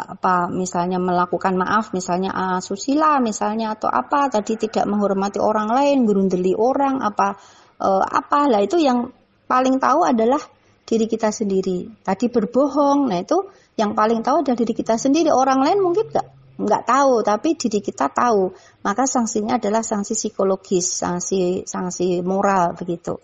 apa 0.08 0.48
misalnya 0.48 0.96
melakukan 0.96 1.60
maaf, 1.60 1.92
misalnya 1.92 2.32
uh, 2.32 2.60
susila, 2.64 3.20
misalnya 3.20 3.76
atau 3.76 3.92
apa, 3.92 4.32
tadi 4.32 4.56
tidak 4.56 4.88
menghormati 4.88 5.36
orang 5.42 5.68
lain, 5.68 6.08
gerundeli 6.08 6.56
orang, 6.56 7.04
apa 7.04 7.36
uh, 7.80 8.04
apa 8.04 8.48
lah 8.48 8.62
itu 8.64 8.80
yang 8.80 9.12
paling 9.46 9.78
tahu 9.78 10.06
adalah 10.06 10.42
diri 10.86 11.10
kita 11.10 11.34
sendiri. 11.34 11.90
Tadi 12.06 12.30
berbohong, 12.30 13.10
nah 13.10 13.20
itu 13.20 13.50
yang 13.76 13.98
paling 13.98 14.22
tahu 14.22 14.46
adalah 14.46 14.58
diri 14.58 14.74
kita 14.78 14.96
sendiri. 14.96 15.34
Orang 15.34 15.66
lain 15.66 15.82
mungkin 15.82 16.08
nggak 16.08 16.28
nggak 16.56 16.84
tahu, 16.88 17.26
tapi 17.26 17.60
diri 17.60 17.80
kita 17.82 18.08
tahu. 18.14 18.54
Maka 18.86 19.04
sanksinya 19.10 19.60
adalah 19.60 19.82
sanksi 19.84 20.14
psikologis, 20.16 21.02
sanksi 21.02 21.66
sanksi 21.66 22.22
moral 22.22 22.78
begitu. 22.78 23.18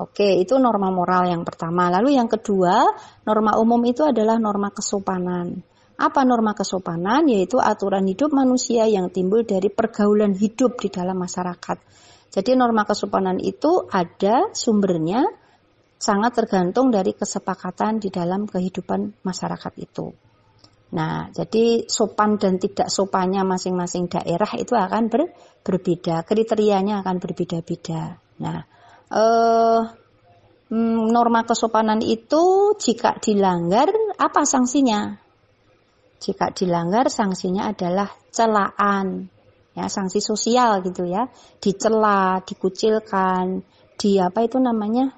Oke, 0.00 0.40
itu 0.40 0.56
norma 0.56 0.88
moral 0.88 1.28
yang 1.28 1.44
pertama. 1.44 1.92
Lalu 1.92 2.16
yang 2.16 2.24
kedua, 2.24 2.88
norma 3.28 3.60
umum 3.60 3.84
itu 3.84 4.00
adalah 4.00 4.40
norma 4.40 4.72
kesopanan. 4.72 5.60
Apa 6.00 6.24
norma 6.24 6.56
kesopanan? 6.56 7.28
Yaitu 7.28 7.60
aturan 7.60 8.08
hidup 8.08 8.32
manusia 8.32 8.88
yang 8.88 9.12
timbul 9.12 9.44
dari 9.44 9.68
pergaulan 9.68 10.32
hidup 10.32 10.80
di 10.80 10.88
dalam 10.88 11.20
masyarakat. 11.20 11.76
Jadi 12.30 12.54
norma 12.54 12.86
kesopanan 12.86 13.42
itu 13.42 13.90
ada 13.90 14.54
sumbernya 14.54 15.26
sangat 16.00 16.32
tergantung 16.32 16.88
dari 16.88 17.12
kesepakatan 17.12 18.00
di 18.00 18.08
dalam 18.08 18.46
kehidupan 18.46 19.20
masyarakat 19.26 19.72
itu. 19.82 20.14
Nah, 20.90 21.30
jadi 21.30 21.86
sopan 21.86 22.34
dan 22.34 22.58
tidak 22.58 22.90
sopannya 22.90 23.46
masing-masing 23.46 24.10
daerah 24.10 24.50
itu 24.58 24.74
akan 24.74 25.06
ber, 25.06 25.30
berbeda, 25.62 26.26
kriterianya 26.26 27.02
akan 27.02 27.22
berbeda-beda. 27.22 28.18
Nah, 28.42 28.58
eh, 29.10 29.80
mm, 30.70 31.14
norma 31.14 31.46
kesopanan 31.46 32.02
itu 32.02 32.74
jika 32.74 33.22
dilanggar 33.22 33.90
apa 34.18 34.42
sanksinya? 34.42 35.14
Jika 36.18 36.50
dilanggar 36.50 37.06
sanksinya 37.06 37.70
adalah 37.70 38.10
celaan, 38.34 39.30
ya 39.74 39.86
sanksi 39.86 40.18
sosial 40.18 40.82
gitu 40.82 41.06
ya, 41.06 41.30
dicela, 41.62 42.42
dikucilkan, 42.42 43.62
di 44.00 44.16
apa 44.16 44.44
itu 44.44 44.56
namanya? 44.56 45.14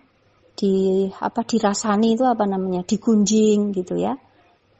Di 0.53 1.07
apa 1.09 1.46
dirasani 1.46 2.18
itu 2.18 2.24
apa 2.28 2.44
namanya? 2.44 2.84
Digunjing 2.84 3.72
gitu 3.72 3.96
ya. 3.96 4.18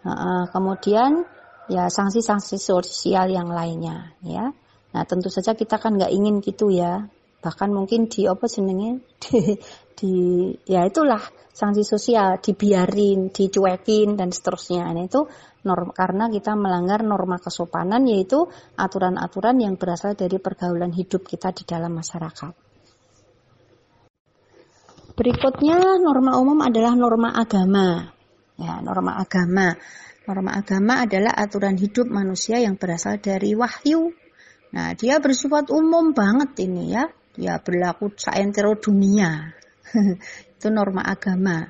Uh, 0.03 0.51
kemudian 0.51 1.23
ya 1.71 1.87
sanksi-sanksi 1.87 2.59
sosial 2.59 3.31
yang 3.31 3.49
lainnya 3.49 4.13
ya. 4.27 4.51
Nah 4.93 5.03
tentu 5.07 5.31
saja 5.31 5.55
kita 5.55 5.79
kan 5.79 5.95
nggak 5.97 6.13
ingin 6.13 6.43
gitu 6.43 6.69
ya. 6.75 7.07
Bahkan 7.43 7.71
mungkin 7.71 8.11
di 8.11 8.27
apa 8.27 8.45
senengnya 8.51 8.99
di, 9.23 9.57
di 9.95 10.13
ya 10.67 10.85
itulah 10.87 11.23
sanksi 11.53 11.85
sosial 11.85 12.41
dibiarin 12.41 13.29
dicuekin 13.29 14.17
dan 14.17 14.33
seterusnya 14.33 14.89
nah 14.89 15.05
itu 15.05 15.29
norm 15.63 15.93
karena 15.93 16.33
kita 16.33 16.57
melanggar 16.57 17.05
norma 17.05 17.39
kesopanan 17.39 18.09
yaitu 18.09 18.49
aturan-aturan 18.75 19.61
yang 19.61 19.77
berasal 19.77 20.17
dari 20.17 20.41
pergaulan 20.41 20.91
hidup 20.91 21.23
kita 21.29 21.53
di 21.53 21.63
dalam 21.69 21.93
masyarakat 21.93 22.73
Berikutnya 25.13 26.01
norma 26.01 26.41
umum 26.41 26.57
adalah 26.65 26.97
norma 26.97 27.37
agama. 27.37 28.01
Ya, 28.57 28.81
norma 28.81 29.21
agama. 29.21 29.77
Norma 30.25 30.57
agama 30.57 31.05
adalah 31.05 31.37
aturan 31.37 31.77
hidup 31.77 32.09
manusia 32.09 32.57
yang 32.65 32.81
berasal 32.81 33.21
dari 33.21 33.53
wahyu. 33.53 34.09
Nah, 34.73 34.97
dia 34.97 35.21
bersifat 35.21 35.69
umum 35.69 36.17
banget 36.17 36.57
ini 36.65 36.97
ya. 36.97 37.13
Dia 37.37 37.61
berlaku 37.61 38.17
saentero 38.17 38.73
dunia. 38.81 39.53
Itu 40.63 40.71
norma 40.71 41.03
agama. 41.03 41.67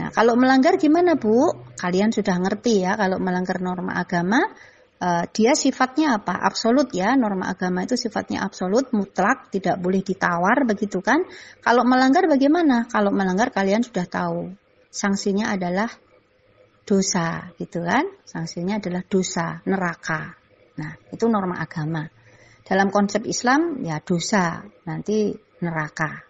Nah, 0.00 0.08
kalau 0.08 0.32
melanggar 0.32 0.80
gimana, 0.80 1.20
Bu? 1.20 1.52
Kalian 1.76 2.08
sudah 2.08 2.40
ngerti 2.40 2.88
ya, 2.88 2.96
kalau 2.96 3.20
melanggar 3.20 3.60
norma 3.60 4.00
agama, 4.00 4.48
uh, 4.96 5.28
dia 5.28 5.52
sifatnya 5.52 6.16
apa? 6.16 6.32
Absolut 6.40 6.88
ya, 6.96 7.20
norma 7.20 7.52
agama 7.52 7.84
itu 7.84 8.00
sifatnya 8.00 8.40
absolut, 8.40 8.96
mutlak, 8.96 9.52
tidak 9.52 9.76
boleh 9.76 10.00
ditawar 10.00 10.64
begitu 10.64 11.04
kan? 11.04 11.20
Kalau 11.60 11.84
melanggar 11.84 12.24
bagaimana? 12.24 12.88
Kalau 12.88 13.12
melanggar 13.12 13.52
kalian 13.52 13.84
sudah 13.84 14.08
tahu. 14.08 14.56
Sanksinya 14.88 15.52
adalah 15.52 15.92
dosa, 16.88 17.52
gitu 17.60 17.84
kan? 17.84 18.08
Sanksinya 18.24 18.80
adalah 18.80 19.04
dosa, 19.04 19.60
neraka. 19.68 20.32
Nah, 20.80 20.96
itu 21.12 21.28
norma 21.28 21.60
agama. 21.60 22.08
Dalam 22.64 22.88
konsep 22.88 23.28
Islam 23.28 23.84
ya 23.84 24.00
dosa, 24.00 24.64
nanti 24.88 25.36
neraka. 25.60 26.27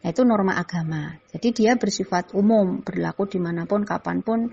Nah, 0.00 0.08
itu 0.08 0.24
norma 0.24 0.56
agama. 0.56 1.12
Jadi 1.28 1.48
dia 1.52 1.76
bersifat 1.76 2.32
umum, 2.32 2.80
berlaku 2.80 3.28
di 3.28 3.36
mana 3.36 3.68
pun, 3.68 3.84
kapan 3.84 4.24
pun, 4.24 4.48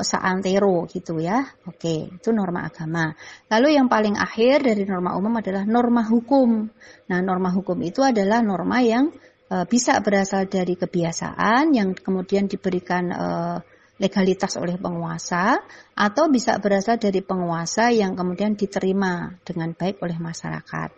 seantero 0.00 0.88
gitu 0.88 1.20
ya. 1.20 1.44
Oke, 1.68 2.08
itu 2.08 2.28
norma 2.32 2.64
agama. 2.64 3.12
Lalu 3.52 3.76
yang 3.76 3.92
paling 3.92 4.16
akhir 4.16 4.64
dari 4.64 4.88
norma 4.88 5.12
umum 5.12 5.36
adalah 5.36 5.68
norma 5.68 6.00
hukum. 6.08 6.64
Nah, 7.12 7.18
norma 7.20 7.52
hukum 7.52 7.76
itu 7.84 8.00
adalah 8.00 8.40
norma 8.40 8.80
yang 8.80 9.12
e, 9.52 9.56
bisa 9.68 10.00
berasal 10.00 10.48
dari 10.48 10.80
kebiasaan 10.80 11.76
yang 11.76 11.92
kemudian 11.92 12.48
diberikan 12.48 13.12
e, 13.12 13.26
legalitas 14.00 14.56
oleh 14.56 14.80
penguasa 14.80 15.60
atau 15.92 16.32
bisa 16.32 16.56
berasal 16.56 16.96
dari 16.96 17.20
penguasa 17.20 17.92
yang 17.92 18.16
kemudian 18.16 18.56
diterima 18.56 19.36
dengan 19.44 19.76
baik 19.76 20.00
oleh 20.00 20.16
masyarakat. 20.16 20.90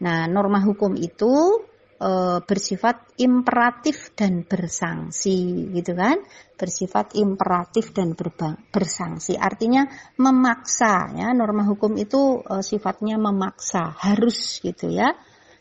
Nah, 0.00 0.30
norma 0.30 0.62
hukum 0.62 0.94
itu 0.96 1.66
e, 2.00 2.10
bersifat 2.40 3.20
imperatif 3.20 4.16
dan 4.16 4.48
bersanksi 4.48 5.68
gitu 5.76 5.92
kan? 5.92 6.24
Bersifat 6.56 7.12
imperatif 7.20 7.92
dan 7.92 8.16
berbang, 8.16 8.56
bersanksi 8.72 9.36
artinya 9.36 9.84
memaksa 10.16 11.12
ya. 11.12 11.36
Norma 11.36 11.68
hukum 11.68 12.00
itu 12.00 12.40
e, 12.40 12.64
sifatnya 12.64 13.20
memaksa 13.20 13.92
harus 14.00 14.64
gitu 14.64 14.88
ya. 14.88 15.12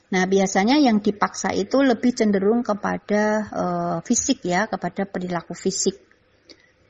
Nah 0.10 0.26
biasanya 0.26 0.82
yang 0.82 1.04
dipaksa 1.04 1.54
itu 1.54 1.84
lebih 1.84 2.16
cenderung 2.16 2.64
kepada 2.64 3.24
e, 3.52 3.66
fisik 4.08 4.48
ya 4.48 4.66
kepada 4.66 5.04
perilaku 5.06 5.52
fisik. 5.54 6.00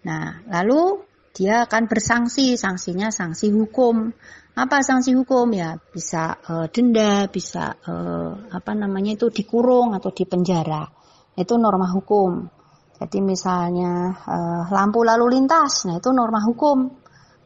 Nah 0.06 0.40
lalu 0.48 1.10
dia 1.34 1.64
akan 1.64 1.88
bersanksi 1.88 2.58
sanksinya 2.58 3.14
sanksi 3.14 3.54
hukum 3.54 4.12
apa 4.60 4.84
sanksi 4.84 5.16
hukum 5.16 5.48
ya 5.56 5.80
bisa 5.80 6.36
uh, 6.52 6.68
denda, 6.68 7.32
bisa 7.32 7.80
uh, 7.80 8.52
apa 8.52 8.76
namanya 8.76 9.16
itu 9.16 9.32
dikurung 9.32 9.96
atau 9.96 10.12
dipenjara. 10.12 10.84
Itu 11.40 11.56
norma 11.56 11.88
hukum. 11.88 12.44
Jadi 13.00 13.24
misalnya 13.24 14.12
uh, 14.12 14.64
lampu 14.68 15.08
lalu 15.08 15.40
lintas, 15.40 15.88
nah 15.88 15.96
itu 15.96 16.12
norma 16.12 16.44
hukum. 16.44 16.92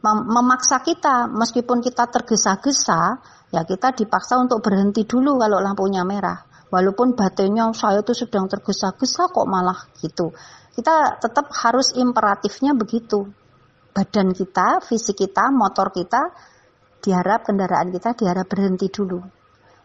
Mem 0.02 0.18
memaksa 0.26 0.82
kita 0.82 1.30
meskipun 1.30 1.78
kita 1.78 2.10
tergesa-gesa, 2.10 3.22
ya 3.54 3.62
kita 3.62 3.94
dipaksa 3.94 4.36
untuk 4.42 4.58
berhenti 4.60 5.06
dulu 5.06 5.38
kalau 5.38 5.62
lampunya 5.62 6.02
merah. 6.02 6.42
Walaupun 6.74 7.14
batinnya 7.14 7.70
saya 7.70 8.02
itu 8.02 8.10
sedang 8.18 8.50
tergesa-gesa 8.50 9.30
kok 9.30 9.46
malah 9.46 9.78
gitu. 10.02 10.34
Kita 10.74 11.22
tetap 11.22 11.54
harus 11.54 11.94
imperatifnya 11.94 12.74
begitu. 12.74 13.30
Badan 13.94 14.34
kita, 14.34 14.82
fisik 14.82 15.22
kita, 15.22 15.54
motor 15.54 15.94
kita 15.94 16.34
diharap 17.04 17.44
kendaraan 17.44 17.92
kita 17.92 18.16
diharap 18.16 18.48
berhenti 18.48 18.88
dulu. 18.88 19.20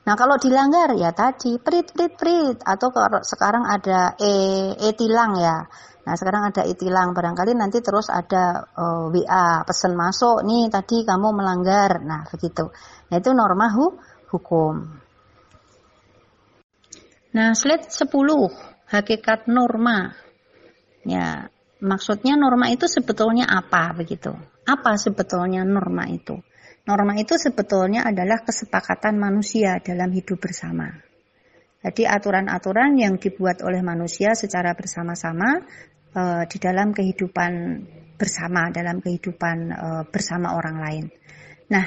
Nah 0.07 0.15
kalau 0.15 0.39
dilanggar 0.39 0.95
ya 0.95 1.11
tadi 1.11 1.59
prit 1.59 1.91
prit 1.91 2.15
prit 2.15 2.57
atau 2.63 2.89
sekarang 3.22 3.67
ada 3.67 4.15
e 4.15 4.34
e 4.74 4.89
tilang 4.95 5.36
ya. 5.36 5.67
Nah 6.07 6.13
sekarang 6.15 6.49
ada 6.49 6.63
e 6.63 6.74
tilang 6.80 7.11
barangkali 7.11 7.53
nanti 7.53 7.84
terus 7.84 8.07
ada 8.07 8.63
e, 8.72 8.84
WA 9.11 9.61
pesan 9.67 9.93
masuk 9.93 10.47
nih 10.47 10.72
tadi 10.72 11.03
kamu 11.03 11.36
melanggar. 11.36 11.99
Nah 12.01 12.24
begitu. 12.32 12.72
Nah 13.11 13.15
itu 13.20 13.30
norma 13.36 13.67
hu 13.70 13.86
hukum. 14.32 14.76
Nah 17.36 17.53
slide 17.53 17.91
10 17.91 18.09
hakikat 18.89 19.45
norma. 19.45 20.15
Ya 21.05 21.53
maksudnya 21.84 22.34
norma 22.34 22.72
itu 22.74 22.89
sebetulnya 22.89 23.45
apa 23.45 23.93
begitu? 23.93 24.34
Apa 24.65 24.97
sebetulnya 24.97 25.61
norma 25.61 26.09
itu? 26.09 26.39
Norma 26.89 27.13
itu 27.21 27.37
sebetulnya 27.37 28.01
adalah 28.09 28.41
kesepakatan 28.41 29.21
manusia 29.21 29.77
dalam 29.77 30.09
hidup 30.09 30.41
bersama. 30.41 30.89
Jadi 31.85 32.09
aturan-aturan 32.09 32.97
yang 32.97 33.21
dibuat 33.21 33.61
oleh 33.61 33.85
manusia 33.85 34.33
secara 34.33 34.73
bersama-sama 34.73 35.61
e, 36.09 36.49
di 36.49 36.57
dalam 36.57 36.89
kehidupan 36.89 37.51
bersama, 38.17 38.73
dalam 38.73 39.05
kehidupan 39.05 39.57
e, 39.69 39.87
bersama 40.09 40.57
orang 40.57 40.77
lain. 40.81 41.05
Nah, 41.69 41.85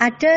ada 0.00 0.36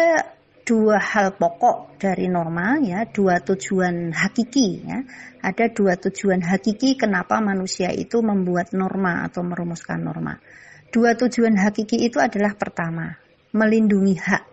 dua 0.67 0.99
hal 0.99 1.39
pokok 1.39 1.95
dari 1.95 2.28
norma 2.28 2.76
ya, 2.84 3.07
dua 3.07 3.39
tujuan 3.39 4.11
hakiki 4.11 4.69
ya. 4.84 4.99
Ada 5.47 5.72
dua 5.72 5.95
tujuan 5.95 6.43
hakiki 6.43 6.99
kenapa 6.99 7.39
manusia 7.39 7.88
itu 7.95 8.19
membuat 8.19 8.76
norma 8.76 9.24
atau 9.24 9.47
merumuskan 9.47 10.03
norma. 10.03 10.36
Dua 10.91 11.15
tujuan 11.15 11.55
hakiki 11.55 12.03
itu 12.03 12.19
adalah 12.19 12.51
pertama, 12.53 13.15
melindungi 13.52 14.16
hak. 14.16 14.43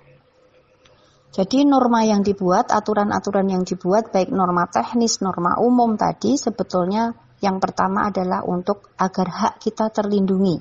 Jadi 1.29 1.63
norma 1.63 2.03
yang 2.03 2.27
dibuat, 2.27 2.75
aturan-aturan 2.75 3.47
yang 3.47 3.63
dibuat, 3.63 4.11
baik 4.11 4.33
norma 4.35 4.67
teknis, 4.67 5.23
norma 5.23 5.61
umum 5.63 5.95
tadi, 5.95 6.35
sebetulnya 6.35 7.15
yang 7.39 7.63
pertama 7.63 8.11
adalah 8.11 8.43
untuk 8.43 8.91
agar 8.99 9.29
hak 9.31 9.55
kita 9.63 9.95
terlindungi. 9.95 10.59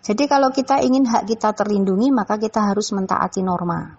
Jadi 0.00 0.24
kalau 0.28 0.52
kita 0.52 0.84
ingin 0.84 1.08
hak 1.08 1.24
kita 1.24 1.56
terlindungi, 1.56 2.12
maka 2.12 2.36
kita 2.36 2.72
harus 2.72 2.92
mentaati 2.92 3.40
norma. 3.40 3.96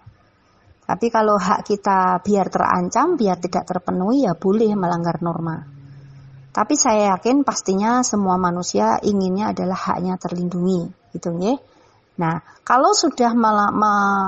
Tapi 0.86 1.08
kalau 1.08 1.40
hak 1.40 1.66
kita 1.66 2.20
biar 2.20 2.52
terancam, 2.52 3.18
biar 3.18 3.40
tidak 3.40 3.66
terpenuhi, 3.66 4.28
ya 4.28 4.36
boleh 4.38 4.76
melanggar 4.78 5.24
norma. 5.24 5.66
Tapi 6.52 6.76
saya 6.76 7.16
yakin 7.16 7.48
pastinya 7.48 8.04
semua 8.04 8.36
manusia 8.36 9.00
inginnya 9.00 9.56
adalah 9.56 9.78
haknya 9.78 10.20
terlindungi, 10.20 10.92
gitu 11.16 11.32
ya. 11.40 11.56
Nah, 12.22 12.38
kalau 12.62 12.94
sudah 12.94 13.34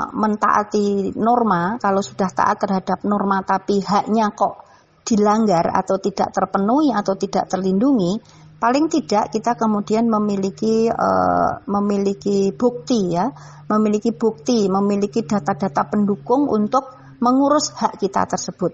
mentaati 0.10 1.14
norma, 1.14 1.78
kalau 1.78 2.02
sudah 2.02 2.26
taat 2.34 2.58
terhadap 2.58 3.06
norma 3.06 3.46
tapi 3.46 3.86
haknya 3.86 4.34
kok 4.34 4.66
dilanggar 5.06 5.70
atau 5.70 6.02
tidak 6.02 6.34
terpenuhi 6.34 6.89
atau 6.89 7.14
tidak 7.14 7.46
terlindungi, 7.54 8.18
paling 8.58 8.89
tidak 8.89 9.30
kita 9.30 9.54
kemudian 9.54 10.10
memiliki 10.10 10.89
uh, 10.89 11.62
memiliki 11.70 12.50
bukti 12.50 13.14
ya, 13.14 13.30
memiliki 13.70 14.10
bukti, 14.10 14.66
memiliki 14.66 15.22
data-data 15.22 15.86
pendukung 15.86 16.50
untuk 16.50 16.98
mengurus 17.22 17.78
hak 17.78 18.02
kita 18.02 18.26
tersebut. 18.26 18.74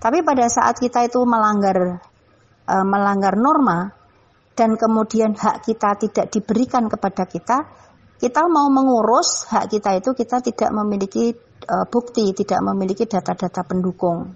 Tapi 0.00 0.24
pada 0.24 0.48
saat 0.48 0.80
kita 0.80 1.04
itu 1.04 1.20
melanggar 1.26 2.00
uh, 2.64 2.86
melanggar 2.86 3.36
norma 3.36 3.92
dan 4.56 4.72
kemudian 4.78 5.36
hak 5.36 5.68
kita 5.68 6.00
tidak 6.00 6.26
diberikan 6.32 6.88
kepada 6.88 7.28
kita, 7.28 7.68
kita 8.16 8.48
mau 8.48 8.72
mengurus 8.72 9.44
hak 9.52 9.68
kita 9.68 10.00
itu 10.00 10.16
kita 10.16 10.40
tidak 10.40 10.70
memiliki 10.72 11.36
uh, 11.68 11.84
bukti, 11.88 12.32
tidak 12.32 12.60
memiliki 12.64 13.04
data-data 13.04 13.60
pendukung. 13.66 14.32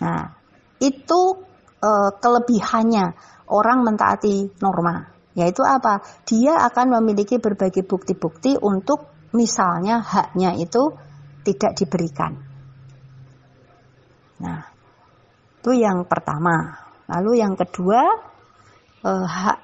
Nah, 0.00 0.22
itu 0.80 1.20
uh, 1.84 2.10
kelebihannya 2.16 3.06
orang 3.52 3.84
mentaati 3.84 4.56
norma. 4.64 5.12
Yaitu 5.32 5.64
apa? 5.64 6.04
Dia 6.28 6.60
akan 6.68 7.00
memiliki 7.00 7.40
berbagai 7.40 7.84
bukti-bukti 7.88 8.60
untuk 8.60 9.08
misalnya 9.32 10.04
haknya 10.04 10.52
itu 10.56 10.92
tidak 11.44 11.72
diberikan. 11.76 12.36
Nah, 14.42 14.60
itu 15.60 15.70
yang 15.76 16.04
pertama. 16.04 16.76
Lalu 17.08 17.40
yang 17.40 17.54
kedua, 17.56 18.00
uh, 19.04 19.26
hak 19.26 19.58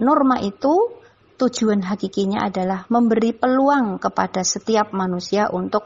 norma 0.00 0.40
itu 0.40 0.72
tujuan 1.36 1.84
hakikinya 1.84 2.48
adalah 2.48 2.88
memberi 2.88 3.36
peluang 3.36 4.00
kepada 4.00 4.40
setiap 4.40 4.96
manusia 4.96 5.52
untuk 5.52 5.84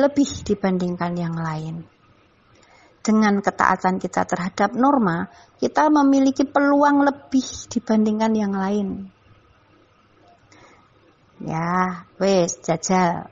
lebih 0.00 0.28
dibandingkan 0.44 1.12
yang 1.16 1.36
lain. 1.36 1.84
Dengan 3.00 3.38
ketaatan 3.38 4.02
kita 4.02 4.26
terhadap 4.26 4.74
norma, 4.74 5.30
kita 5.62 5.86
memiliki 5.92 6.42
peluang 6.42 7.06
lebih 7.06 7.46
dibandingkan 7.70 8.32
yang 8.34 8.50
lain. 8.50 8.88
Ya, 11.38 12.02
wes 12.18 12.58
jajal. 12.64 13.30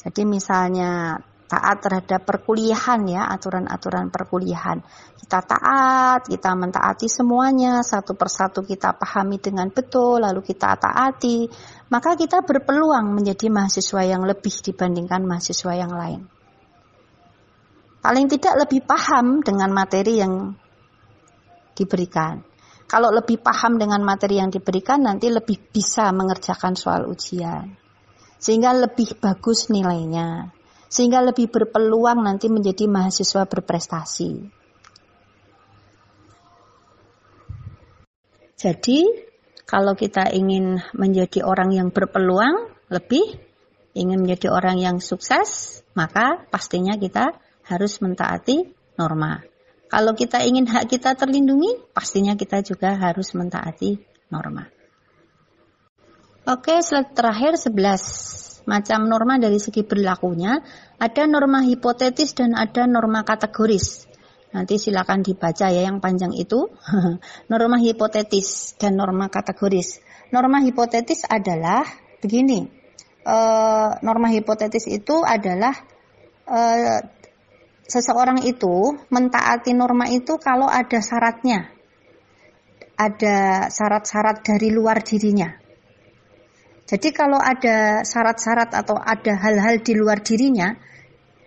Jadi 0.00 0.22
misalnya 0.24 1.20
taat 1.48 1.80
terhadap 1.80 2.28
perkuliahan 2.28 3.08
ya, 3.08 3.24
aturan-aturan 3.32 4.12
perkuliahan. 4.12 4.84
Kita 5.16 5.40
taat, 5.40 6.28
kita 6.28 6.52
mentaati 6.52 7.08
semuanya, 7.08 7.80
satu 7.80 8.12
persatu 8.12 8.60
kita 8.60 8.92
pahami 9.00 9.40
dengan 9.40 9.72
betul, 9.72 10.20
lalu 10.20 10.44
kita 10.44 10.76
taati, 10.76 11.48
maka 11.88 12.14
kita 12.20 12.44
berpeluang 12.44 13.16
menjadi 13.16 13.48
mahasiswa 13.48 14.04
yang 14.04 14.28
lebih 14.28 14.52
dibandingkan 14.60 15.24
mahasiswa 15.24 15.72
yang 15.72 15.92
lain. 15.96 16.28
Paling 18.04 18.28
tidak 18.28 18.68
lebih 18.68 18.84
paham 18.84 19.40
dengan 19.40 19.72
materi 19.72 20.20
yang 20.20 20.52
diberikan. 21.72 22.44
Kalau 22.88 23.12
lebih 23.12 23.40
paham 23.40 23.76
dengan 23.76 24.00
materi 24.00 24.40
yang 24.40 24.48
diberikan, 24.48 25.04
nanti 25.04 25.28
lebih 25.28 25.60
bisa 25.72 26.08
mengerjakan 26.12 26.72
soal 26.72 27.04
ujian. 27.08 27.76
Sehingga 28.38 28.70
lebih 28.72 29.18
bagus 29.18 29.68
nilainya 29.68 30.57
sehingga 30.88 31.20
lebih 31.20 31.52
berpeluang 31.52 32.24
nanti 32.24 32.48
menjadi 32.48 32.88
mahasiswa 32.88 33.44
berprestasi. 33.44 34.48
Jadi, 38.58 39.06
kalau 39.68 39.94
kita 39.94 40.34
ingin 40.34 40.82
menjadi 40.96 41.46
orang 41.46 41.70
yang 41.70 41.88
berpeluang 41.94 42.74
lebih, 42.90 43.38
ingin 43.94 44.24
menjadi 44.24 44.50
orang 44.50 44.82
yang 44.82 44.96
sukses, 44.98 45.80
maka 45.94 46.42
pastinya 46.50 46.98
kita 46.98 47.38
harus 47.68 48.00
mentaati 48.02 48.66
norma. 48.98 49.44
Kalau 49.88 50.12
kita 50.16 50.42
ingin 50.42 50.66
hak 50.66 50.90
kita 50.90 51.14
terlindungi, 51.14 51.92
pastinya 51.94 52.34
kita 52.34 52.64
juga 52.64 52.98
harus 52.98 53.30
mentaati 53.36 54.00
norma. 54.32 54.66
Oke, 56.48 56.80
slide 56.80 57.12
terakhir 57.12 57.60
11 57.60 58.47
macam 58.68 59.08
norma 59.08 59.40
dari 59.40 59.56
segi 59.56 59.80
berlakunya, 59.80 60.60
ada 61.00 61.24
norma 61.24 61.64
hipotetis 61.64 62.36
dan 62.36 62.52
ada 62.52 62.84
norma 62.84 63.24
kategoris. 63.24 64.04
Nanti 64.52 64.76
silakan 64.76 65.24
dibaca 65.24 65.72
ya 65.72 65.88
yang 65.88 66.04
panjang 66.04 66.36
itu. 66.36 66.68
norma 67.52 67.80
hipotetis 67.80 68.76
dan 68.76 69.00
norma 69.00 69.32
kategoris. 69.32 70.04
Norma 70.28 70.60
hipotetis 70.60 71.24
adalah 71.24 71.84
begini. 72.20 72.68
E, 73.24 73.36
norma 74.04 74.28
hipotetis 74.32 74.88
itu 74.88 75.20
adalah 75.24 75.72
e, 76.44 76.60
seseorang 77.88 78.44
itu 78.44 78.96
mentaati 79.08 79.72
norma 79.72 80.12
itu 80.12 80.36
kalau 80.36 80.68
ada 80.68 81.00
syaratnya. 81.00 81.72
Ada 82.98 83.68
syarat-syarat 83.72 84.44
dari 84.44 84.68
luar 84.74 85.00
dirinya. 85.00 85.67
Jadi 86.88 87.12
kalau 87.12 87.36
ada 87.36 88.00
syarat-syarat 88.00 88.72
atau 88.72 88.96
ada 88.96 89.36
hal-hal 89.36 89.84
di 89.84 89.92
luar 89.92 90.24
dirinya, 90.24 90.72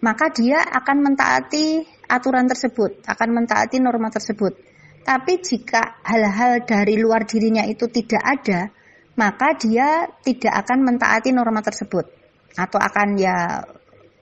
maka 0.05 0.29
dia 0.29 0.61
akan 0.61 0.97
mentaati 1.01 1.81
aturan 2.05 2.45
tersebut, 2.45 3.01
akan 3.09 3.29
mentaati 3.41 3.81
norma 3.81 4.13
tersebut. 4.13 4.53
Tapi 5.01 5.41
jika 5.41 5.97
hal-hal 6.05 6.61
dari 6.61 6.93
luar 7.01 7.25
dirinya 7.25 7.65
itu 7.65 7.89
tidak 7.89 8.21
ada, 8.21 8.69
maka 9.17 9.57
dia 9.57 10.05
tidak 10.21 10.61
akan 10.61 10.85
mentaati 10.85 11.33
norma 11.33 11.65
tersebut 11.65 12.05
atau 12.53 12.77
akan 12.77 13.17
ya 13.17 13.65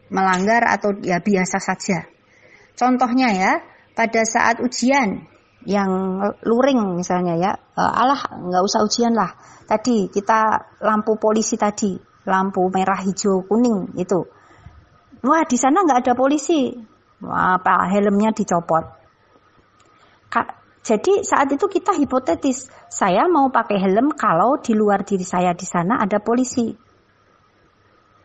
melanggar 0.08 0.66
atau 0.72 0.96
ya 1.04 1.20
biasa 1.20 1.60
saja. 1.60 2.08
Contohnya 2.80 3.30
ya, 3.36 3.54
pada 3.92 4.24
saat 4.24 4.64
ujian 4.64 5.29
yang 5.68 6.22
luring 6.48 6.96
misalnya 6.96 7.36
ya, 7.36 7.52
uh, 7.56 7.94
alah 7.94 8.22
nggak 8.32 8.64
usah 8.64 8.84
ujian 8.86 9.12
lah. 9.12 9.36
Tadi 9.68 10.08
kita 10.08 10.72
lampu 10.84 11.20
polisi 11.20 11.60
tadi, 11.60 12.00
lampu 12.28 12.68
merah, 12.72 13.00
hijau, 13.04 13.44
kuning 13.44 13.96
itu. 14.00 14.20
Wah 15.20 15.44
di 15.44 15.58
sana 15.60 15.84
nggak 15.84 16.00
ada 16.08 16.14
polisi, 16.16 16.72
Wah, 17.20 17.60
apa 17.60 17.92
helmnya 17.92 18.32
dicopot. 18.32 18.86
Kak, 20.32 20.48
jadi 20.80 21.20
saat 21.28 21.52
itu 21.52 21.68
kita 21.68 21.92
hipotetis, 22.00 22.72
saya 22.88 23.28
mau 23.28 23.52
pakai 23.52 23.76
helm 23.76 24.16
kalau 24.16 24.56
di 24.64 24.72
luar 24.72 25.04
diri 25.04 25.28
saya 25.28 25.52
di 25.52 25.68
sana 25.68 26.00
ada 26.00 26.24
polisi. 26.24 26.72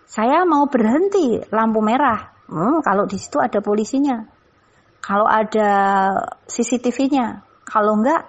Saya 0.06 0.46
mau 0.46 0.70
berhenti 0.70 1.42
lampu 1.50 1.82
merah, 1.82 2.46
hmm, 2.46 2.86
kalau 2.86 3.10
di 3.10 3.18
situ 3.18 3.42
ada 3.42 3.58
polisinya. 3.58 4.33
Kalau 5.04 5.28
ada 5.28 5.70
CCTV-nya, 6.48 7.44
kalau 7.68 8.00
enggak 8.00 8.24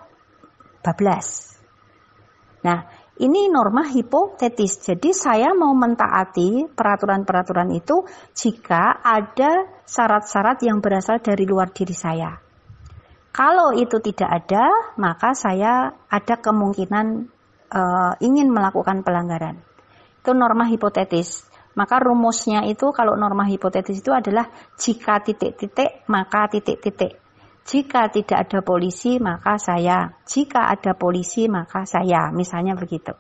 bablas. 0.84 1.55
Nah, 2.67 2.84
ini 3.15 3.47
norma 3.47 3.88
hipotetis. 3.88 4.84
Jadi 4.84 5.15
saya 5.15 5.55
mau 5.55 5.71
mentaati 5.71 6.67
peraturan-peraturan 6.67 7.71
itu 7.71 8.03
jika 8.36 8.99
ada 8.99 9.71
syarat-syarat 9.88 10.67
yang 10.67 10.84
berasal 10.84 11.23
dari 11.23 11.47
luar 11.47 11.71
diri 11.71 11.95
saya. 11.95 12.36
Kalau 13.32 13.71
itu 13.71 14.03
tidak 14.03 14.43
ada, 14.43 14.95
maka 14.99 15.32
saya 15.32 15.95
ada 16.11 16.36
kemungkinan 16.43 17.07
uh, 17.71 18.13
ingin 18.19 18.51
melakukan 18.51 18.99
pelanggaran. 18.99 19.63
Itu 20.19 20.36
norma 20.36 20.67
hipotetis. 20.67 21.47
Maka 21.76 21.99
rumusnya 21.99 22.63
itu 22.63 22.95
kalau 22.95 23.19
norma 23.19 23.43
hipotetis 23.51 23.99
itu 23.99 24.15
adalah 24.15 24.47
jika 24.80 25.19
titik-titik 25.19 26.07
maka 26.07 26.47
titik-titik. 26.47 27.19
Jika 27.65 28.07
tidak 28.13 28.47
ada 28.47 28.59
polisi 28.63 29.19
maka 29.19 29.59
saya. 29.59 30.15
Jika 30.23 30.71
ada 30.71 30.95
polisi 30.95 31.51
maka 31.51 31.84
saya. 31.84 32.32
Misalnya 32.32 32.80
begitu. 32.80 33.11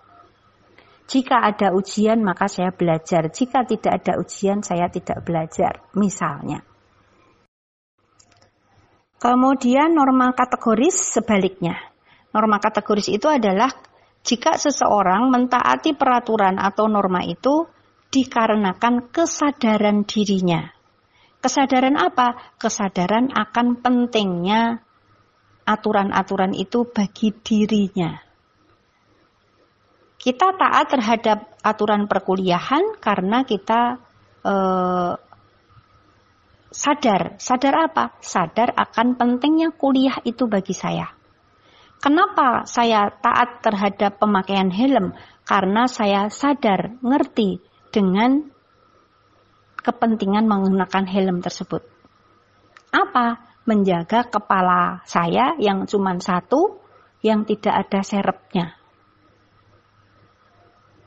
Jika 1.05 1.43
ada 1.43 1.75
ujian 1.75 2.23
maka 2.23 2.47
saya 2.47 2.71
belajar. 2.71 3.27
Jika 3.27 3.67
tidak 3.67 4.01
ada 4.01 4.21
ujian 4.21 4.63
saya 4.63 4.87
tidak 4.87 5.25
belajar. 5.27 5.83
Misalnya. 5.97 6.63
Kemudian 9.19 9.97
norma 9.97 10.31
kategoris 10.31 10.95
sebaliknya. 11.17 11.75
Norma 12.31 12.61
kategoris 12.61 13.09
itu 13.09 13.25
adalah 13.25 13.73
jika 14.21 14.57
seseorang 14.61 15.33
mentaati 15.33 15.97
peraturan 15.97 16.61
atau 16.61 16.85
norma 16.85 17.25
itu 17.25 17.65
dikarenakan 18.09 19.11
kesadaran 19.11 20.05
dirinya. 20.05 20.71
Kesadaran 21.41 21.93
apa? 21.93 22.57
Kesadaran 22.57 23.29
akan 23.29 23.77
pentingnya 23.81 24.81
aturan-aturan 25.65 26.53
itu 26.57 26.89
bagi 26.89 27.33
dirinya. 27.33 28.17
Kita 30.17 30.57
taat 30.57 30.89
terhadap 30.89 31.53
aturan 31.61 32.09
perkuliahan 32.09 32.97
karena 32.97 33.45
kita 33.45 34.01
eh, 34.41 35.13
sadar. 36.73 37.37
Sadar 37.37 37.75
apa? 37.89 38.17
Sadar 38.25 38.73
akan 38.73 39.17
pentingnya 39.17 39.69
kuliah 39.73 40.17
itu 40.25 40.49
bagi 40.49 40.73
saya. 40.73 41.13
Kenapa 42.01 42.69
saya 42.69 43.09
taat 43.09 43.65
terhadap 43.65 44.21
pemakaian 44.21 44.69
helm? 44.69 45.17
Karena 45.45 45.85
saya 45.85 46.29
sadar, 46.33 46.97
ngerti 47.05 47.64
dengan 47.95 48.43
kepentingan 49.79 50.43
menggunakan 50.43 51.07
helm 51.07 51.39
tersebut. 51.39 51.79
Apa? 52.91 53.55
Menjaga 53.63 54.27
kepala 54.27 54.99
saya 55.07 55.55
yang 55.55 55.87
cuma 55.87 56.11
satu, 56.19 56.83
yang 57.23 57.47
tidak 57.47 57.87
ada 57.87 58.03
serepnya. 58.03 58.75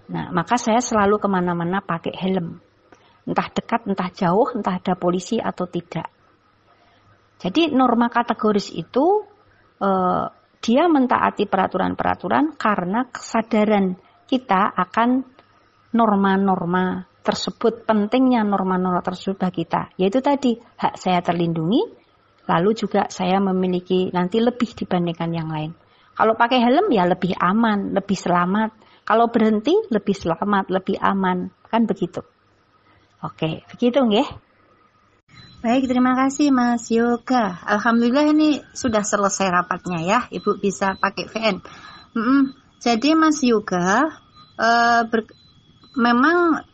Nah, 0.09 0.33
maka 0.33 0.57
saya 0.57 0.81
selalu 0.81 1.21
ke 1.21 1.29
mana-mana 1.29 1.85
pakai 1.85 2.17
helm. 2.17 2.57
Entah 3.29 3.53
dekat, 3.53 3.85
entah 3.85 4.09
jauh, 4.09 4.49
entah 4.57 4.81
ada 4.81 4.97
polisi 4.97 5.37
atau 5.37 5.69
tidak. 5.69 6.09
Jadi 7.39 7.71
norma 7.71 8.09
kategoris 8.09 8.73
itu 8.73 9.23
eh, 9.79 10.27
dia 10.59 10.85
mentaati 10.91 11.47
peraturan-peraturan 11.47 12.59
karena 12.59 13.07
kesadaran 13.07 13.95
kita 14.27 14.75
akan 14.75 15.38
norma-norma 15.93 17.09
tersebut, 17.25 17.85
pentingnya 17.85 18.41
norma-norma 18.41 19.05
tersebut 19.05 19.37
bagi 19.37 19.65
kita. 19.65 19.93
Yaitu 20.01 20.25
tadi, 20.25 20.57
hak 20.57 20.97
saya 20.97 21.21
terlindungi, 21.21 21.85
lalu 22.49 22.71
juga 22.73 23.13
saya 23.13 23.37
memiliki 23.41 24.09
nanti 24.13 24.41
lebih 24.41 24.73
dibandingkan 24.73 25.31
yang 25.33 25.49
lain. 25.53 25.73
Kalau 26.17 26.35
pakai 26.35 26.59
helm 26.59 26.91
ya 26.91 27.07
lebih 27.07 27.37
aman, 27.37 27.95
lebih 27.95 28.19
selamat. 28.19 28.75
Kalau 29.07 29.31
berhenti 29.31 29.77
lebih 29.93 30.17
selamat, 30.17 30.73
lebih 30.73 30.99
aman. 30.99 31.53
Kan 31.69 31.87
begitu. 31.87 32.25
Oke, 33.23 33.63
begitu 33.71 34.03
nggih. 34.03 34.29
Baik, 35.59 35.91
terima 35.91 36.15
kasih 36.15 36.55
Mas 36.55 36.87
Yoga. 36.87 37.63
Alhamdulillah 37.67 38.31
ini 38.31 38.63
sudah 38.75 39.03
selesai 39.03 39.51
rapatnya 39.51 39.99
ya. 40.07 40.19
Ibu 40.31 40.63
bisa 40.63 40.95
pakai 40.99 41.27
VN. 41.27 41.57
Mm 42.15 42.23
-mm. 42.23 42.43
Jadi 42.79 43.11
Mas 43.19 43.43
Yoga 43.43 44.07
uh, 44.59 45.03
memang 45.97 46.65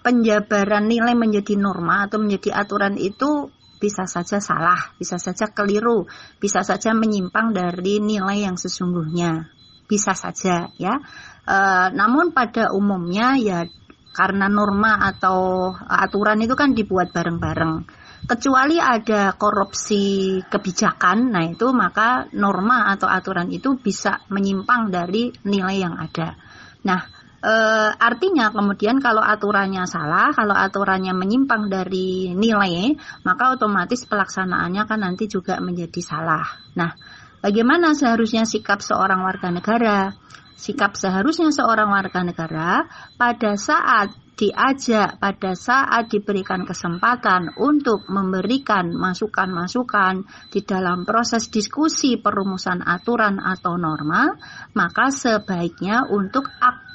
penjabaran 0.00 0.88
nilai 0.88 1.12
menjadi 1.12 1.54
norma 1.60 2.08
atau 2.08 2.18
menjadi 2.18 2.56
aturan 2.56 2.96
itu 2.96 3.52
bisa 3.80 4.04
saja 4.04 4.40
salah, 4.44 4.92
bisa 5.00 5.16
saja 5.16 5.48
keliru, 5.48 6.04
bisa 6.36 6.60
saja 6.60 6.92
menyimpang 6.92 7.56
dari 7.56 7.96
nilai 8.00 8.44
yang 8.44 8.60
sesungguhnya, 8.60 9.48
bisa 9.88 10.12
saja 10.12 10.68
ya. 10.76 11.00
E, 11.48 11.58
namun 11.96 12.36
pada 12.36 12.76
umumnya 12.76 13.40
ya 13.40 13.64
karena 14.12 14.52
norma 14.52 15.00
atau 15.00 15.72
aturan 15.72 16.44
itu 16.44 16.52
kan 16.52 16.76
dibuat 16.76 17.08
bareng-bareng. 17.16 17.88
Kecuali 18.20 18.76
ada 18.76 19.32
korupsi 19.32 20.36
kebijakan, 20.44 21.32
nah 21.32 21.40
itu 21.48 21.72
maka 21.72 22.28
norma 22.36 22.92
atau 22.92 23.08
aturan 23.08 23.48
itu 23.48 23.80
bisa 23.80 24.20
menyimpang 24.28 24.92
dari 24.92 25.32
nilai 25.48 25.76
yang 25.80 25.96
ada. 25.96 26.36
Nah, 26.84 27.00
E, 27.40 27.54
artinya 27.96 28.52
kemudian 28.52 29.00
kalau 29.00 29.24
aturannya 29.24 29.88
salah, 29.88 30.36
kalau 30.36 30.52
aturannya 30.52 31.16
menyimpang 31.16 31.72
dari 31.72 32.36
nilai, 32.36 32.92
maka 33.24 33.56
otomatis 33.56 34.04
pelaksanaannya 34.04 34.84
kan 34.84 35.00
nanti 35.00 35.24
juga 35.24 35.56
menjadi 35.58 36.00
salah. 36.04 36.44
Nah, 36.76 36.92
bagaimana 37.40 37.96
seharusnya 37.96 38.44
sikap 38.44 38.84
seorang 38.84 39.24
warga 39.24 39.48
negara? 39.48 40.12
Sikap 40.60 40.92
seharusnya 40.92 41.48
seorang 41.48 41.88
warga 41.88 42.20
negara 42.20 42.84
pada 43.16 43.56
saat 43.56 44.12
diajak 44.40 45.20
pada 45.20 45.52
saat 45.52 46.08
diberikan 46.08 46.64
kesempatan 46.64 47.60
untuk 47.60 48.08
memberikan 48.08 48.88
masukan-masukan 48.88 50.24
di 50.48 50.64
dalam 50.64 51.04
proses 51.04 51.52
diskusi 51.52 52.16
perumusan 52.16 52.80
aturan 52.80 53.36
atau 53.36 53.76
norma, 53.76 54.32
maka 54.72 55.12
sebaiknya 55.12 56.08
untuk 56.08 56.48
aktif 56.56 56.89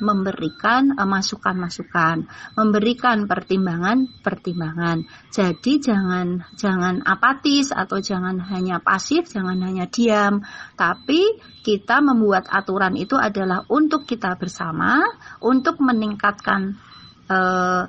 memberikan 0.00 0.96
eh, 0.96 1.08
masukan-masukan, 1.08 2.24
memberikan 2.56 3.28
pertimbangan-pertimbangan. 3.28 5.04
Jadi 5.28 5.72
jangan 5.80 6.48
jangan 6.56 7.04
apatis 7.04 7.70
atau 7.70 8.00
jangan 8.00 8.40
hanya 8.50 8.80
pasif, 8.80 9.28
jangan 9.28 9.60
hanya 9.60 9.86
diam, 9.86 10.40
tapi 10.74 11.38
kita 11.60 12.00
membuat 12.00 12.48
aturan 12.48 12.96
itu 12.96 13.20
adalah 13.20 13.68
untuk 13.68 14.08
kita 14.08 14.34
bersama, 14.40 15.04
untuk 15.44 15.78
meningkatkan 15.78 16.80
eh, 17.28 17.84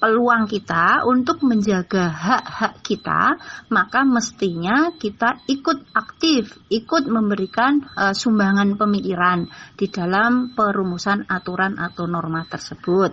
peluang 0.00 0.48
kita 0.48 1.04
untuk 1.04 1.44
menjaga 1.44 2.08
hak-hak 2.08 2.74
kita, 2.80 3.36
maka 3.68 4.00
mestinya 4.02 4.96
kita 4.96 5.44
ikut 5.44 5.92
aktif, 5.92 6.56
ikut 6.72 7.04
memberikan 7.04 7.84
uh, 7.94 8.16
sumbangan 8.16 8.80
pemikiran 8.80 9.46
di 9.76 9.86
dalam 9.92 10.56
perumusan 10.56 11.28
aturan 11.28 11.76
atau 11.76 12.08
norma 12.08 12.48
tersebut. 12.48 13.12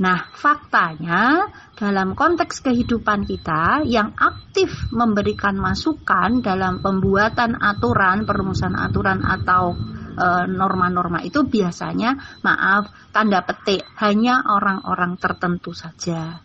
Nah, 0.00 0.32
faktanya 0.32 1.52
dalam 1.76 2.16
konteks 2.16 2.64
kehidupan 2.64 3.28
kita 3.28 3.84
yang 3.84 4.16
aktif 4.16 4.72
memberikan 4.96 5.60
masukan 5.60 6.40
dalam 6.40 6.80
pembuatan 6.80 7.60
aturan, 7.60 8.24
perumusan 8.24 8.80
aturan 8.80 9.20
atau 9.20 9.76
E, 9.76 9.99
norma-norma 10.50 11.22
itu 11.22 11.46
biasanya 11.46 12.40
maaf 12.42 12.90
tanda 13.14 13.42
petik 13.46 13.84
hanya 14.00 14.42
orang-orang 14.46 15.18
tertentu 15.20 15.70
saja 15.76 16.42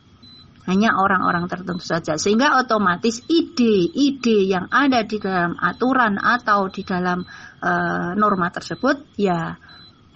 hanya 0.66 0.98
orang-orang 0.98 1.46
tertentu 1.46 1.86
saja 1.86 2.18
sehingga 2.18 2.58
otomatis 2.58 3.22
ide-ide 3.30 4.50
yang 4.50 4.66
ada 4.74 5.06
di 5.06 5.22
dalam 5.22 5.54
aturan 5.62 6.18
atau 6.18 6.74
di 6.74 6.82
dalam 6.82 7.22
e, 7.62 7.72
norma 8.18 8.50
tersebut 8.50 9.14
ya 9.14 9.54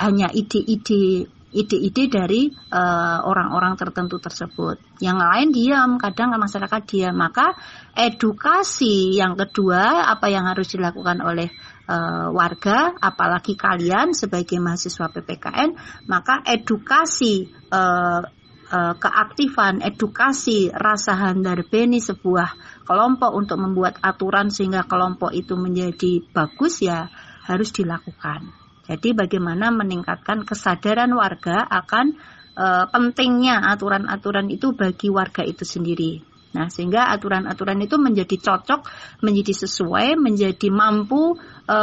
hanya 0.01 0.33
ide-ide 0.33 1.29
ide-ide 1.49 2.05
dari 2.13 2.41
uh, 2.53 3.25
orang-orang 3.25 3.73
tertentu 3.73 4.21
tersebut. 4.21 4.77
Yang 5.01 5.17
lain 5.17 5.47
diam, 5.49 5.89
kadang 5.97 6.37
masyarakat 6.37 6.81
diam. 6.85 7.17
Maka 7.17 7.57
edukasi 7.97 9.17
yang 9.17 9.33
kedua 9.33 10.13
apa 10.13 10.29
yang 10.29 10.45
harus 10.45 10.69
dilakukan 10.69 11.25
oleh 11.25 11.49
uh, 11.89 12.29
warga, 12.29 12.93
apalagi 13.01 13.57
kalian 13.57 14.13
sebagai 14.13 14.61
mahasiswa 14.61 15.09
PPKN, 15.09 15.69
maka 16.05 16.45
edukasi 16.45 17.49
uh, 17.73 18.21
uh, 18.69 18.93
keaktifan, 19.01 19.81
edukasi 19.81 20.69
rasa 20.69 21.17
handarbeni 21.17 21.97
sebuah 21.97 22.53
kelompok 22.85 23.33
untuk 23.33 23.57
membuat 23.57 23.97
aturan 24.05 24.53
sehingga 24.53 24.85
kelompok 24.85 25.33
itu 25.33 25.57
menjadi 25.57 26.21
bagus 26.29 26.85
ya 26.85 27.09
harus 27.49 27.73
dilakukan. 27.73 28.53
Jadi 28.89 29.13
bagaimana 29.13 29.69
meningkatkan 29.69 30.49
kesadaran 30.49 31.13
warga 31.13 31.61
akan 31.61 32.17
e, 32.57 32.65
pentingnya 32.89 33.61
aturan-aturan 33.69 34.49
itu 34.49 34.73
bagi 34.73 35.13
warga 35.13 35.45
itu 35.45 35.61
sendiri. 35.61 36.25
Nah, 36.49 36.65
sehingga 36.67 37.13
aturan-aturan 37.13 37.77
itu 37.85 38.01
menjadi 38.01 38.35
cocok, 38.41 38.81
menjadi 39.21 39.53
sesuai, 39.53 40.17
menjadi 40.17 40.67
mampu 40.73 41.37
e, 41.69 41.77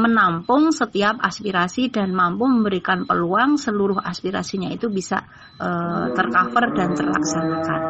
menampung 0.00 0.72
setiap 0.72 1.20
aspirasi 1.20 1.92
dan 1.92 2.16
mampu 2.16 2.48
memberikan 2.48 3.04
peluang 3.04 3.60
seluruh 3.60 4.00
aspirasinya 4.00 4.72
itu 4.72 4.88
bisa 4.88 5.20
e, 5.60 5.68
tercover 6.16 6.64
dan 6.72 6.96
terlaksanakan. 6.96 7.80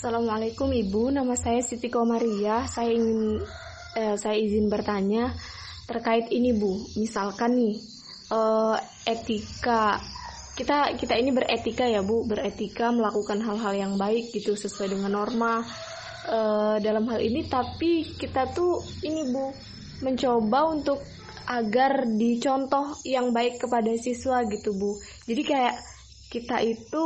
Assalamualaikum 0.00 0.72
Ibu, 0.72 1.12
nama 1.12 1.36
saya 1.36 1.60
Siti 1.60 1.92
Komaria. 1.92 2.64
Saya 2.64 2.88
ingin 2.88 3.44
eh, 4.00 4.16
saya 4.16 4.32
izin 4.32 4.72
bertanya 4.72 5.28
terkait 5.84 6.32
ini 6.32 6.56
Bu. 6.56 6.88
Misalkan 6.96 7.58
nih 7.60 7.76
uh, 8.30 8.78
etika 9.04 9.98
kita 10.60 10.92
kita 11.00 11.16
ini 11.16 11.32
beretika 11.32 11.88
ya 11.88 12.04
bu. 12.04 12.28
Beretika 12.28 12.92
melakukan 12.92 13.40
hal-hal 13.40 13.72
yang 13.72 13.92
baik 13.96 14.28
gitu 14.36 14.52
sesuai 14.52 14.92
dengan 14.92 15.16
norma 15.16 15.64
uh, 16.28 16.76
dalam 16.76 17.08
hal 17.08 17.24
ini. 17.24 17.48
Tapi 17.48 18.04
kita 18.20 18.52
tuh 18.52 18.84
ini 19.00 19.32
bu 19.32 19.48
mencoba 20.04 20.68
untuk 20.68 21.00
agar 21.48 22.04
dicontoh 22.04 23.00
yang 23.08 23.32
baik 23.32 23.56
kepada 23.64 23.88
siswa 23.96 24.44
gitu 24.52 24.76
bu. 24.76 25.00
Jadi 25.24 25.42
kayak 25.48 25.80
kita 26.28 26.60
itu 26.60 27.04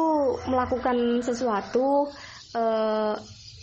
melakukan 0.50 1.22
sesuatu 1.22 2.11
uh, 2.59 3.14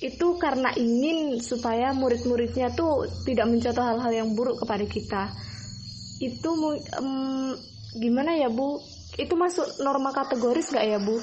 itu 0.02 0.28
karena 0.42 0.74
ingin 0.80 1.38
supaya 1.44 1.94
murid-muridnya 1.94 2.74
tuh 2.74 3.06
tidak 3.28 3.46
mencontoh 3.46 3.84
hal-hal 3.84 4.24
yang 4.24 4.30
buruk 4.34 4.56
kepada 4.64 4.86
kita. 4.88 5.24
Itu 6.24 6.56
um, 6.98 7.54
gimana 8.00 8.40
ya 8.40 8.48
bu 8.48 8.80
itu 9.20 9.34
masuk 9.36 9.68
norma 9.84 10.16
kategoris 10.16 10.72
nggak 10.72 10.86
ya 10.88 11.00
bu? 11.02 11.20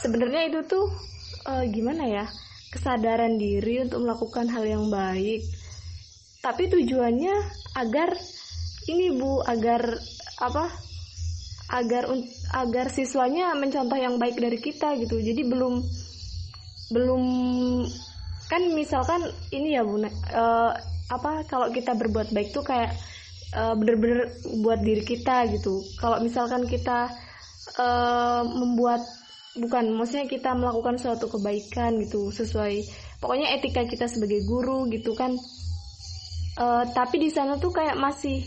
Sebenarnya 0.00 0.48
itu 0.48 0.60
tuh 0.68 0.86
uh, 1.48 1.64
gimana 1.68 2.04
ya 2.08 2.24
kesadaran 2.70 3.40
diri 3.40 3.82
untuk 3.84 4.04
melakukan 4.04 4.46
hal 4.52 4.64
yang 4.64 4.84
baik. 4.92 5.44
Tapi 6.40 6.72
tujuannya 6.72 7.34
agar 7.76 8.16
ini 8.88 9.12
bu 9.12 9.44
agar 9.44 9.96
apa 10.40 10.72
agar 11.70 12.10
agar 12.56 12.86
siswanya 12.90 13.54
mencontoh 13.54 13.96
yang 13.96 14.16
baik 14.16 14.36
dari 14.40 14.58
kita 14.58 14.96
gitu. 14.98 15.20
Jadi 15.20 15.42
belum 15.46 15.84
belum 16.90 17.22
kan 18.50 18.62
misalkan 18.74 19.22
ini 19.54 19.78
ya 19.78 19.86
bu 19.86 20.00
uh, 20.00 20.72
apa 21.10 21.44
kalau 21.46 21.70
kita 21.70 21.94
berbuat 21.94 22.30
baik 22.34 22.50
tuh 22.54 22.62
kayak 22.66 22.94
uh, 23.54 23.74
bener-bener 23.74 24.30
buat 24.62 24.80
diri 24.82 25.02
kita 25.02 25.50
gitu. 25.54 25.82
Kalau 25.98 26.22
misalkan 26.22 26.66
kita 26.66 27.10
uh, 27.78 28.42
membuat 28.46 29.04
bukan 29.58 29.90
maksudnya 29.94 30.30
kita 30.30 30.54
melakukan 30.54 30.96
suatu 30.96 31.26
kebaikan 31.26 31.98
gitu 32.06 32.30
sesuai 32.30 32.86
pokoknya 33.18 33.58
etika 33.58 33.82
kita 33.84 34.06
sebagai 34.06 34.46
guru 34.46 34.86
gitu 34.90 35.12
kan. 35.14 35.34
Uh, 36.60 36.84
tapi 36.92 37.22
di 37.22 37.30
sana 37.30 37.56
tuh 37.56 37.72
kayak 37.72 37.96
masih 37.96 38.42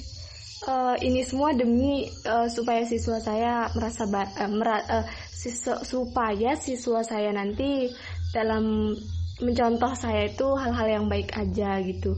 uh, 0.67 0.95
ini 0.99 1.23
semua 1.23 1.55
demi 1.55 2.07
uh, 2.27 2.47
supaya 2.51 2.83
siswa 2.85 3.17
saya 3.19 3.71
merasa 3.73 4.05
uh, 4.05 4.49
mera 4.51 4.77
uh, 4.85 5.05
siswa, 5.31 5.81
supaya 5.81 6.55
siswa 6.59 7.01
saya 7.03 7.31
nanti 7.31 7.89
dalam 8.31 8.93
mencontoh 9.41 9.93
saya 9.97 10.29
itu 10.29 10.47
hal-hal 10.55 10.87
yang 11.01 11.05
baik 11.09 11.33
aja 11.35 11.79
gitu. 11.81 12.15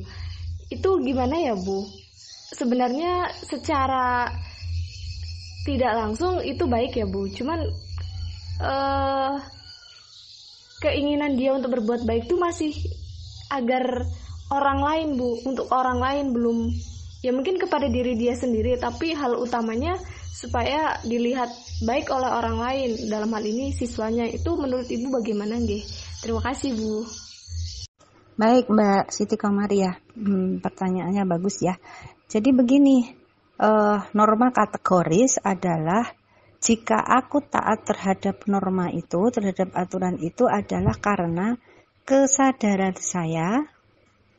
Itu 0.70 1.00
gimana 1.02 1.38
ya 1.38 1.54
bu? 1.56 1.86
Sebenarnya 2.56 3.30
secara 3.46 4.30
tidak 5.66 5.92
langsung 5.98 6.40
itu 6.46 6.70
baik 6.70 6.94
ya 6.94 7.10
bu. 7.10 7.26
Cuman 7.34 7.66
uh, 8.62 9.34
keinginan 10.86 11.34
dia 11.36 11.58
untuk 11.58 11.82
berbuat 11.82 12.06
baik 12.06 12.30
itu 12.30 12.38
masih 12.38 12.72
agar 13.50 14.06
orang 14.54 14.80
lain 14.80 15.08
bu. 15.18 15.42
Untuk 15.42 15.68
orang 15.74 15.98
lain 15.98 16.26
belum. 16.32 16.70
Ya 17.26 17.34
mungkin 17.34 17.58
kepada 17.58 17.90
diri 17.90 18.14
dia 18.14 18.38
sendiri 18.38 18.78
tapi 18.78 19.18
hal 19.18 19.34
utamanya 19.42 19.98
supaya 20.30 21.02
dilihat 21.02 21.50
baik 21.82 22.14
oleh 22.14 22.30
orang 22.30 22.62
lain. 22.62 22.90
Dalam 23.10 23.34
hal 23.34 23.42
ini 23.42 23.74
siswanya. 23.74 24.30
Itu 24.30 24.54
menurut 24.54 24.86
ibu 24.86 25.10
bagaimana 25.10 25.58
nggih 25.58 25.82
terima 26.22 26.46
kasih 26.46 26.78
bu. 26.78 27.02
Baik 28.38 28.70
mbak 28.70 29.10
Siti 29.10 29.40
Komaria 29.40 29.98
hmm, 30.14 30.62
pertanyaannya 30.62 31.26
bagus 31.26 31.66
ya. 31.66 31.74
Jadi 32.30 32.54
begini 32.54 33.25
uh, 33.60 34.06
norma 34.12 34.52
kategoris 34.52 35.40
adalah 35.44 36.08
jika 36.66 36.98
aku 36.98 37.46
taat 37.46 37.86
terhadap 37.86 38.50
norma 38.50 38.90
itu, 38.90 39.30
terhadap 39.30 39.76
aturan 39.78 40.18
itu 40.18 40.50
adalah 40.50 40.98
karena 40.98 41.54
kesadaran 42.08 42.98
saya, 42.98 43.70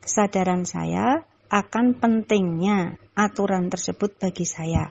kesadaran 0.02 0.66
saya 0.66 1.22
akan 1.46 2.02
pentingnya 2.02 2.98
aturan 3.14 3.70
tersebut 3.70 4.18
bagi 4.18 4.42
saya. 4.42 4.90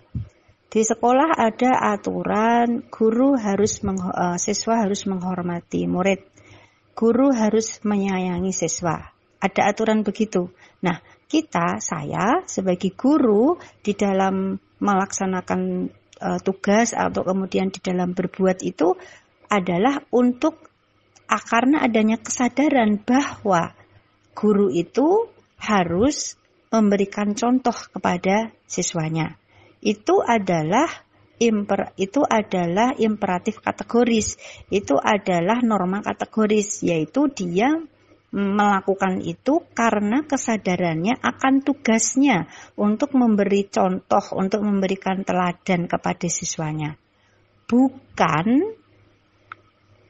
Di 0.71 0.84
sekolah 0.84 1.39
ada 1.39 1.95
aturan 1.95 2.84
guru 2.91 3.39
harus 3.39 3.80
uh, 3.84 4.36
siswa 4.36 4.84
harus 4.84 5.07
menghormati 5.07 5.88
murid. 5.88 6.19
Guru 6.95 7.32
harus 7.32 7.84
menyayangi 7.84 8.51
siswa. 8.55 9.11
Ada 9.39 9.71
aturan 9.71 10.03
begitu. 10.03 10.51
Nah, 10.84 10.99
kita, 11.26 11.82
saya 11.82 12.45
sebagai 12.45 12.93
guru 12.93 13.57
di 13.82 13.97
dalam 13.97 14.57
melaksanakan 14.80 15.89
uh, 16.21 16.39
tugas 16.41 16.93
atau 16.93 17.26
kemudian 17.26 17.73
di 17.73 17.80
dalam 17.82 18.13
berbuat 18.13 18.61
itu 18.61 18.93
adalah 19.49 20.01
untuk 20.13 20.69
ah, 21.30 21.41
karena 21.41 21.86
adanya 21.86 22.17
kesadaran 22.21 23.01
bahwa 23.01 23.73
guru 24.36 24.69
itu 24.73 25.30
harus 25.61 26.36
memberikan 26.69 27.34
contoh 27.34 27.73
kepada 27.73 28.51
siswanya. 28.67 29.39
Itu 29.80 30.19
adalah 30.26 30.89
imper, 31.39 31.95
itu 31.95 32.26
adalah 32.26 32.95
imperatif 32.99 33.61
kategoris. 33.63 34.36
Itu 34.67 34.99
adalah 34.99 35.61
norma 35.63 36.03
kategoris 36.03 36.84
yaitu 36.84 37.32
dia 37.32 37.80
melakukan 38.36 39.24
itu 39.24 39.64
karena 39.72 40.28
kesadarannya 40.28 41.24
akan 41.24 41.64
tugasnya 41.64 42.52
untuk 42.76 43.16
memberi 43.16 43.72
contoh, 43.72 44.36
untuk 44.36 44.60
memberikan 44.60 45.24
teladan 45.24 45.88
kepada 45.88 46.28
siswanya. 46.28 47.00
Bukan 47.64 48.76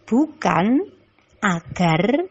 bukan 0.10 0.66
agar 1.38 2.26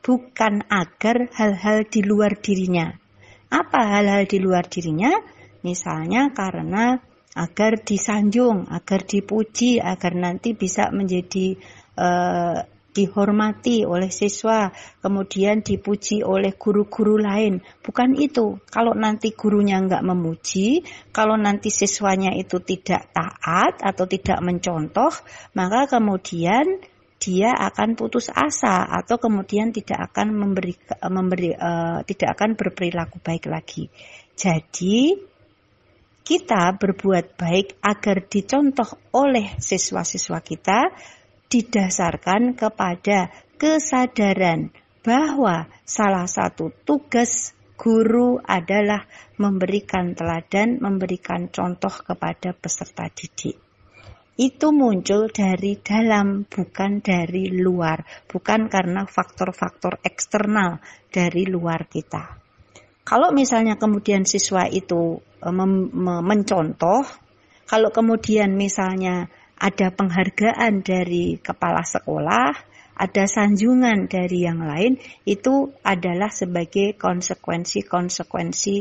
bukan 0.00 0.54
agar 0.70 1.16
hal-hal 1.34 1.90
di 1.90 2.00
luar 2.06 2.38
dirinya. 2.38 2.94
Apa 3.50 3.98
hal-hal 3.98 4.30
di 4.30 4.38
luar 4.38 4.70
dirinya? 4.70 5.10
Misalnya 5.66 6.30
karena 6.30 7.02
agar 7.34 7.82
disanjung, 7.82 8.70
agar 8.70 9.02
dipuji, 9.02 9.82
agar 9.82 10.14
nanti 10.14 10.54
bisa 10.54 10.94
menjadi 10.94 11.58
uh, 11.98 12.62
dihormati 12.90 13.86
oleh 13.86 14.10
siswa, 14.10 14.70
kemudian 14.98 15.62
dipuji 15.62 16.26
oleh 16.26 16.54
guru-guru 16.58 17.16
lain. 17.18 17.62
Bukan 17.82 18.18
itu. 18.18 18.58
Kalau 18.66 18.92
nanti 18.98 19.32
gurunya 19.34 19.78
nggak 19.78 20.02
memuji, 20.02 20.82
kalau 21.14 21.38
nanti 21.38 21.70
siswanya 21.70 22.34
itu 22.34 22.58
tidak 22.62 23.14
taat 23.14 23.78
atau 23.80 24.04
tidak 24.10 24.42
mencontoh, 24.42 25.14
maka 25.54 25.86
kemudian 25.86 26.82
dia 27.20 27.52
akan 27.52 28.00
putus 28.00 28.32
asa 28.32 28.88
atau 28.88 29.20
kemudian 29.20 29.76
tidak 29.76 30.08
akan 30.08 30.32
memberi 30.32 30.72
memberi 31.12 31.52
uh, 31.52 32.00
tidak 32.08 32.32
akan 32.40 32.56
berperilaku 32.56 33.20
baik 33.20 33.44
lagi. 33.44 33.92
Jadi 34.32 35.20
kita 36.24 36.72
berbuat 36.80 37.36
baik 37.36 37.76
agar 37.84 38.24
dicontoh 38.24 38.88
oleh 39.12 39.60
siswa-siswa 39.60 40.40
kita 40.40 40.80
didasarkan 41.50 42.54
kepada 42.54 43.34
kesadaran 43.58 44.70
bahwa 45.02 45.66
salah 45.82 46.30
satu 46.30 46.70
tugas 46.86 47.52
guru 47.80 48.36
adalah 48.44 49.08
memberikan 49.40 50.12
teladan, 50.12 50.78
memberikan 50.78 51.48
contoh 51.48 51.90
kepada 51.90 52.52
peserta 52.52 53.08
didik. 53.08 53.56
Itu 54.40 54.72
muncul 54.72 55.28
dari 55.28 55.80
dalam, 55.80 56.48
bukan 56.48 57.04
dari 57.04 57.52
luar, 57.52 58.04
bukan 58.24 58.72
karena 58.72 59.04
faktor-faktor 59.04 60.00
eksternal 60.00 60.80
dari 61.12 61.44
luar 61.44 61.84
kita. 61.88 62.40
Kalau 63.04 63.32
misalnya 63.36 63.76
kemudian 63.76 64.24
siswa 64.24 64.64
itu 64.68 65.20
e, 65.40 65.48
mencontoh, 66.24 67.04
kalau 67.68 67.90
kemudian 67.92 68.56
misalnya 68.56 69.28
ada 69.60 69.92
penghargaan 69.92 70.80
dari 70.80 71.36
kepala 71.36 71.84
sekolah, 71.84 72.56
ada 72.96 73.24
sanjungan 73.28 74.08
dari 74.08 74.48
yang 74.48 74.64
lain, 74.64 74.96
itu 75.28 75.68
adalah 75.84 76.32
sebagai 76.32 76.96
konsekuensi-konsekuensi 76.96 78.76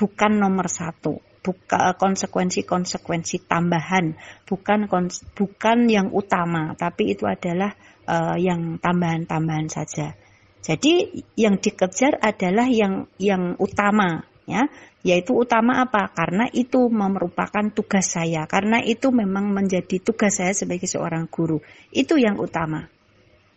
bukan 0.00 0.32
nomor 0.40 0.72
satu, 0.72 1.20
bukan 1.44 1.92
konsekuensi-konsekuensi 2.00 3.44
tambahan, 3.44 4.16
bukan 4.48 4.88
bukan 5.36 5.78
yang 5.92 6.08
utama, 6.08 6.72
tapi 6.72 7.12
itu 7.12 7.28
adalah 7.28 7.76
uh, 8.08 8.36
yang 8.40 8.80
tambahan-tambahan 8.80 9.68
saja. 9.68 10.16
Jadi 10.64 11.24
yang 11.38 11.60
dikejar 11.60 12.18
adalah 12.20 12.66
yang 12.66 13.08
yang 13.20 13.56
utama, 13.60 14.24
ya 14.48 14.64
yaitu 15.04 15.36
utama 15.36 15.84
apa? 15.84 16.10
Karena 16.10 16.50
itu 16.50 16.90
merupakan 16.90 17.70
tugas 17.70 18.10
saya, 18.18 18.50
karena 18.50 18.82
itu 18.82 19.14
memang 19.14 19.54
menjadi 19.54 20.02
tugas 20.02 20.42
saya 20.42 20.50
sebagai 20.50 20.90
seorang 20.90 21.30
guru. 21.30 21.62
Itu 21.94 22.18
yang 22.18 22.40
utama. 22.42 22.90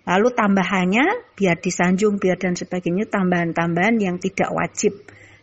Lalu 0.05 0.29
tambahannya 0.37 1.33
biar 1.33 1.57
disanjung, 1.57 2.21
biar 2.21 2.37
dan 2.37 2.53
sebagainya 2.53 3.09
tambahan-tambahan 3.09 3.97
yang 3.97 4.21
tidak 4.21 4.53
wajib 4.53 5.01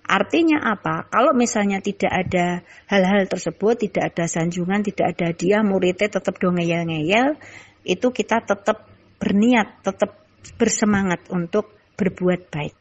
Artinya 0.09 0.65
apa? 0.73 1.05
Kalau 1.13 1.37
misalnya 1.37 1.85
tidak 1.85 2.09
ada 2.09 2.65
hal-hal 2.89 3.29
tersebut, 3.29 3.77
tidak 3.77 4.17
ada 4.17 4.25
sanjungan, 4.25 4.81
tidak 4.81 5.13
ada 5.13 5.37
dia, 5.37 5.61
muridnya 5.61 6.09
tetap 6.09 6.41
dong 6.41 6.57
ngeyel-ngeyel, 6.57 7.37
itu 7.85 8.09
kita 8.09 8.41
tetap 8.41 8.89
berniat, 9.21 9.85
tetap 9.85 10.17
bersemangat 10.57 11.29
untuk 11.29 11.77
berbuat 12.01 12.49
baik. 12.49 12.73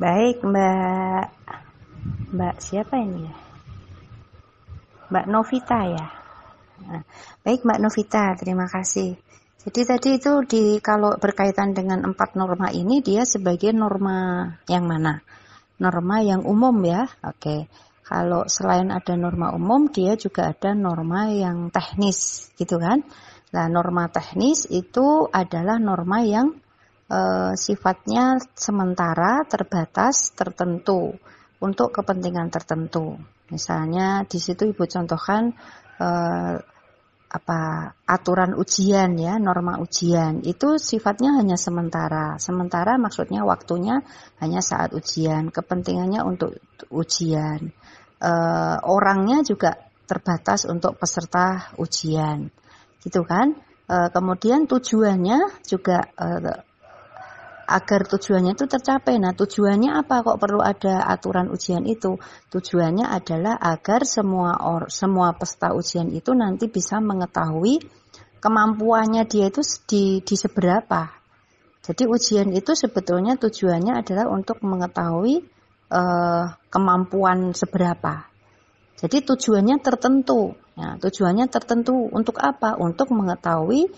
Baik, 0.00 0.40
Mbak. 0.40 1.24
Mbak 2.32 2.56
siapa 2.56 2.96
ini 3.04 3.28
ya? 3.28 3.34
Mbak 5.12 5.26
Novita 5.28 5.80
ya. 5.84 6.06
Nah, 6.88 7.04
baik 7.44 7.68
Mbak 7.68 7.80
Novita, 7.84 8.32
terima 8.32 8.64
kasih. 8.64 9.12
Jadi 9.60 9.80
tadi 9.84 10.16
itu 10.16 10.32
di 10.48 10.80
kalau 10.80 11.20
berkaitan 11.20 11.76
dengan 11.76 12.00
empat 12.00 12.32
norma 12.32 12.72
ini 12.72 13.04
dia 13.04 13.28
sebagai 13.28 13.76
norma 13.76 14.48
yang 14.72 14.88
mana? 14.88 15.20
Norma 15.76 16.24
yang 16.24 16.48
umum 16.48 16.80
ya. 16.80 17.04
Oke. 17.20 17.68
Kalau 18.00 18.48
selain 18.48 18.88
ada 18.88 19.12
norma 19.20 19.52
umum, 19.52 19.92
dia 19.92 20.16
juga 20.16 20.48
ada 20.48 20.72
norma 20.72 21.28
yang 21.28 21.68
teknis, 21.68 22.48
gitu 22.56 22.80
kan? 22.80 23.04
Nah, 23.52 23.68
norma 23.68 24.08
teknis 24.08 24.64
itu 24.72 25.28
adalah 25.28 25.76
norma 25.76 26.24
yang 26.24 26.56
e, 27.10 27.20
sifatnya 27.58 28.38
sementara, 28.54 29.42
terbatas, 29.50 30.30
tertentu 30.32 31.18
untuk 31.58 31.90
kepentingan 31.90 32.48
tertentu. 32.48 33.18
Misalnya 33.50 34.22
di 34.24 34.38
situ 34.38 34.70
Ibu 34.70 34.86
contohkan 34.86 35.50
e, 35.98 36.08
apa 37.30 37.94
aturan 38.10 38.58
ujian 38.58 39.14
ya 39.14 39.38
norma 39.38 39.78
ujian. 39.78 40.42
Itu 40.42 40.78
sifatnya 40.78 41.38
hanya 41.38 41.54
sementara. 41.54 42.38
Sementara 42.42 42.98
maksudnya 42.98 43.46
waktunya 43.46 44.02
hanya 44.42 44.58
saat 44.62 44.94
ujian 44.94 45.50
kepentingannya 45.50 46.22
untuk 46.22 46.58
ujian. 46.90 47.70
E, 48.18 48.32
orangnya 48.86 49.42
juga 49.42 49.74
terbatas 50.06 50.66
untuk 50.66 50.98
peserta 50.98 51.74
ujian. 51.78 52.50
Gitu 53.02 53.22
kan? 53.22 53.54
E, 53.86 53.96
kemudian 54.10 54.66
tujuannya 54.66 55.62
juga 55.66 56.06
e, 56.14 56.26
agar 57.70 58.02
tujuannya 58.10 58.58
itu 58.58 58.66
tercapai. 58.66 59.22
Nah, 59.22 59.30
tujuannya 59.38 59.94
apa 59.94 60.26
kok 60.26 60.42
perlu 60.42 60.58
ada 60.58 61.06
aturan 61.06 61.46
ujian 61.54 61.86
itu? 61.86 62.18
Tujuannya 62.50 63.06
adalah 63.06 63.54
agar 63.54 64.02
semua 64.02 64.58
or, 64.66 64.90
semua 64.90 65.30
peserta 65.38 65.70
ujian 65.70 66.10
itu 66.10 66.34
nanti 66.34 66.66
bisa 66.66 66.98
mengetahui 66.98 67.78
kemampuannya 68.42 69.22
dia 69.30 69.48
itu 69.48 69.62
di, 69.86 70.18
di 70.26 70.34
seberapa. 70.34 71.06
Jadi 71.80 72.04
ujian 72.10 72.50
itu 72.52 72.74
sebetulnya 72.74 73.38
tujuannya 73.38 74.02
adalah 74.02 74.28
untuk 74.28 74.60
mengetahui 74.60 75.46
uh, 75.88 76.44
kemampuan 76.68 77.56
seberapa. 77.56 78.26
Jadi 79.00 79.24
tujuannya 79.24 79.80
tertentu. 79.80 80.52
Ya, 80.76 80.96
tujuannya 81.00 81.48
tertentu 81.48 82.08
untuk 82.12 82.36
apa? 82.36 82.76
Untuk 82.76 83.12
mengetahui 83.16 83.88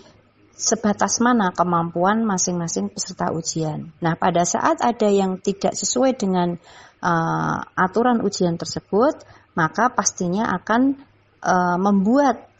sebatas 0.53 1.17
mana 1.17 1.49
kemampuan 1.49 2.21
masing-masing 2.23 2.93
peserta 2.93 3.33
ujian. 3.33 3.89
Nah, 3.99 4.13
pada 4.13 4.45
saat 4.45 4.79
ada 4.85 5.09
yang 5.09 5.41
tidak 5.41 5.73
sesuai 5.73 6.13
dengan 6.15 6.55
uh, 7.01 7.57
aturan 7.73 8.21
ujian 8.21 8.55
tersebut, 8.55 9.25
maka 9.57 9.89
pastinya 9.89 10.53
akan 10.53 10.97
uh, 11.41 11.77
membuat 11.81 12.53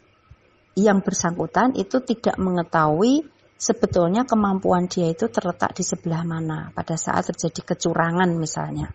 yang 0.73 1.05
bersangkutan 1.05 1.77
itu 1.77 2.01
tidak 2.01 2.33
mengetahui 2.41 3.29
sebetulnya 3.61 4.25
kemampuan 4.25 4.89
dia 4.89 5.13
itu 5.13 5.29
terletak 5.29 5.77
di 5.77 5.85
sebelah 5.85 6.25
mana 6.25 6.73
pada 6.73 6.97
saat 6.97 7.29
terjadi 7.29 7.77
kecurangan 7.77 8.33
misalnya. 8.35 8.89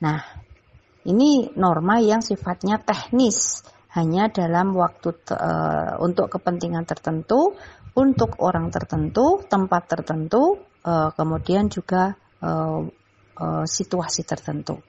Nah, 0.00 0.20
ini 1.06 1.52
norma 1.54 2.02
yang 2.02 2.24
sifatnya 2.24 2.82
teknis 2.82 3.62
hanya 3.96 4.28
dalam 4.28 4.76
waktu 4.76 5.08
uh, 5.32 5.96
untuk 6.04 6.28
kepentingan 6.28 6.84
tertentu 6.84 7.56
untuk 7.96 8.36
orang 8.44 8.68
tertentu, 8.68 9.40
tempat 9.48 9.88
tertentu, 9.88 10.60
uh, 10.84 11.08
kemudian 11.16 11.72
juga 11.72 12.12
uh, 12.44 12.84
uh, 13.40 13.64
situasi 13.64 14.20
tertentu. 14.28 14.84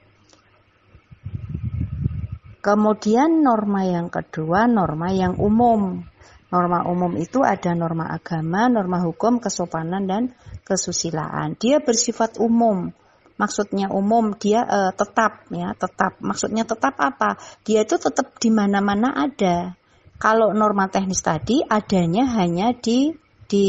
Kemudian 2.60 3.40
norma 3.40 3.88
yang 3.88 4.12
kedua, 4.12 4.68
norma 4.68 5.08
yang 5.08 5.40
umum. 5.40 6.04
Norma 6.52 6.84
umum 6.84 7.16
itu 7.16 7.40
ada 7.40 7.72
norma 7.72 8.12
agama, 8.12 8.68
norma 8.68 9.00
hukum, 9.00 9.40
kesopanan 9.40 10.04
dan 10.04 10.22
kesusilaan. 10.68 11.56
Dia 11.56 11.80
bersifat 11.80 12.36
umum. 12.36 12.92
Maksudnya 13.38 13.88
umum 13.94 14.34
dia 14.36 14.66
uh, 14.66 14.92
tetap 14.92 15.48
ya, 15.48 15.72
tetap. 15.72 16.18
Maksudnya 16.20 16.66
tetap 16.66 16.98
apa? 16.98 17.40
Dia 17.62 17.86
itu 17.86 17.96
tetap 17.96 18.36
di 18.36 18.50
mana-mana 18.52 19.14
ada. 19.14 19.77
Kalau 20.18 20.50
norma 20.50 20.90
teknis 20.90 21.22
tadi 21.22 21.62
adanya 21.62 22.26
hanya 22.42 22.74
di 22.74 23.14
di 23.48 23.68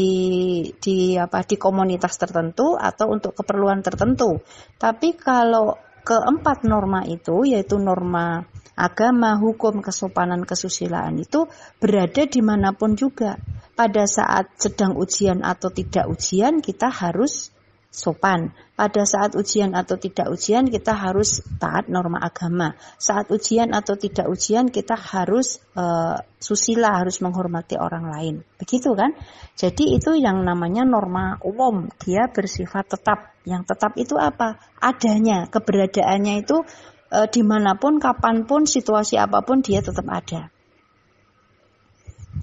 di 0.76 1.16
apa 1.16 1.40
di 1.46 1.56
komunitas 1.56 2.20
tertentu 2.20 2.76
atau 2.76 3.14
untuk 3.14 3.32
keperluan 3.38 3.80
tertentu. 3.80 4.42
Tapi 4.76 5.16
kalau 5.16 5.78
keempat 6.04 6.68
norma 6.68 7.06
itu 7.06 7.48
yaitu 7.48 7.80
norma 7.80 8.44
agama, 8.80 9.36
hukum, 9.36 9.84
kesopanan, 9.84 10.48
kesusilaan 10.48 11.20
itu 11.20 11.44
berada 11.76 12.24
di 12.24 12.40
mana 12.40 12.72
pun 12.72 12.96
juga. 12.96 13.36
Pada 13.76 14.04
saat 14.04 14.56
sedang 14.60 14.96
ujian 14.96 15.40
atau 15.40 15.72
tidak 15.72 16.08
ujian 16.08 16.60
kita 16.60 16.92
harus 16.92 17.48
sopan. 17.88 18.52
Pada 18.80 19.04
saat 19.04 19.36
ujian 19.36 19.76
atau 19.76 20.00
tidak 20.00 20.32
ujian 20.32 20.64
kita 20.64 20.96
harus 20.96 21.44
taat 21.60 21.92
norma 21.92 22.16
agama. 22.16 22.80
Saat 22.96 23.28
ujian 23.28 23.76
atau 23.76 23.92
tidak 24.00 24.24
ujian 24.24 24.72
kita 24.72 24.96
harus 24.96 25.60
uh, 25.76 26.16
susila, 26.40 26.96
harus 26.96 27.20
menghormati 27.20 27.76
orang 27.76 28.08
lain. 28.08 28.34
Begitu 28.56 28.96
kan? 28.96 29.12
Jadi 29.52 30.00
itu 30.00 30.16
yang 30.16 30.40
namanya 30.48 30.88
norma 30.88 31.36
umum. 31.44 31.92
Dia 32.00 32.32
bersifat 32.32 32.96
tetap. 32.96 33.36
Yang 33.44 33.76
tetap 33.76 33.92
itu 34.00 34.16
apa? 34.16 34.56
Adanya, 34.80 35.44
keberadaannya 35.52 36.40
itu 36.40 36.64
uh, 37.12 37.28
di 37.28 37.44
mana 37.44 37.76
pun, 37.76 38.00
kapan 38.00 38.48
pun, 38.48 38.64
situasi 38.64 39.20
apa 39.20 39.44
pun 39.44 39.60
dia 39.60 39.84
tetap 39.84 40.08
ada. 40.08 40.48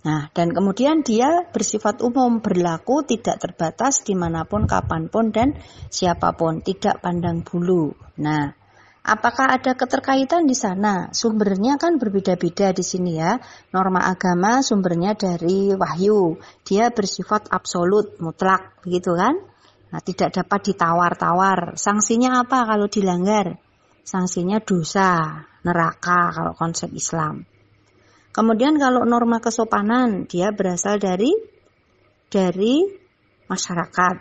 Nah, 0.08 0.32
dan 0.32 0.56
kemudian 0.56 1.04
dia 1.04 1.44
bersifat 1.52 2.00
umum, 2.00 2.40
berlaku, 2.40 3.04
tidak 3.04 3.44
terbatas 3.44 4.08
di 4.08 4.16
mana 4.16 4.48
pun, 4.48 4.64
kapan 4.64 5.12
pun, 5.12 5.36
dan 5.36 5.60
siapa 5.92 6.32
pun, 6.32 6.64
tidak 6.64 7.04
pandang 7.04 7.44
bulu. 7.44 7.92
Nah, 8.16 8.56
apakah 9.04 9.60
ada 9.60 9.76
keterkaitan 9.76 10.48
di 10.48 10.56
sana? 10.56 11.12
Sumbernya 11.12 11.76
kan 11.76 12.00
berbeda-beda 12.00 12.72
di 12.72 12.88
sini 12.88 13.20
ya. 13.20 13.36
Norma 13.76 14.08
agama 14.08 14.64
sumbernya 14.64 15.12
dari 15.12 15.76
wahyu. 15.76 16.40
Dia 16.64 16.88
bersifat 16.88 17.52
absolut, 17.52 18.16
mutlak, 18.24 18.80
begitu 18.88 19.12
kan? 19.12 19.36
Nah, 19.92 20.00
tidak 20.00 20.32
dapat 20.40 20.72
ditawar-tawar. 20.72 21.76
Sanksinya 21.76 22.48
apa 22.48 22.64
kalau 22.64 22.88
dilanggar? 22.88 23.60
Sanksinya 24.08 24.64
dosa, 24.64 25.44
neraka 25.68 26.32
kalau 26.32 26.56
konsep 26.56 26.96
Islam. 26.96 27.57
Kemudian 28.38 28.78
kalau 28.78 29.02
norma 29.02 29.42
kesopanan 29.42 30.30
dia 30.30 30.54
berasal 30.54 31.02
dari 31.02 31.34
dari 32.30 32.86
masyarakat, 33.50 34.16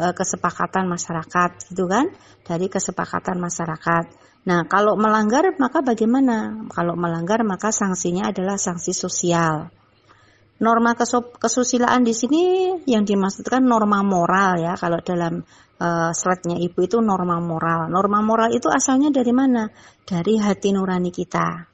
e, 0.00 0.06
kesepakatan 0.16 0.88
masyarakat 0.88 1.68
gitu 1.68 1.84
kan, 1.84 2.08
dari 2.40 2.72
kesepakatan 2.72 3.36
masyarakat. 3.36 4.16
Nah, 4.48 4.64
kalau 4.64 4.96
melanggar 4.96 5.44
maka 5.60 5.84
bagaimana? 5.84 6.64
Kalau 6.72 6.96
melanggar 6.96 7.44
maka 7.44 7.68
sanksinya 7.68 8.32
adalah 8.32 8.56
sanksi 8.56 8.96
sosial. 8.96 9.68
Norma 10.56 10.96
kesusilaan 11.36 12.00
di 12.00 12.16
sini 12.16 12.44
yang 12.88 13.04
dimaksudkan 13.04 13.60
norma 13.60 14.00
moral 14.00 14.56
ya. 14.56 14.72
Kalau 14.80 15.04
dalam 15.04 15.44
uh, 15.76 16.12
slide-nya 16.16 16.56
Ibu 16.56 16.80
itu 16.84 16.96
norma 17.04 17.36
moral. 17.44 17.92
Norma 17.92 18.24
moral 18.24 18.56
itu 18.56 18.72
asalnya 18.72 19.12
dari 19.12 19.32
mana? 19.36 19.68
Dari 20.04 20.40
hati 20.40 20.72
nurani 20.72 21.12
kita 21.12 21.69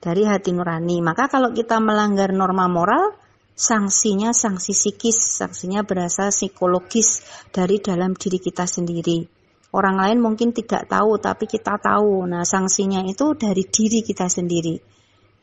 dari 0.00 0.24
hati 0.24 0.50
nurani. 0.56 1.04
Maka 1.04 1.28
kalau 1.28 1.52
kita 1.52 1.76
melanggar 1.78 2.32
norma 2.32 2.66
moral, 2.66 3.14
sanksinya 3.52 4.32
sanksi 4.32 4.72
psikis, 4.72 5.20
sanksinya 5.20 5.84
berasal 5.84 6.32
psikologis 6.32 7.20
dari 7.52 7.78
dalam 7.78 8.16
diri 8.16 8.40
kita 8.40 8.64
sendiri. 8.64 9.28
Orang 9.70 10.02
lain 10.02 10.18
mungkin 10.18 10.50
tidak 10.50 10.90
tahu, 10.90 11.22
tapi 11.22 11.46
kita 11.46 11.78
tahu. 11.78 12.26
Nah, 12.26 12.42
sanksinya 12.42 13.06
itu 13.06 13.38
dari 13.38 13.62
diri 13.70 14.02
kita 14.02 14.26
sendiri. 14.26 14.74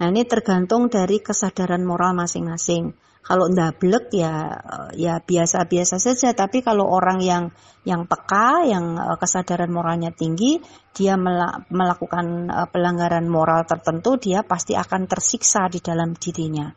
Nah, 0.03 0.11
ini 0.11 0.27
tergantung 0.27 0.91
dari 0.91 1.23
kesadaran 1.23 1.87
moral 1.87 2.11
masing-masing. 2.11 3.06
Kalau 3.27 3.51
ndablek 3.51 4.07
ya 4.15 4.55
ya 4.95 5.19
biasa-biasa 5.19 5.99
saja, 5.99 6.31
tapi 6.31 6.63
kalau 6.63 6.87
orang 6.87 7.19
yang 7.19 7.51
yang 7.83 8.07
peka, 8.07 8.63
yang 8.63 8.95
eh, 8.95 9.17
kesadaran 9.19 9.67
moralnya 9.67 10.15
tinggi, 10.15 10.63
dia 10.95 11.19
melakukan 11.67 12.47
eh, 12.47 12.67
pelanggaran 12.71 13.27
moral 13.27 13.67
tertentu, 13.67 14.15
dia 14.15 14.47
pasti 14.47 14.79
akan 14.79 15.11
tersiksa 15.11 15.67
di 15.67 15.83
dalam 15.83 16.15
dirinya. 16.15 16.71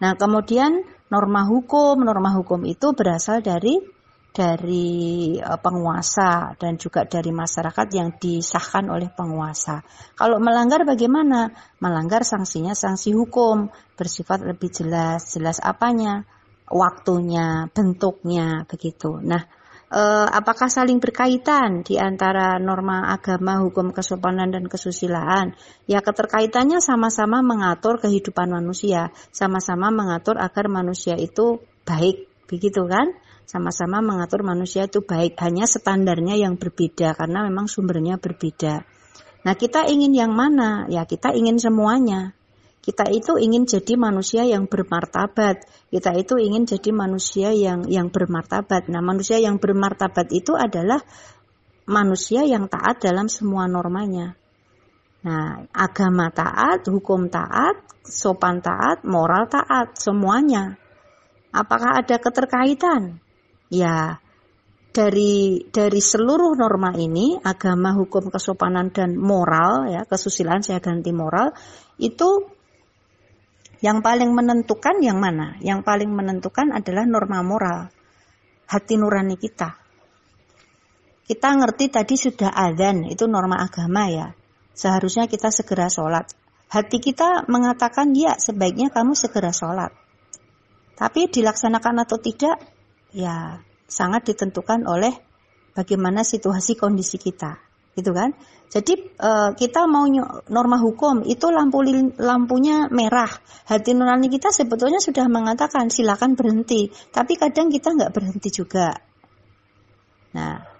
Nah, 0.00 0.16
kemudian 0.16 0.80
norma 1.12 1.44
hukum, 1.44 2.00
norma 2.00 2.32
hukum 2.32 2.64
itu 2.64 2.96
berasal 2.96 3.44
dari 3.44 3.76
dari 4.34 5.38
uh, 5.38 5.62
penguasa 5.62 6.58
dan 6.58 6.74
juga 6.74 7.06
dari 7.06 7.30
masyarakat 7.30 7.86
yang 7.94 8.18
disahkan 8.18 8.90
oleh 8.90 9.06
penguasa. 9.14 9.86
Kalau 10.18 10.42
melanggar 10.42 10.82
bagaimana? 10.82 11.54
Melanggar 11.78 12.26
sanksinya 12.26 12.74
sanksi 12.74 13.14
hukum 13.14 13.70
bersifat 13.94 14.42
lebih 14.42 14.74
jelas, 14.74 15.30
jelas 15.38 15.62
apanya, 15.62 16.26
waktunya, 16.66 17.70
bentuknya 17.70 18.66
begitu. 18.66 19.22
Nah, 19.22 19.46
uh, 19.94 20.26
apakah 20.26 20.66
saling 20.66 20.98
berkaitan 20.98 21.86
di 21.86 21.94
antara 21.94 22.58
norma 22.58 23.14
agama, 23.14 23.62
hukum 23.62 23.94
kesopanan 23.94 24.50
dan 24.50 24.66
kesusilaan? 24.66 25.54
Ya 25.86 26.02
keterkaitannya 26.02 26.82
sama-sama 26.82 27.38
mengatur 27.38 28.02
kehidupan 28.02 28.50
manusia, 28.50 29.14
sama-sama 29.30 29.94
mengatur 29.94 30.42
agar 30.42 30.66
manusia 30.66 31.14
itu 31.14 31.62
baik, 31.86 32.26
begitu 32.50 32.82
kan? 32.90 33.14
Sama-sama 33.44 34.00
mengatur 34.00 34.40
manusia 34.40 34.88
itu 34.88 35.04
baik, 35.04 35.36
hanya 35.44 35.68
standarnya 35.68 36.36
yang 36.40 36.56
berbeda 36.56 37.12
karena 37.16 37.44
memang 37.44 37.68
sumbernya 37.68 38.16
berbeda. 38.16 38.84
Nah, 39.44 39.54
kita 39.54 39.84
ingin 39.92 40.16
yang 40.16 40.32
mana? 40.32 40.88
Ya, 40.88 41.04
kita 41.04 41.36
ingin 41.36 41.60
semuanya. 41.60 42.32
Kita 42.84 43.08
itu 43.08 43.40
ingin 43.40 43.64
jadi 43.64 43.96
manusia 43.96 44.44
yang 44.44 44.68
bermartabat. 44.68 45.64
Kita 45.88 46.12
itu 46.16 46.36
ingin 46.36 46.68
jadi 46.68 46.92
manusia 46.92 47.48
yang 47.56 47.88
yang 47.88 48.12
bermartabat. 48.12 48.92
Nah, 48.92 49.00
manusia 49.00 49.40
yang 49.40 49.56
bermartabat 49.56 50.28
itu 50.32 50.52
adalah 50.52 51.00
manusia 51.88 52.44
yang 52.44 52.68
taat 52.68 53.00
dalam 53.00 53.28
semua 53.32 53.64
normanya. 53.68 54.36
Nah, 55.24 55.64
agama 55.72 56.28
taat, 56.28 56.84
hukum 56.84 57.32
taat, 57.32 57.80
sopan 58.04 58.60
taat, 58.60 59.00
moral 59.08 59.48
taat, 59.48 59.96
semuanya. 59.96 60.76
Apakah 61.48 62.04
ada 62.04 62.20
keterkaitan? 62.20 63.23
Ya, 63.72 64.20
dari 64.94 65.66
dari 65.72 66.00
seluruh 66.00 66.54
norma 66.54 66.94
ini 66.94 67.38
agama 67.42 67.96
hukum 67.98 68.30
kesopanan 68.30 68.94
dan 68.94 69.18
moral 69.18 69.90
ya 69.90 70.06
kesusilaan 70.06 70.62
saya 70.62 70.78
ganti 70.78 71.10
moral 71.10 71.50
itu 71.98 72.46
yang 73.82 74.00
paling 74.00 74.32
menentukan 74.32 74.96
yang 75.04 75.20
mana? 75.20 75.60
Yang 75.60 75.84
paling 75.84 76.08
menentukan 76.08 76.72
adalah 76.72 77.04
norma 77.04 77.44
moral 77.44 77.92
hati 78.64 78.96
nurani 78.96 79.36
kita. 79.36 79.76
Kita 81.24 81.48
ngerti 81.52 81.92
tadi 81.92 82.14
sudah 82.16 82.52
adzan 82.52 83.08
itu 83.08 83.28
norma 83.28 83.60
agama 83.60 84.08
ya. 84.08 84.32
Seharusnya 84.72 85.28
kita 85.28 85.52
segera 85.52 85.92
sholat. 85.92 86.32
Hati 86.72 86.98
kita 86.98 87.44
mengatakan 87.46 88.16
ya 88.16 88.40
sebaiknya 88.40 88.88
kamu 88.88 89.12
segera 89.12 89.52
sholat. 89.52 89.92
Tapi 90.96 91.28
dilaksanakan 91.28 92.08
atau 92.08 92.16
tidak 92.18 92.56
ya 93.14 93.62
sangat 93.86 94.26
ditentukan 94.26 94.84
oleh 94.90 95.14
bagaimana 95.72 96.26
situasi 96.26 96.74
kondisi 96.74 97.16
kita 97.16 97.56
gitu 97.94 98.10
kan? 98.10 98.34
Jadi 98.74 98.94
e, 99.14 99.30
kita 99.54 99.86
mau 99.86 100.02
norma 100.50 100.82
hukum 100.82 101.22
itu 101.22 101.46
lampu 101.54 101.86
lampunya 102.18 102.90
merah. 102.90 103.30
Hati 103.70 103.94
nurani 103.94 104.26
kita 104.26 104.50
sebetulnya 104.50 104.98
sudah 104.98 105.30
mengatakan 105.30 105.94
silakan 105.94 106.34
berhenti. 106.34 106.90
Tapi 106.90 107.38
kadang 107.38 107.70
kita 107.70 107.94
nggak 107.94 108.10
berhenti 108.10 108.50
juga. 108.50 108.90
Nah 110.34 110.74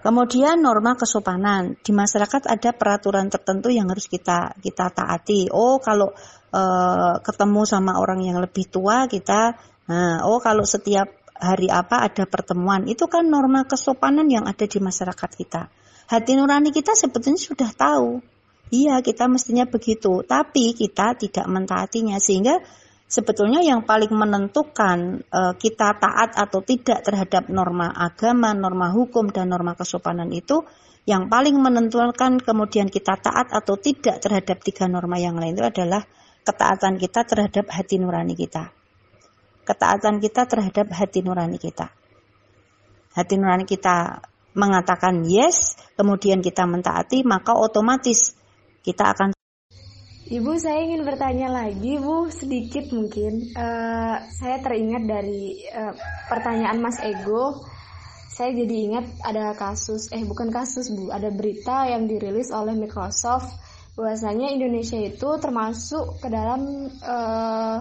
Kemudian 0.00 0.64
norma 0.64 0.96
kesopanan. 0.96 1.76
Di 1.76 1.92
masyarakat 1.92 2.48
ada 2.48 2.70
peraturan 2.72 3.28
tertentu 3.28 3.68
yang 3.68 3.92
harus 3.92 4.08
kita 4.08 4.56
kita 4.56 4.88
taati. 4.88 5.52
Oh 5.52 5.76
kalau 5.76 6.16
e, 6.48 6.62
ketemu 7.20 7.62
sama 7.68 8.00
orang 8.00 8.24
yang 8.24 8.40
lebih 8.40 8.64
tua 8.72 9.04
kita, 9.04 9.60
nah, 9.84 10.24
oh 10.24 10.40
kalau 10.40 10.64
setiap 10.64 11.19
hari 11.40 11.72
apa 11.72 12.04
ada 12.04 12.28
pertemuan. 12.28 12.84
Itu 12.86 13.08
kan 13.08 13.26
norma 13.26 13.64
kesopanan 13.64 14.28
yang 14.28 14.44
ada 14.44 14.68
di 14.68 14.78
masyarakat 14.78 15.30
kita. 15.34 15.72
Hati 16.12 16.32
nurani 16.36 16.70
kita 16.70 16.92
sebetulnya 16.92 17.40
sudah 17.40 17.70
tahu. 17.72 18.20
Iya, 18.70 19.02
kita 19.02 19.26
mestinya 19.26 19.66
begitu, 19.66 20.22
tapi 20.22 20.76
kita 20.78 21.18
tidak 21.18 21.42
mentaatinya 21.50 22.22
sehingga 22.22 22.62
sebetulnya 23.10 23.66
yang 23.66 23.82
paling 23.82 24.14
menentukan 24.14 25.26
e, 25.26 25.40
kita 25.58 25.98
taat 25.98 26.38
atau 26.38 26.62
tidak 26.62 27.02
terhadap 27.02 27.50
norma 27.50 27.90
agama, 27.90 28.54
norma 28.54 28.94
hukum 28.94 29.34
dan 29.34 29.50
norma 29.50 29.74
kesopanan 29.74 30.30
itu 30.30 30.62
yang 31.02 31.26
paling 31.26 31.58
menentukan 31.58 32.38
kemudian 32.38 32.86
kita 32.86 33.18
taat 33.18 33.50
atau 33.50 33.74
tidak 33.74 34.22
terhadap 34.22 34.62
tiga 34.62 34.86
norma 34.86 35.18
yang 35.18 35.34
lain 35.34 35.58
itu 35.58 35.66
adalah 35.66 36.06
ketaatan 36.46 36.94
kita 37.02 37.26
terhadap 37.26 37.66
hati 37.74 37.98
nurani 37.98 38.38
kita 38.38 38.70
ketaatan 39.64 40.18
kita 40.18 40.48
terhadap 40.48 40.90
hati 40.92 41.20
nurani 41.24 41.60
kita. 41.60 41.92
Hati 43.14 43.34
nurani 43.36 43.66
kita 43.66 44.22
mengatakan 44.54 45.22
yes, 45.26 45.78
kemudian 45.94 46.42
kita 46.42 46.66
mentaati, 46.66 47.22
maka 47.22 47.54
otomatis 47.54 48.34
kita 48.82 49.14
akan 49.14 49.30
Ibu, 50.30 50.62
saya 50.62 50.86
ingin 50.86 51.02
bertanya 51.02 51.50
lagi, 51.50 51.98
Bu, 51.98 52.30
sedikit 52.30 52.86
mungkin. 52.94 53.50
Uh, 53.50 54.14
saya 54.30 54.62
teringat 54.62 55.02
dari 55.02 55.66
uh, 55.74 55.90
pertanyaan 56.30 56.78
Mas 56.78 57.02
Ego. 57.02 57.66
Saya 58.30 58.54
jadi 58.54 58.76
ingat 58.86 59.10
ada 59.26 59.58
kasus, 59.58 60.06
eh 60.14 60.22
bukan 60.22 60.54
kasus, 60.54 60.86
Bu, 60.94 61.10
ada 61.10 61.34
berita 61.34 61.90
yang 61.90 62.06
dirilis 62.06 62.54
oleh 62.54 62.78
Microsoft 62.78 63.58
bahwasanya 63.98 64.54
Indonesia 64.54 65.02
itu 65.02 65.28
termasuk 65.42 66.22
ke 66.22 66.30
dalam 66.30 66.86
uh, 67.02 67.78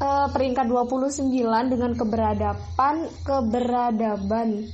uh, 0.00 0.26
peringkat 0.30 0.66
29 0.66 1.30
dengan 1.70 1.92
keberadaban 1.94 2.96
keberadaban. 3.22 4.66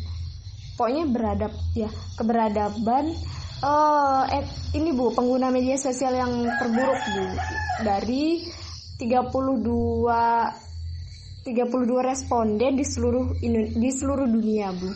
Pokoknya 0.78 1.04
beradab 1.12 1.52
ya 1.76 1.90
keberadaban. 2.16 3.12
Uh, 3.60 4.24
eh, 4.32 4.40
ini 4.72 4.96
Bu 4.96 5.12
pengguna 5.12 5.52
media 5.52 5.76
sosial 5.76 6.16
yang 6.16 6.32
terburuk 6.56 6.96
Bu. 7.12 7.24
Dari 7.84 8.40
32 8.96 10.08
32 11.44 12.08
responden 12.08 12.72
di 12.76 12.84
seluruh 12.84 13.36
di 13.76 13.90
seluruh 13.92 14.24
dunia 14.24 14.72
Bu. 14.72 14.88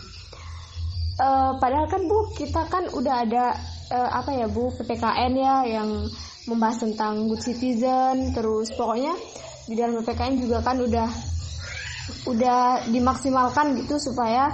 Uh, 1.21 1.53
padahal 1.61 1.87
kan 1.93 2.09
Bu 2.09 2.33
kita 2.33 2.65
kan 2.73 2.89
udah 2.97 3.29
ada 3.29 3.53
uh, 3.93 4.11
apa 4.17 4.33
ya 4.33 4.49
Bu 4.49 4.73
PPKN 4.81 5.33
ya 5.37 5.55
yang 5.69 6.09
membahas 6.49 6.85
tentang 6.85 7.29
good 7.29 7.41
citizen 7.41 8.33
terus 8.33 8.73
pokoknya 8.77 9.13
di 9.65 9.75
dalam 9.77 10.01
PPKN 10.01 10.35
juga 10.41 10.59
kan 10.61 10.77
udah 10.77 11.09
udah 12.29 12.85
dimaksimalkan 12.93 13.81
gitu 13.81 13.97
supaya 13.97 14.53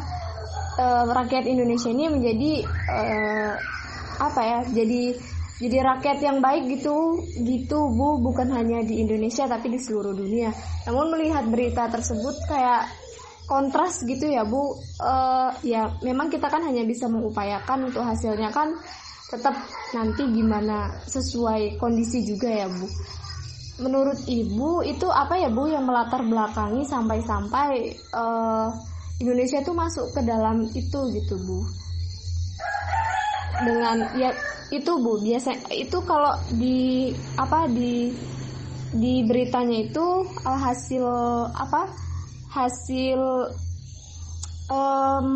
uh, 0.78 1.04
rakyat 1.10 1.46
Indonesia 1.50 1.90
ini 1.90 2.06
menjadi 2.06 2.52
uh, 2.66 3.52
apa 4.20 4.40
ya 4.42 4.58
jadi 4.70 5.18
jadi 5.60 5.76
rakyat 5.84 6.18
yang 6.24 6.38
baik 6.40 6.72
gitu 6.78 7.20
gitu 7.44 7.78
bu. 7.92 8.16
Bukan 8.24 8.48
hanya 8.54 8.80
di 8.80 9.04
Indonesia 9.04 9.44
tapi 9.44 9.68
di 9.68 9.76
seluruh 9.76 10.16
dunia. 10.16 10.48
Namun 10.88 11.12
melihat 11.12 11.44
berita 11.52 11.84
tersebut 11.92 12.32
kayak 12.48 12.88
kontras 13.44 14.00
gitu 14.08 14.24
ya 14.24 14.46
bu. 14.48 14.72
Uh, 14.96 15.52
ya 15.60 15.92
memang 16.00 16.32
kita 16.32 16.48
kan 16.48 16.64
hanya 16.64 16.80
bisa 16.88 17.10
mengupayakan 17.12 17.92
untuk 17.92 18.00
hasilnya 18.00 18.48
kan 18.48 18.72
tetap 19.30 19.54
nanti 19.94 20.26
gimana 20.32 20.90
sesuai 21.06 21.78
kondisi 21.78 22.26
juga 22.26 22.50
ya 22.50 22.66
bu 22.66 22.88
menurut 23.80 24.20
ibu 24.28 24.84
itu 24.84 25.08
apa 25.08 25.40
ya 25.40 25.48
bu 25.48 25.66
yang 25.66 25.88
melatar 25.88 26.20
belakangi 26.22 26.84
sampai-sampai 26.84 27.96
uh, 28.14 28.68
Indonesia 29.20 29.60
itu 29.60 29.72
masuk 29.72 30.12
ke 30.12 30.20
dalam 30.24 30.64
itu 30.72 31.00
gitu 31.16 31.34
bu? 31.44 31.58
Dengan 33.60 33.96
ya 34.16 34.30
itu 34.70 34.92
bu 35.00 35.18
biasa 35.20 35.56
itu 35.74 35.98
kalau 36.06 36.32
di 36.54 37.10
apa 37.36 37.66
di 37.68 38.14
di 38.94 39.22
beritanya 39.26 39.86
itu 39.88 40.06
uh, 40.46 40.58
hasil 40.60 41.04
apa 41.54 41.90
hasil 42.50 43.20
um, 44.70 45.28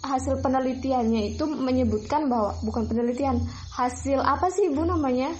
hasil 0.00 0.40
penelitiannya 0.40 1.36
itu 1.36 1.44
menyebutkan 1.44 2.26
bahwa 2.32 2.56
bukan 2.64 2.88
penelitian 2.88 3.38
hasil 3.76 4.18
apa 4.18 4.48
sih 4.48 4.72
bu 4.72 4.88
namanya 4.88 5.30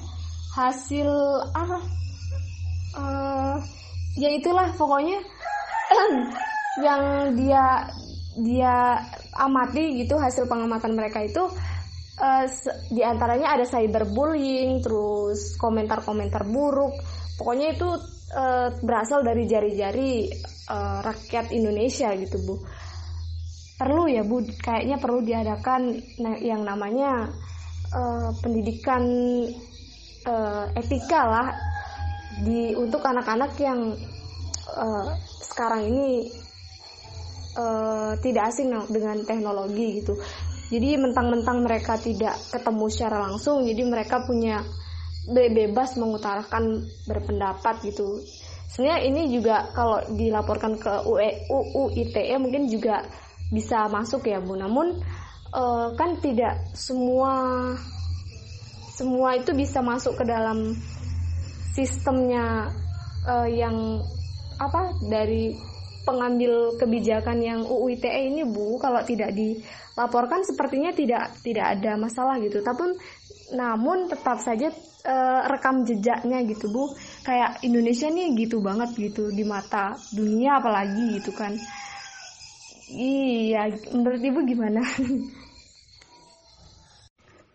hasil 0.50 1.08
apa 1.54 1.78
uh, 2.98 3.56
ya 4.18 4.30
itulah 4.34 4.70
pokoknya. 4.74 5.18
Yang 6.78 7.02
dia 7.34 7.64
dia 8.40 8.74
amati 9.34 10.06
gitu 10.06 10.14
hasil 10.14 10.46
pengamatan 10.46 10.94
mereka 10.94 11.22
itu 11.26 11.50
uh, 12.22 12.46
di 12.94 13.02
antaranya 13.02 13.58
ada 13.58 13.66
cyberbullying 13.66 14.82
terus 14.82 15.58
komentar-komentar 15.58 16.46
buruk. 16.46 16.94
Pokoknya 17.34 17.74
itu 17.74 17.88
uh, 18.36 18.68
berasal 18.84 19.26
dari 19.26 19.48
jari-jari 19.50 20.30
uh, 20.70 21.00
rakyat 21.02 21.50
Indonesia 21.50 22.14
gitu 22.14 22.38
bu. 22.46 22.54
Perlu 23.80 24.12
ya 24.12 24.22
bu 24.22 24.44
kayaknya 24.60 25.00
perlu 25.00 25.24
diadakan 25.24 25.96
yang 26.44 26.62
namanya 26.62 27.32
uh, 27.96 28.30
pendidikan 28.44 29.02
uh, 30.26 30.64
etika 30.76 31.20
lah 31.24 31.48
di 32.40 32.72
untuk 32.76 33.04
anak-anak 33.04 33.52
yang 33.60 33.92
uh, 34.76 35.06
sekarang 35.44 35.86
ini 35.88 36.30
uh, 37.56 38.16
tidak 38.20 38.52
asing 38.52 38.72
dengan 38.88 39.20
teknologi 39.24 40.02
gitu. 40.02 40.16
Jadi 40.70 40.94
mentang-mentang 41.02 41.66
mereka 41.66 41.98
tidak 41.98 42.38
ketemu 42.54 42.86
secara 42.86 43.26
langsung 43.26 43.66
jadi 43.66 43.82
mereka 43.82 44.22
punya 44.22 44.62
bebas 45.28 45.98
mengutarakan 45.98 46.86
berpendapat 47.10 47.82
gitu. 47.90 48.22
Sebenarnya 48.70 49.02
ini 49.02 49.22
juga 49.34 49.66
kalau 49.74 49.98
dilaporkan 50.14 50.78
ke 50.78 50.94
UE, 51.10 51.50
UU 51.50 51.82
ITE 52.06 52.38
mungkin 52.38 52.70
juga 52.70 53.02
bisa 53.50 53.90
masuk 53.90 54.30
ya 54.30 54.38
Bu. 54.38 54.54
Namun 54.54 55.02
uh, 55.50 55.90
kan 55.98 56.22
tidak 56.22 56.70
semua 56.72 57.74
semua 59.00 59.40
itu 59.40 59.56
bisa 59.56 59.80
masuk 59.80 60.20
ke 60.20 60.24
dalam 60.28 60.76
sistemnya 61.72 62.68
uh, 63.24 63.48
yang 63.48 64.04
apa 64.60 64.92
dari 65.08 65.56
pengambil 66.04 66.76
kebijakan 66.76 67.40
yang 67.40 67.60
UU 67.64 67.96
ITE 67.96 68.28
ini 68.28 68.44
Bu. 68.44 68.76
Kalau 68.80 69.00
tidak 69.04 69.32
dilaporkan 69.32 70.44
sepertinya 70.44 70.92
tidak 70.92 71.32
tidak 71.44 71.78
ada 71.78 71.96
masalah 71.96 72.36
gitu. 72.40 72.60
Tapi 72.60 72.96
namun 73.50 74.06
tetap 74.06 74.38
saja 74.38 74.70
e, 75.04 75.14
rekam 75.48 75.84
jejaknya 75.84 76.40
gitu 76.48 76.72
Bu. 76.72 76.88
Kayak 77.24 77.60
Indonesia 77.64 78.08
nih 78.08 78.32
gitu 78.36 78.60
banget 78.64 78.96
gitu 78.96 79.32
di 79.32 79.44
mata 79.44 79.96
dunia 80.12 80.60
apalagi 80.60 81.20
gitu 81.20 81.32
kan. 81.36 81.56
Iya 82.90 83.70
menurut 83.94 84.18
Ibu 84.18 84.40
gimana? 84.48 84.82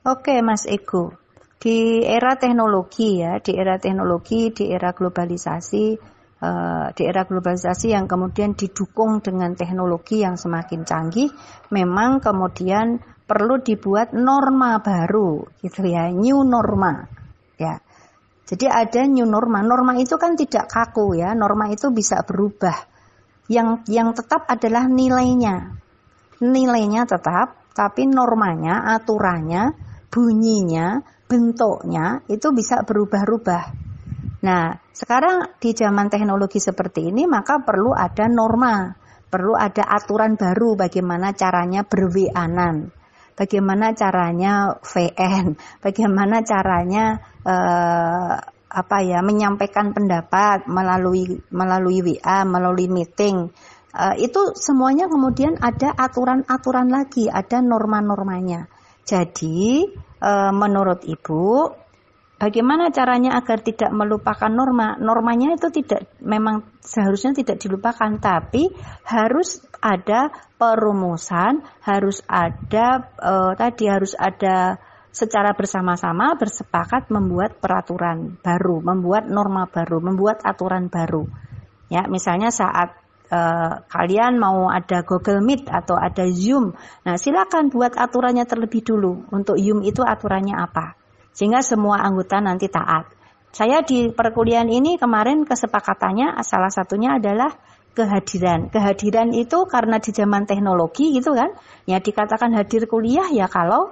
Oke 0.05 0.37
Mas 0.45 0.69
Eko 0.69 1.24
di 1.55 2.03
era 2.03 2.35
teknologi 2.35 3.23
ya 3.23 3.39
di 3.39 3.55
era 3.55 3.79
teknologi 3.79 4.53
di 4.53 4.69
era 4.69 4.91
globalisasi 4.91 6.15
Eh, 6.35 6.87
di 6.93 7.07
era 7.07 7.23
globalisasi 7.23 7.95
yang 7.95 8.11
kemudian 8.11 8.59
didukung 8.59 9.23
dengan 9.23 9.55
teknologi 9.55 10.19
yang 10.19 10.35
semakin 10.35 10.83
canggih, 10.83 11.31
memang 11.71 12.19
kemudian 12.19 12.99
perlu 13.23 13.63
dibuat 13.63 14.11
norma 14.11 14.83
baru, 14.83 15.47
gitu 15.63 15.87
ya, 15.87 16.11
new 16.11 16.43
norma, 16.43 17.07
ya. 17.55 17.79
Jadi 18.45 18.67
ada 18.69 19.07
new 19.09 19.25
norma. 19.25 19.65
Norma 19.65 19.97
itu 19.97 20.19
kan 20.21 20.37
tidak 20.37 20.69
kaku 20.69 21.17
ya, 21.17 21.33
norma 21.33 21.71
itu 21.71 21.89
bisa 21.89 22.21
berubah. 22.21 22.77
Yang 23.49 23.87
yang 23.89 24.13
tetap 24.13 24.45
adalah 24.45 24.85
nilainya. 24.85 25.73
Nilainya 26.45 27.09
tetap, 27.09 27.73
tapi 27.73 28.05
normanya, 28.05 28.85
aturannya, 28.93 29.73
bunyinya, 30.13 30.99
bentuknya 31.25 32.21
itu 32.29 32.53
bisa 32.53 32.85
berubah-ubah. 32.85 33.63
Nah, 34.45 34.77
sekarang 34.93 35.57
di 35.57 35.73
zaman 35.73 36.07
teknologi 36.07 36.61
seperti 36.61 37.09
ini 37.09 37.25
maka 37.25 37.65
perlu 37.65 37.97
ada 37.97 38.29
norma, 38.29 38.93
perlu 39.25 39.57
ada 39.57 39.89
aturan 39.89 40.37
baru 40.37 40.77
bagaimana 40.77 41.33
caranya 41.33 41.81
berwianan, 41.81 42.93
bagaimana 43.33 43.97
caranya 43.97 44.77
VN, 44.85 45.57
bagaimana 45.85 46.45
caranya 46.45 47.17
eh, 47.41 48.33
apa 48.75 48.97
ya 49.01 49.23
menyampaikan 49.25 49.97
pendapat 49.97 50.69
melalui 50.69 51.41
melalui 51.49 52.05
WA, 52.05 52.45
melalui 52.45 52.85
meeting. 52.85 53.49
Eh, 53.97 54.29
itu 54.29 54.53
semuanya 54.53 55.09
kemudian 55.09 55.57
ada 55.57 55.89
aturan-aturan 55.89 56.93
lagi, 56.93 57.33
ada 57.33 57.65
norma-normanya. 57.65 58.69
Jadi 59.05 59.89
eh, 60.21 60.51
menurut 60.53 61.03
Ibu 61.03 61.43
Bagaimana 62.35 62.91
caranya 62.91 63.39
agar 63.39 63.63
tidak 63.63 63.95
melupakan 63.95 64.51
norma? 64.51 64.99
Normanya 64.99 65.55
itu 65.55 65.71
tidak 65.71 66.19
memang 66.19 66.67
seharusnya 66.83 67.31
tidak 67.31 67.63
dilupakan, 67.63 68.11
tapi 68.19 68.75
harus 69.07 69.63
ada 69.79 70.35
perumusan, 70.59 71.63
harus 71.87 72.19
ada 72.27 73.07
uh, 73.23 73.55
tadi 73.55 73.87
harus 73.87 74.19
ada 74.19 74.75
secara 75.15 75.55
bersama-sama 75.55 76.35
bersepakat 76.35 77.07
membuat 77.07 77.55
peraturan 77.63 78.35
baru, 78.43 78.83
membuat 78.83 79.31
norma 79.31 79.71
baru, 79.71 80.03
membuat 80.03 80.43
aturan 80.43 80.91
baru. 80.91 81.23
Ya, 81.87 82.03
misalnya 82.11 82.51
saat 82.51 82.99
uh, 83.31 83.83
kalian 83.87 84.37
mau 84.37 84.67
ada 84.69 85.05
Google 85.05 85.41
Meet 85.41 85.69
atau 85.69 85.97
ada 85.97 86.25
Zoom, 86.29 86.75
nah 87.05 87.15
silakan 87.15 87.69
buat 87.69 87.97
aturannya 87.97 88.45
terlebih 88.45 88.85
dulu. 88.85 89.29
Untuk 89.33 89.57
Zoom 89.61 89.81
itu 89.81 90.03
aturannya 90.05 90.57
apa? 90.57 91.05
sehingga 91.35 91.59
semua 91.59 91.99
anggota 91.99 92.39
nanti 92.39 92.71
taat. 92.71 93.11
Saya 93.51 93.83
di 93.83 94.07
perkuliahan 94.11 94.71
ini 94.71 94.95
kemarin 94.95 95.43
kesepakatannya 95.43 96.39
salah 96.47 96.71
satunya 96.71 97.19
adalah 97.19 97.51
kehadiran. 97.91 98.71
Kehadiran 98.71 99.35
itu 99.35 99.67
karena 99.67 99.99
di 99.99 100.11
zaman 100.15 100.47
teknologi 100.47 101.11
gitu 101.15 101.35
kan, 101.35 101.51
ya 101.83 101.99
dikatakan 101.99 102.55
hadir 102.55 102.87
kuliah 102.87 103.27
ya 103.31 103.51
kalau 103.51 103.91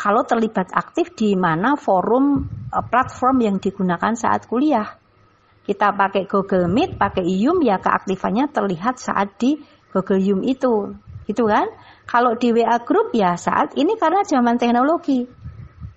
kalau 0.00 0.24
terlibat 0.24 0.72
aktif 0.72 1.12
di 1.12 1.36
mana 1.36 1.76
forum 1.76 2.48
e, 2.72 2.78
platform 2.88 3.36
yang 3.44 3.56
digunakan 3.60 4.16
saat 4.16 4.48
kuliah. 4.48 4.96
Kita 5.62 5.94
pakai 5.94 6.26
Google 6.26 6.66
Meet, 6.66 6.98
pakai 6.98 7.22
Zoom 7.22 7.62
ya 7.62 7.78
keaktifannya 7.78 8.50
terlihat 8.50 8.98
saat 8.98 9.38
di 9.38 9.62
Google 9.94 10.18
Zoom 10.18 10.40
itu. 10.42 10.90
Gitu 11.22 11.46
kan? 11.46 11.70
Kalau 12.02 12.34
di 12.34 12.50
WA 12.50 12.82
Group 12.82 13.14
ya 13.14 13.38
saat 13.38 13.78
ini 13.78 13.94
karena 13.94 14.26
zaman 14.26 14.58
teknologi. 14.58 15.22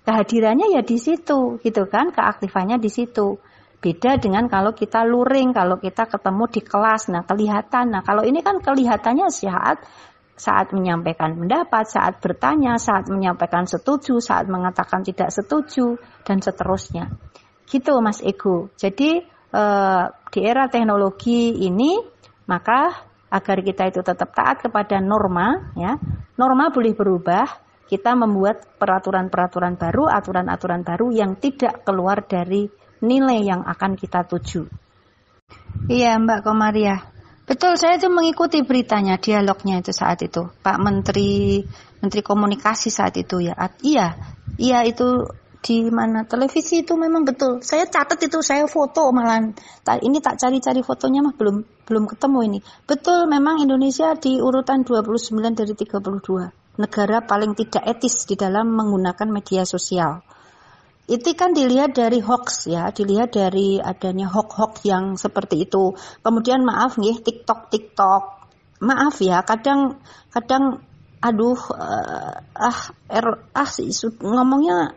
Kehadirannya 0.06 0.70
ya 0.70 0.86
di 0.86 1.02
situ 1.02 1.58
gitu 1.58 1.82
kan? 1.90 2.14
Keaktifannya 2.14 2.78
di 2.78 2.86
situ. 2.86 3.42
Beda 3.82 4.16
dengan 4.22 4.46
kalau 4.46 4.70
kita 4.70 5.02
luring 5.02 5.50
kalau 5.50 5.82
kita 5.82 6.06
ketemu 6.06 6.44
di 6.46 6.60
kelas. 6.62 7.10
Nah 7.10 7.26
kelihatan. 7.26 7.90
Nah 7.90 8.06
kalau 8.06 8.22
ini 8.22 8.38
kan 8.46 8.62
kelihatannya 8.62 9.26
saat 9.34 9.82
saat 10.36 10.70
menyampaikan 10.70 11.32
pendapat 11.34 11.88
saat 11.88 12.20
bertanya 12.20 12.76
saat 12.76 13.08
menyampaikan 13.08 13.64
setuju 13.64 14.20
saat 14.20 14.46
mengatakan 14.46 15.02
tidak 15.02 15.34
setuju 15.34 15.98
dan 16.22 16.38
seterusnya. 16.38 17.10
Gitu 17.66 17.92
Mas 17.98 18.22
Ego. 18.22 18.70
Jadi 18.78 19.26
eh, 19.56 20.04
di 20.28 20.40
era 20.44 20.68
teknologi 20.68 21.64
ini 21.64 21.96
maka 22.44 22.92
agar 23.32 23.58
kita 23.64 23.88
itu 23.88 24.04
tetap 24.04 24.36
taat 24.36 24.60
kepada 24.68 25.00
norma 25.00 25.72
ya 25.74 25.96
norma 26.36 26.68
boleh 26.68 26.92
berubah 26.92 27.66
kita 27.86 28.18
membuat 28.18 28.66
peraturan-peraturan 28.82 29.78
baru, 29.78 30.10
aturan-aturan 30.10 30.82
baru 30.82 31.14
yang 31.14 31.38
tidak 31.38 31.86
keluar 31.86 32.26
dari 32.26 32.66
nilai 33.02 33.46
yang 33.46 33.62
akan 33.62 33.94
kita 33.94 34.26
tuju. 34.26 34.66
Iya 35.86 36.18
Mbak 36.18 36.42
Komaria, 36.42 36.98
betul 37.46 37.78
saya 37.78 37.94
itu 37.94 38.10
mengikuti 38.10 38.58
beritanya, 38.66 39.22
dialognya 39.22 39.78
itu 39.78 39.94
saat 39.94 40.18
itu, 40.26 40.50
Pak 40.66 40.78
Menteri 40.82 41.62
Menteri 42.02 42.22
Komunikasi 42.26 42.90
saat 42.90 43.14
itu 43.14 43.38
ya. 43.38 43.54
Iya, 43.78 44.18
iya 44.58 44.82
itu 44.82 45.22
di 45.66 45.90
mana 45.90 46.22
televisi 46.22 46.86
itu 46.86 46.94
memang 46.94 47.26
betul. 47.26 47.58
Saya 47.58 47.90
catat 47.90 48.22
itu, 48.22 48.38
saya 48.38 48.70
foto 48.70 49.10
malah. 49.10 49.50
Ini 49.98 50.22
tak 50.22 50.38
cari-cari 50.38 50.78
fotonya 50.86 51.26
mah 51.26 51.34
belum 51.34 51.66
belum 51.82 52.04
ketemu 52.06 52.38
ini. 52.46 52.58
Betul 52.86 53.26
memang 53.26 53.58
Indonesia 53.58 54.14
di 54.14 54.38
urutan 54.38 54.86
29 54.86 55.34
dari 55.58 55.74
32 55.74 56.78
negara 56.78 57.24
paling 57.24 57.56
tidak 57.56 57.82
etis 57.82 58.28
di 58.28 58.38
dalam 58.38 58.70
menggunakan 58.78 59.26
media 59.26 59.66
sosial. 59.66 60.22
Itu 61.06 61.34
kan 61.38 61.54
dilihat 61.54 61.98
dari 61.98 62.18
hoax 62.22 62.70
ya, 62.70 62.90
dilihat 62.90 63.34
dari 63.34 63.78
adanya 63.78 64.26
hoax-hoax 64.30 64.86
yang 64.86 65.14
seperti 65.14 65.66
itu. 65.66 65.94
Kemudian 66.22 66.62
maaf 66.62 66.98
nih 66.98 67.22
TikTok 67.22 67.70
TikTok. 67.70 68.22
Maaf 68.82 69.18
ya, 69.22 69.42
kadang 69.42 69.98
kadang 70.30 70.82
aduh 71.22 71.58
uh, 71.72 72.34
ah 72.54 72.80
er, 73.08 73.26
ah 73.56 73.70
ngomongnya 74.20 74.94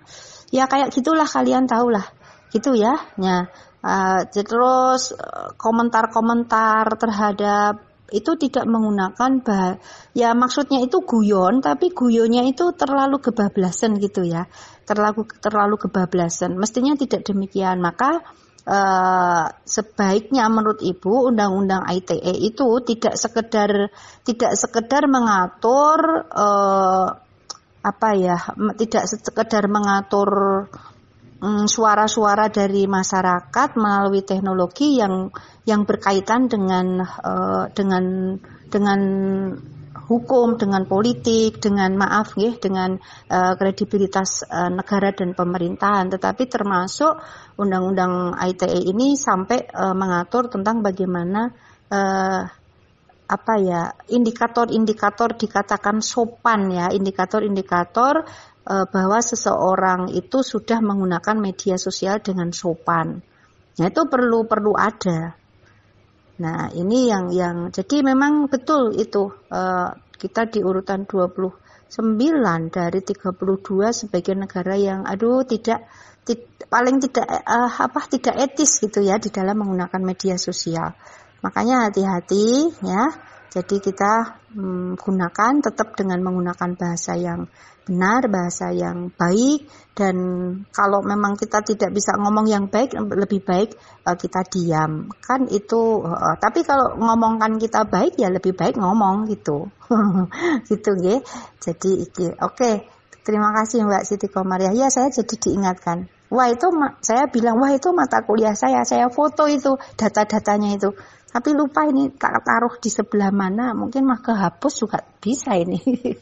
ya 0.49 0.65
kayak 0.69 0.93
gitulah 0.93 1.26
kalian 1.26 1.65
tahulah. 1.65 2.05
Gitu 2.49 2.73
ya. 2.77 2.97
Ya, 3.21 3.49
uh, 3.85 4.21
terus 4.30 5.13
eh, 5.13 5.49
komentar-komentar 5.55 6.97
terhadap 6.97 7.85
itu 8.09 8.34
tidak 8.41 8.65
menggunakan 8.65 9.31
bah 9.45 9.77
ya 10.17 10.34
maksudnya 10.34 10.81
itu 10.81 11.05
guyon 11.05 11.61
tapi 11.61 11.93
guyonnya 11.93 12.41
itu 12.49 12.73
terlalu 12.73 13.21
kebablasan 13.21 14.01
gitu 14.01 14.26
ya. 14.26 14.49
Terlalu 14.89 15.30
terlalu 15.38 15.77
kebablasan. 15.77 16.57
Mestinya 16.57 16.97
tidak 16.97 17.26
demikian. 17.26 17.80
Maka 17.81 18.21
Uh, 18.69 19.49
sebaiknya 19.65 20.45
menurut 20.45 20.77
ibu 20.85 21.34
undang-undang 21.34 21.89
ITE 21.89 22.38
itu 22.38 22.67
tidak 22.85 23.17
sekedar 23.17 23.89
tidak 24.21 24.53
sekedar 24.53 25.09
mengatur 25.09 26.30
apa 27.90 28.14
ya 28.14 28.38
tidak 28.78 29.10
sekedar 29.10 29.66
mengatur 29.66 30.30
Mm, 31.40 31.72
suara-suara 31.72 32.52
dari 32.52 32.84
masyarakat 32.84 33.80
melalui 33.80 34.28
teknologi 34.28 34.99
yang 34.99 35.32
yang 35.64 35.88
berkaitan 35.88 36.52
dengan 36.52 36.99
uh, 36.99 37.72
dengan 37.72 38.36
dengan 38.68 38.99
hukum, 40.11 40.60
dengan 40.60 40.84
politik, 40.84 41.64
dengan 41.64 41.95
maaf 41.95 42.36
ya, 42.36 42.60
dengan 42.60 42.99
uh, 43.32 43.56
kredibilitas 43.56 44.44
uh, 44.52 44.68
negara 44.68 45.16
dan 45.16 45.32
pemerintahan, 45.32 46.11
tetapi 46.11 46.44
termasuk 46.52 47.24
undang-undang 47.56 48.36
ITE 48.36 48.91
ini 48.91 49.16
sampai 49.16 49.64
uh, 49.72 49.95
mengatur 49.95 50.52
tentang 50.52 50.84
bagaimana 50.84 51.56
uh, 51.88 52.52
apa 53.30 53.53
ya 53.61 53.81
indikator-indikator 54.10 55.38
dikatakan 55.38 56.01
sopan 56.01 56.73
ya 56.73 56.89
indikator-indikator 56.89 58.26
e, 58.65 58.76
bahwa 58.89 59.22
seseorang 59.22 60.10
itu 60.18 60.41
sudah 60.41 60.81
menggunakan 60.81 61.38
media 61.38 61.77
sosial 61.77 62.26
dengan 62.26 62.49
sopan. 62.49 63.22
Nah 63.77 63.85
itu 63.85 64.01
perlu 64.10 64.49
perlu 64.49 64.73
ada. 64.73 65.38
Nah 66.41 66.73
ini 66.73 67.06
yang 67.06 67.30
yang 67.30 67.69
jadi 67.69 68.01
memang 68.01 68.49
betul 68.49 68.97
itu 68.97 69.30
e, 69.45 69.61
kita 70.18 70.49
di 70.49 70.65
urutan 70.65 71.06
29 71.06 71.53
dari 72.73 72.99
32 73.06 73.30
sebagai 73.93 74.35
negara 74.35 74.73
yang 74.73 75.06
aduh 75.06 75.45
tidak 75.45 75.85
paling 76.69 77.01
tidak 77.01 77.26
uh, 77.26 77.72
apa 77.72 78.06
tidak 78.06 78.35
etis 78.38 78.77
gitu 78.77 79.01
ya 79.01 79.18
di 79.18 79.34
dalam 79.34 79.57
menggunakan 79.57 80.01
media 80.01 80.35
sosial. 80.38 80.93
Makanya 81.41 81.90
hati-hati 81.90 82.74
ya. 82.84 83.03
Jadi 83.49 83.82
kita 83.82 84.45
hmm, 84.53 84.94
gunakan 85.02 85.53
tetap 85.57 85.98
dengan 85.98 86.22
menggunakan 86.22 86.78
bahasa 86.78 87.18
yang 87.18 87.49
benar, 87.90 88.30
bahasa 88.30 88.70
yang 88.70 89.10
baik 89.18 89.66
dan 89.98 90.16
kalau 90.70 91.02
memang 91.02 91.34
kita 91.34 91.66
tidak 91.66 91.90
bisa 91.90 92.14
ngomong 92.22 92.45
yang 92.45 92.70
baik 92.70 92.94
lebih 92.94 93.41
baik 93.41 93.74
uh, 94.06 94.14
kita 94.14 94.45
diam. 94.45 95.10
Kan 95.18 95.49
itu 95.49 96.06
uh, 96.06 96.38
tapi 96.38 96.61
kalau 96.61 96.94
ngomongkan 97.02 97.57
kita 97.57 97.90
baik 97.90 98.22
ya 98.22 98.30
lebih 98.30 98.53
baik 98.53 98.78
ngomong 98.78 99.26
gitu. 99.34 99.74
gitu 100.70 100.91
ya. 101.02 101.18
Jadi 101.57 102.06
oke. 102.38 102.53
Okay. 102.53 102.76
Terima 103.20 103.53
kasih 103.53 103.86
Mbak 103.86 104.03
Siti 104.10 104.26
Komaria. 104.32 104.74
Ya 104.74 104.90
saya 104.90 105.14
jadi 105.14 105.36
diingatkan. 105.38 106.10
Wah 106.34 106.49
itu 106.49 106.66
saya 107.02 107.30
bilang 107.30 107.61
wah 107.61 107.74
itu 107.74 107.90
mata 107.94 108.26
kuliah 108.26 108.57
saya. 108.57 108.82
Saya 108.86 109.10
foto 109.14 109.45
itu 109.45 109.78
data-datanya 109.98 110.78
itu. 110.78 110.90
Tapi 111.30 111.53
lupa 111.53 111.85
ini 111.85 112.10
tak 112.10 112.41
taruh 112.41 112.73
di 112.81 112.89
sebelah 112.89 113.30
mana, 113.30 113.77
mungkin 113.77 114.01
mah 114.10 114.18
kehapus 114.18 114.73
juga 114.81 114.97
bisa 115.22 115.53
ini. 115.53 115.77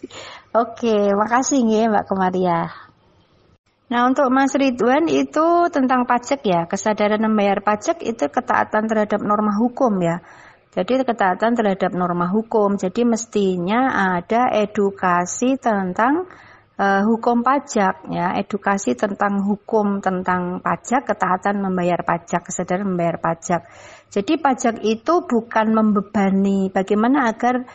Oke, 0.61 1.15
makasih 1.15 1.63
nih 1.63 1.87
Mbak 1.87 2.05
Kemaria. 2.11 2.67
Nah 3.87 4.03
untuk 4.03 4.27
Mas 4.27 4.51
Ridwan 4.51 5.07
itu 5.07 5.71
tentang 5.71 6.03
pajak 6.03 6.43
ya, 6.43 6.67
kesadaran 6.67 7.23
membayar 7.23 7.63
pajak 7.63 8.03
itu 8.03 8.27
ketaatan 8.27 8.83
terhadap 8.83 9.23
norma 9.23 9.55
hukum 9.55 9.95
ya. 10.03 10.19
Jadi 10.75 11.07
ketaatan 11.07 11.55
terhadap 11.55 11.95
norma 11.95 12.27
hukum, 12.27 12.75
jadi 12.75 13.07
mestinya 13.07 14.13
ada 14.19 14.51
edukasi 14.51 15.55
tentang 15.55 16.27
uh, 16.77 17.01
hukum 17.03 17.41
pajak 17.41 18.07
ya, 18.13 18.37
edukasi 18.37 18.93
tentang 18.93 19.43
hukum 19.43 19.99
tentang 19.99 20.61
pajak, 20.61 21.09
ketaatan 21.09 21.59
membayar 21.59 21.99
pajak, 22.05 22.47
kesadaran 22.47 22.87
membayar 22.87 23.17
pajak. 23.17 23.65
Jadi 24.07 24.39
pajak 24.39 24.79
itu 24.85 25.27
bukan 25.27 25.67
membebani, 25.75 26.71
bagaimana 26.71 27.27
agar 27.27 27.67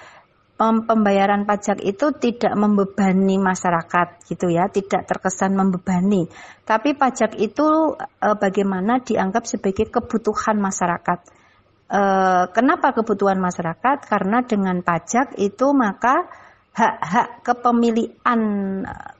pembayaran 0.70 1.42
pajak 1.42 1.82
itu 1.82 2.14
tidak 2.22 2.54
membebani 2.54 3.36
masyarakat 3.36 4.22
gitu 4.30 4.46
ya, 4.46 4.70
tidak 4.70 5.10
terkesan 5.10 5.58
membebani. 5.58 6.30
Tapi 6.62 6.94
pajak 6.94 7.34
itu 7.42 7.98
e, 7.98 8.28
bagaimana 8.38 9.02
dianggap 9.02 9.42
sebagai 9.42 9.90
kebutuhan 9.90 10.62
masyarakat. 10.62 11.18
E, 11.90 12.02
kenapa 12.54 12.94
kebutuhan 12.94 13.42
masyarakat? 13.42 14.06
Karena 14.06 14.46
dengan 14.46 14.78
pajak 14.86 15.34
itu 15.42 15.74
maka 15.74 16.30
hak-hak 16.72 17.44
kepemilian 17.44 18.40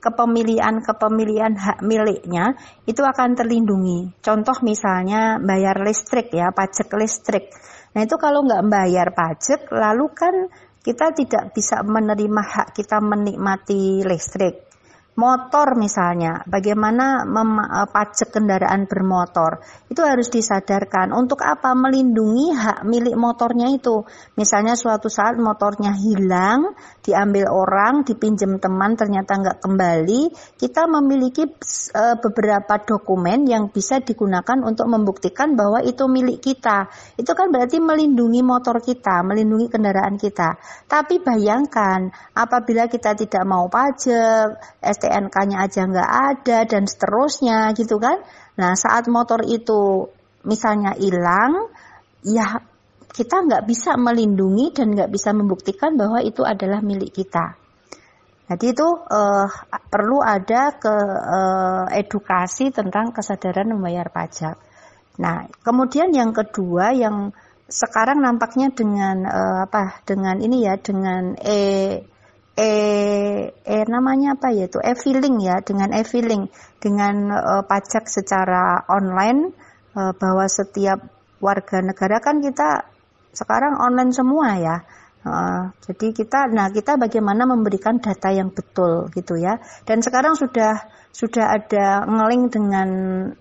kepemilian 0.01 0.81
kepemilian 0.81 1.53
hak 1.53 1.85
miliknya 1.85 2.57
itu 2.89 3.05
akan 3.05 3.37
terlindungi. 3.37 4.17
Contoh 4.25 4.57
misalnya 4.65 5.37
bayar 5.37 5.77
listrik 5.85 6.33
ya, 6.33 6.49
pajak 6.49 6.89
listrik. 6.97 7.53
Nah 7.93 8.01
itu 8.01 8.17
kalau 8.17 8.41
nggak 8.41 8.65
bayar 8.65 9.13
pajak, 9.13 9.69
lalu 9.69 10.09
kan 10.17 10.35
kita 10.81 11.13
tidak 11.13 11.53
bisa 11.53 11.85
menerima 11.85 12.41
hak 12.41 12.67
kita 12.75 12.97
menikmati 12.99 14.03
listrik 14.03 14.72
motor 15.13 15.77
misalnya, 15.77 16.41
bagaimana 16.49 17.21
e, 17.25 17.81
pajak 17.89 18.33
kendaraan 18.33 18.89
bermotor, 18.89 19.61
itu 19.89 20.01
harus 20.01 20.29
disadarkan. 20.33 21.13
Untuk 21.13 21.45
apa? 21.45 21.77
Melindungi 21.77 22.49
hak 22.53 22.81
milik 22.85 23.13
motornya 23.13 23.69
itu. 23.69 24.01
Misalnya 24.33 24.73
suatu 24.73 25.13
saat 25.13 25.37
motornya 25.37 25.93
hilang, 25.93 26.73
diambil 27.05 27.45
orang, 27.53 28.01
dipinjam 28.01 28.57
teman, 28.57 28.97
ternyata 28.97 29.37
nggak 29.37 29.61
kembali, 29.61 30.21
kita 30.57 30.89
memiliki 30.89 31.45
uh, 31.45 32.17
beberapa 32.17 32.81
dokumen 32.81 33.45
yang 33.45 33.69
bisa 33.69 34.01
digunakan 34.01 34.57
untuk 34.65 34.89
membuktikan 34.89 35.53
bahwa 35.53 35.85
itu 35.85 36.09
milik 36.09 36.41
kita. 36.41 36.89
Itu 37.19 37.37
kan 37.37 37.53
berarti 37.53 37.77
melindungi 37.77 38.41
motor 38.41 38.81
kita, 38.81 39.21
melindungi 39.21 39.69
kendaraan 39.69 40.17
kita. 40.17 40.57
Tapi 40.89 41.21
bayangkan, 41.21 42.09
apabila 42.33 42.89
kita 42.89 43.13
tidak 43.13 43.43
mau 43.45 43.69
pajak, 43.69 44.57
STNK-nya 45.03 45.67
aja 45.67 45.83
nggak 45.83 46.11
ada 46.31 46.57
dan 46.63 46.87
seterusnya 46.87 47.75
gitu 47.75 47.99
kan. 47.99 48.23
Nah 48.55 48.71
saat 48.79 49.11
motor 49.11 49.43
itu 49.43 50.07
misalnya 50.47 50.95
hilang, 50.95 51.67
ya 52.23 52.63
kita 53.11 53.43
nggak 53.43 53.67
bisa 53.67 53.99
melindungi 53.99 54.71
dan 54.71 54.95
nggak 54.95 55.11
bisa 55.11 55.35
membuktikan 55.35 55.99
bahwa 55.99 56.23
itu 56.23 56.47
adalah 56.47 56.79
milik 56.79 57.11
kita. 57.11 57.59
Jadi 58.47 58.75
itu 58.75 58.87
uh, 58.87 59.47
perlu 59.91 60.19
ada 60.23 60.75
ke 60.75 60.95
uh, 61.19 61.85
edukasi 61.91 62.71
tentang 62.71 63.11
kesadaran 63.11 63.71
membayar 63.71 64.07
pajak. 64.11 64.59
Nah, 65.19 65.47
kemudian 65.63 66.11
yang 66.11 66.35
kedua 66.35 66.91
yang 66.91 67.31
sekarang 67.69 68.19
nampaknya 68.19 68.69
dengan 68.75 69.23
uh, 69.23 69.57
apa? 69.63 70.03
Dengan 70.03 70.37
ini 70.43 70.67
ya, 70.67 70.75
dengan 70.75 71.39
e 71.39 71.57
e, 72.53 72.69
e 73.53 73.75
namanya 73.89 74.37
apa 74.37 74.53
ya 74.53 74.69
itu? 74.69 74.77
E-filing 74.77 75.41
ya 75.41 75.61
dengan 75.65 75.89
e-filing 75.93 76.49
dengan 76.77 77.15
uh, 77.33 77.63
pajak 77.65 78.05
secara 78.05 78.85
online 78.89 79.53
uh, 79.97 80.13
bahwa 80.13 80.45
setiap 80.45 81.01
warga 81.41 81.81
negara 81.81 82.21
kan 82.21 82.39
kita 82.39 82.87
sekarang 83.33 83.77
online 83.81 84.13
semua 84.13 84.49
ya. 84.61 84.77
Uh, 85.23 85.71
jadi 85.87 86.11
kita, 86.11 86.51
nah 86.51 86.67
kita 86.67 86.99
bagaimana 86.99 87.47
memberikan 87.47 87.95
data 87.97 88.27
yang 88.29 88.51
betul 88.51 89.07
gitu 89.15 89.39
ya. 89.39 89.57
Dan 89.87 90.03
sekarang 90.03 90.35
sudah 90.35 90.83
sudah 91.13 91.45
ada 91.53 92.09
ngeling 92.09 92.49
dengan 92.49 92.89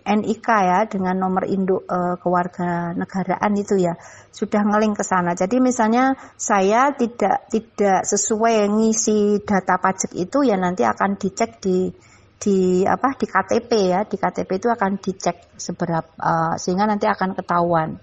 NIK 0.05 0.45
ya, 0.45 0.85
dengan 0.85 1.17
nomor 1.17 1.49
induk 1.49 1.89
uh, 1.89 2.21
keluarga 2.21 2.93
negaraan 2.93 3.57
itu 3.57 3.81
ya, 3.81 3.97
sudah 4.29 4.61
ngeling 4.61 4.93
ke 4.93 5.01
sana. 5.01 5.33
Jadi 5.33 5.57
misalnya 5.57 6.13
saya 6.37 6.93
tidak 6.93 7.49
tidak 7.49 8.05
sesuai 8.05 8.69
ngisi 8.69 9.41
data 9.41 9.81
pajak 9.81 10.13
itu 10.13 10.45
ya 10.45 10.61
nanti 10.61 10.85
akan 10.85 11.17
dicek 11.17 11.65
di 11.65 11.89
di 12.37 12.85
apa 12.85 13.17
di 13.17 13.25
KTP 13.25 13.71
ya, 13.89 14.05
di 14.05 14.21
KTP 14.21 14.51
itu 14.61 14.69
akan 14.69 15.01
dicek 15.01 15.57
seberapa 15.57 16.13
uh, 16.21 16.55
sehingga 16.61 16.85
nanti 16.85 17.09
akan 17.09 17.33
ketahuan. 17.33 17.97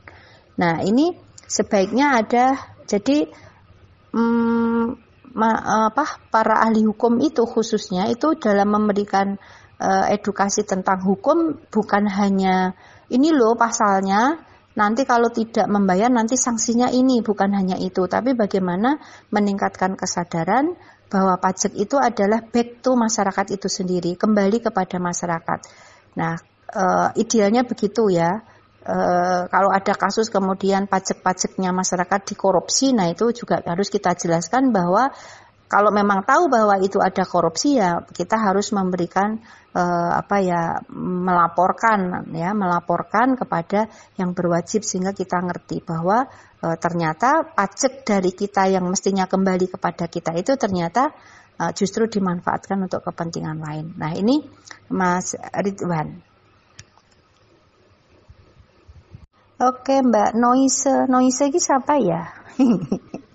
Nah 0.58 0.82
ini 0.82 1.14
sebaiknya 1.46 2.26
ada 2.26 2.58
jadi 2.90 3.30
hmm, 4.18 5.10
ma, 5.34 5.50
apa 5.94 6.06
para 6.34 6.62
ahli 6.66 6.86
hukum 6.86 7.22
itu 7.22 7.46
khususnya 7.46 8.10
itu 8.10 8.34
dalam 8.38 8.74
memberikan 8.74 9.38
uh, 9.80 10.06
edukasi 10.12 10.68
tentang 10.68 11.02
hukum 11.02 11.58
bukan 11.72 12.06
hanya 12.06 12.76
ini 13.10 13.32
loh 13.34 13.56
pasalnya 13.58 14.38
nanti 14.78 15.04
kalau 15.04 15.28
tidak 15.34 15.66
membayar 15.68 16.08
nanti 16.08 16.40
sanksinya 16.40 16.88
ini 16.94 17.20
bukan 17.20 17.52
hanya 17.52 17.76
itu. 17.76 18.06
Tapi 18.06 18.38
bagaimana 18.38 19.00
meningkatkan 19.34 19.98
kesadaran 20.00 20.78
bahwa 21.10 21.42
pajak 21.42 21.74
itu 21.74 21.98
adalah 21.98 22.46
back 22.46 22.86
to 22.86 22.94
masyarakat 22.94 23.60
itu 23.60 23.68
sendiri 23.68 24.14
kembali 24.14 24.62
kepada 24.62 25.02
masyarakat. 25.02 25.60
Nah 26.16 26.38
uh, 26.76 27.10
idealnya 27.18 27.66
begitu 27.66 28.14
ya. 28.14 28.46
E, 28.80 28.96
kalau 29.52 29.76
ada 29.76 29.92
kasus 29.92 30.32
kemudian 30.32 30.88
pajak-pajaknya 30.88 31.76
masyarakat 31.76 32.32
dikorupsi, 32.32 32.96
nah 32.96 33.12
itu 33.12 33.28
juga 33.36 33.60
harus 33.68 33.92
kita 33.92 34.16
jelaskan 34.16 34.72
bahwa 34.72 35.12
kalau 35.70 35.94
memang 35.94 36.26
tahu 36.26 36.50
bahwa 36.50 36.82
itu 36.82 36.98
ada 36.98 37.22
korupsi 37.30 37.78
ya 37.78 38.02
kita 38.02 38.42
harus 38.42 38.74
memberikan 38.74 39.38
e, 39.70 39.84
apa 40.18 40.42
ya 40.42 40.82
melaporkan 40.98 42.26
ya 42.34 42.58
melaporkan 42.58 43.38
kepada 43.38 43.86
yang 44.18 44.34
berwajib 44.34 44.82
sehingga 44.82 45.14
kita 45.14 45.38
ngerti 45.38 45.86
bahwa 45.86 46.26
e, 46.58 46.74
ternyata 46.82 47.46
pajak 47.54 48.02
dari 48.02 48.34
kita 48.34 48.66
yang 48.66 48.90
mestinya 48.90 49.30
kembali 49.30 49.70
kepada 49.70 50.10
kita 50.10 50.34
itu 50.34 50.58
ternyata 50.58 51.14
e, 51.54 51.64
justru 51.78 52.10
dimanfaatkan 52.10 52.90
untuk 52.90 53.06
kepentingan 53.06 53.62
lain. 53.62 53.94
Nah 53.94 54.18
ini 54.18 54.42
Mas 54.90 55.38
Ridwan. 55.38 56.18
Oke 59.60 60.02
Mbak 60.02 60.34
Noise, 60.34 61.06
Noise 61.06 61.52
ini 61.52 61.60
siapa 61.62 61.94
ya? 62.02 62.26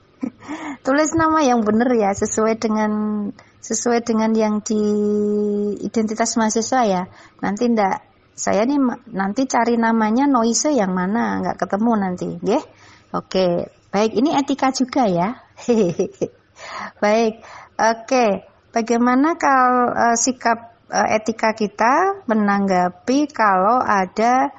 Tulis 0.86 1.10
nama 1.16 1.40
yang 1.40 1.64
benar 1.64 1.90
ya, 1.96 2.12
sesuai 2.12 2.60
dengan 2.60 2.92
sesuai 3.64 4.05
dengan 4.05 4.30
yang 4.36 4.60
di 4.60 4.82
identitas 5.80 6.36
mahasiswa 6.36 6.80
ya. 6.84 7.02
Nanti 7.40 7.72
ndak 7.72 8.05
saya 8.34 8.66
nih 8.66 8.78
nanti 9.14 9.46
cari 9.46 9.78
namanya 9.78 10.28
Noise 10.28 10.74
yang 10.74 10.92
mana, 10.92 11.40
nggak 11.40 11.56
ketemu 11.64 11.92
nanti, 11.96 12.28
ya? 12.44 12.60
Oke, 13.14 13.70
Baik, 13.94 14.10
ini 14.18 14.34
etika 14.34 14.74
juga 14.74 15.06
ya. 15.06 15.38
Baik, 17.02 17.46
oke. 17.78 18.26
Bagaimana 18.74 19.38
kalau 19.38 19.86
uh, 19.94 20.18
sikap 20.18 20.82
uh, 20.90 21.09
etika 21.14 21.55
kita 21.55 22.26
menanggapi 22.26 23.30
kalau 23.30 23.78
ada 23.78 24.51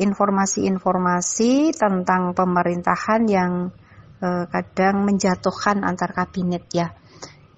informasi-informasi 0.00 1.52
uh, 1.68 1.76
tentang 1.76 2.32
pemerintahan 2.32 3.28
yang 3.28 3.52
uh, 4.20 4.44
kadang 4.48 5.02
menjatuhkan 5.04 5.82
antar 5.82 6.12
kabinet 6.12 6.64
ya. 6.70 6.92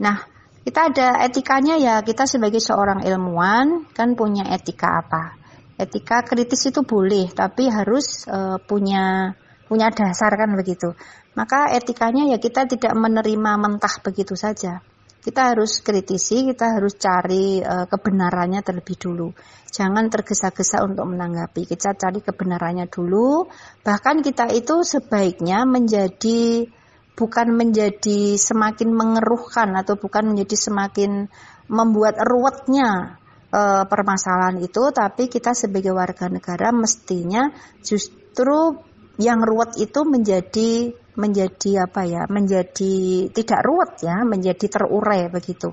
Nah, 0.01 0.19
kita 0.63 0.95
ada 0.95 1.09
etikanya 1.27 1.75
ya, 1.79 2.01
kita 2.07 2.27
sebagai 2.27 2.63
seorang 2.63 3.03
ilmuwan 3.03 3.91
kan 3.91 4.15
punya 4.15 4.47
etika 4.51 5.03
apa? 5.03 5.35
Etika 5.75 6.23
kritis 6.23 6.71
itu 6.71 6.87
boleh, 6.87 7.35
tapi 7.35 7.67
harus 7.67 8.27
uh, 8.31 8.63
punya 8.63 9.35
punya 9.67 9.91
dasar 9.91 10.31
kan 10.39 10.55
begitu. 10.55 10.95
Maka 11.33 11.73
etikanya 11.73 12.29
ya 12.29 12.39
kita 12.39 12.69
tidak 12.69 12.93
menerima 12.93 13.57
mentah 13.57 13.95
begitu 14.05 14.37
saja. 14.37 14.85
Kita 15.23 15.55
harus 15.55 15.79
kritisi, 15.87 16.51
kita 16.51 16.75
harus 16.75 16.99
cari 16.99 17.63
uh, 17.63 17.87
kebenarannya 17.87 18.59
terlebih 18.67 18.99
dulu. 18.99 19.31
Jangan 19.71 20.11
tergesa-gesa 20.11 20.83
untuk 20.83 21.07
menanggapi. 21.15 21.71
Kita 21.71 21.95
cari 21.95 22.19
kebenarannya 22.19 22.91
dulu. 22.91 23.47
Bahkan 23.87 24.27
kita 24.27 24.51
itu 24.51 24.83
sebaiknya 24.83 25.63
menjadi 25.63 26.67
bukan 27.15 27.55
menjadi 27.55 28.35
semakin 28.35 28.91
mengeruhkan 28.91 29.71
atau 29.79 29.95
bukan 29.95 30.35
menjadi 30.35 30.57
semakin 30.59 31.29
membuat 31.71 32.19
ruwetnya 32.19 33.21
e, 33.53 33.85
permasalahan 33.87 34.59
itu, 34.65 34.91
tapi 34.91 35.29
kita 35.29 35.53
sebagai 35.53 35.93
warga 35.93 36.33
negara 36.33 36.73
mestinya 36.73 37.53
justru 37.85 38.81
yang 39.21 39.45
ruwet 39.45 39.77
itu 39.77 40.01
menjadi 40.09 40.97
menjadi 41.19 41.87
apa 41.89 42.03
ya, 42.09 42.23
menjadi 42.29 43.29
tidak 43.33 43.61
ruwet 43.65 44.01
ya, 44.01 44.25
menjadi 44.25 44.67
terurai 44.69 45.29
begitu. 45.29 45.73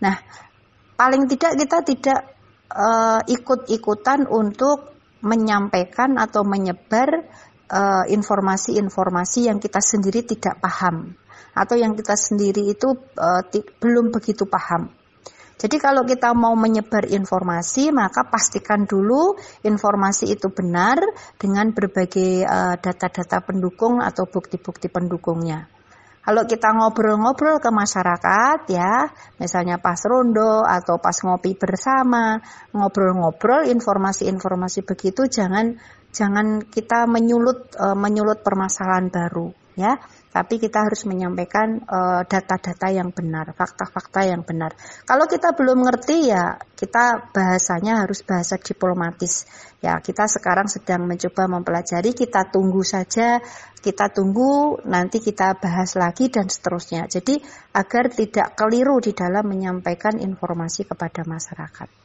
Nah, 0.00 0.16
paling 0.96 1.28
tidak 1.28 1.60
kita 1.60 1.78
tidak 1.84 2.20
e, 2.72 2.86
ikut-ikutan 3.36 4.26
untuk 4.26 4.96
menyampaikan 5.22 6.18
atau 6.18 6.42
menyebar 6.42 7.28
Eh, 7.72 8.04
informasi-informasi 8.12 9.38
uh, 9.40 9.46
yang 9.48 9.56
kita 9.56 9.80
sendiri 9.80 10.20
tidak 10.28 10.60
paham 10.60 11.16
atau 11.56 11.72
yang 11.72 11.96
kita 11.96 12.12
sendiri 12.20 12.68
itu 12.68 12.92
uh, 13.16 13.40
belum 13.80 14.12
begitu 14.12 14.44
paham. 14.44 14.92
Jadi 15.62 15.78
kalau 15.78 16.02
kita 16.02 16.34
mau 16.34 16.58
menyebar 16.58 17.06
informasi, 17.06 17.94
maka 17.94 18.26
pastikan 18.26 18.82
dulu 18.82 19.38
informasi 19.62 20.34
itu 20.34 20.50
benar 20.50 20.98
dengan 21.38 21.70
berbagai 21.70 22.42
eh, 22.42 22.74
data-data 22.82 23.38
pendukung 23.46 24.02
atau 24.02 24.26
bukti-bukti 24.26 24.90
pendukungnya. 24.90 25.70
Kalau 26.22 26.46
kita 26.46 26.70
ngobrol-ngobrol 26.70 27.58
ke 27.62 27.70
masyarakat 27.70 28.58
ya, 28.70 29.10
misalnya 29.42 29.78
pas 29.78 29.98
rondo 30.06 30.62
atau 30.62 30.98
pas 31.02 31.14
ngopi 31.18 31.54
bersama, 31.58 32.38
ngobrol-ngobrol 32.74 33.66
informasi-informasi 33.66 34.86
begitu 34.86 35.26
jangan 35.26 35.78
jangan 36.14 36.62
kita 36.62 37.10
menyulut 37.10 37.74
uh, 37.74 37.98
menyulut 37.98 38.44
permasalahan 38.44 39.08
baru 39.08 39.50
ya 39.74 39.96
tapi 40.32 40.56
kita 40.56 40.88
harus 40.88 41.04
menyampaikan 41.04 41.76
eh, 41.76 42.22
data-data 42.24 42.88
uh, 42.88 42.92
yang 42.96 43.12
benar 43.12 43.52
fakta-fakta 43.52 44.24
yang 44.24 44.42
benar. 44.42 44.72
Kalau 45.04 45.28
kita 45.28 45.52
belum 45.52 45.84
ngerti 45.84 46.32
ya 46.32 46.56
kita 46.56 47.30
bahasanya 47.30 48.02
harus 48.02 48.24
bahasa 48.24 48.56
diplomatis. 48.56 49.44
Ya 49.84 50.00
kita 50.00 50.24
sekarang 50.26 50.72
sedang 50.72 51.04
mencoba 51.04 51.46
mempelajari 51.52 52.16
kita 52.16 52.48
tunggu 52.48 52.80
saja 52.80 53.44
kita 53.82 54.14
tunggu 54.14 54.78
nanti 54.86 55.18
kita 55.18 55.58
bahas 55.60 55.98
lagi 56.00 56.32
dan 56.32 56.48
seterusnya. 56.48 57.04
Jadi 57.10 57.36
agar 57.76 58.08
tidak 58.08 58.56
keliru 58.56 59.02
di 59.04 59.12
dalam 59.12 59.44
menyampaikan 59.44 60.16
informasi 60.16 60.88
kepada 60.88 61.28
masyarakat 61.28 62.01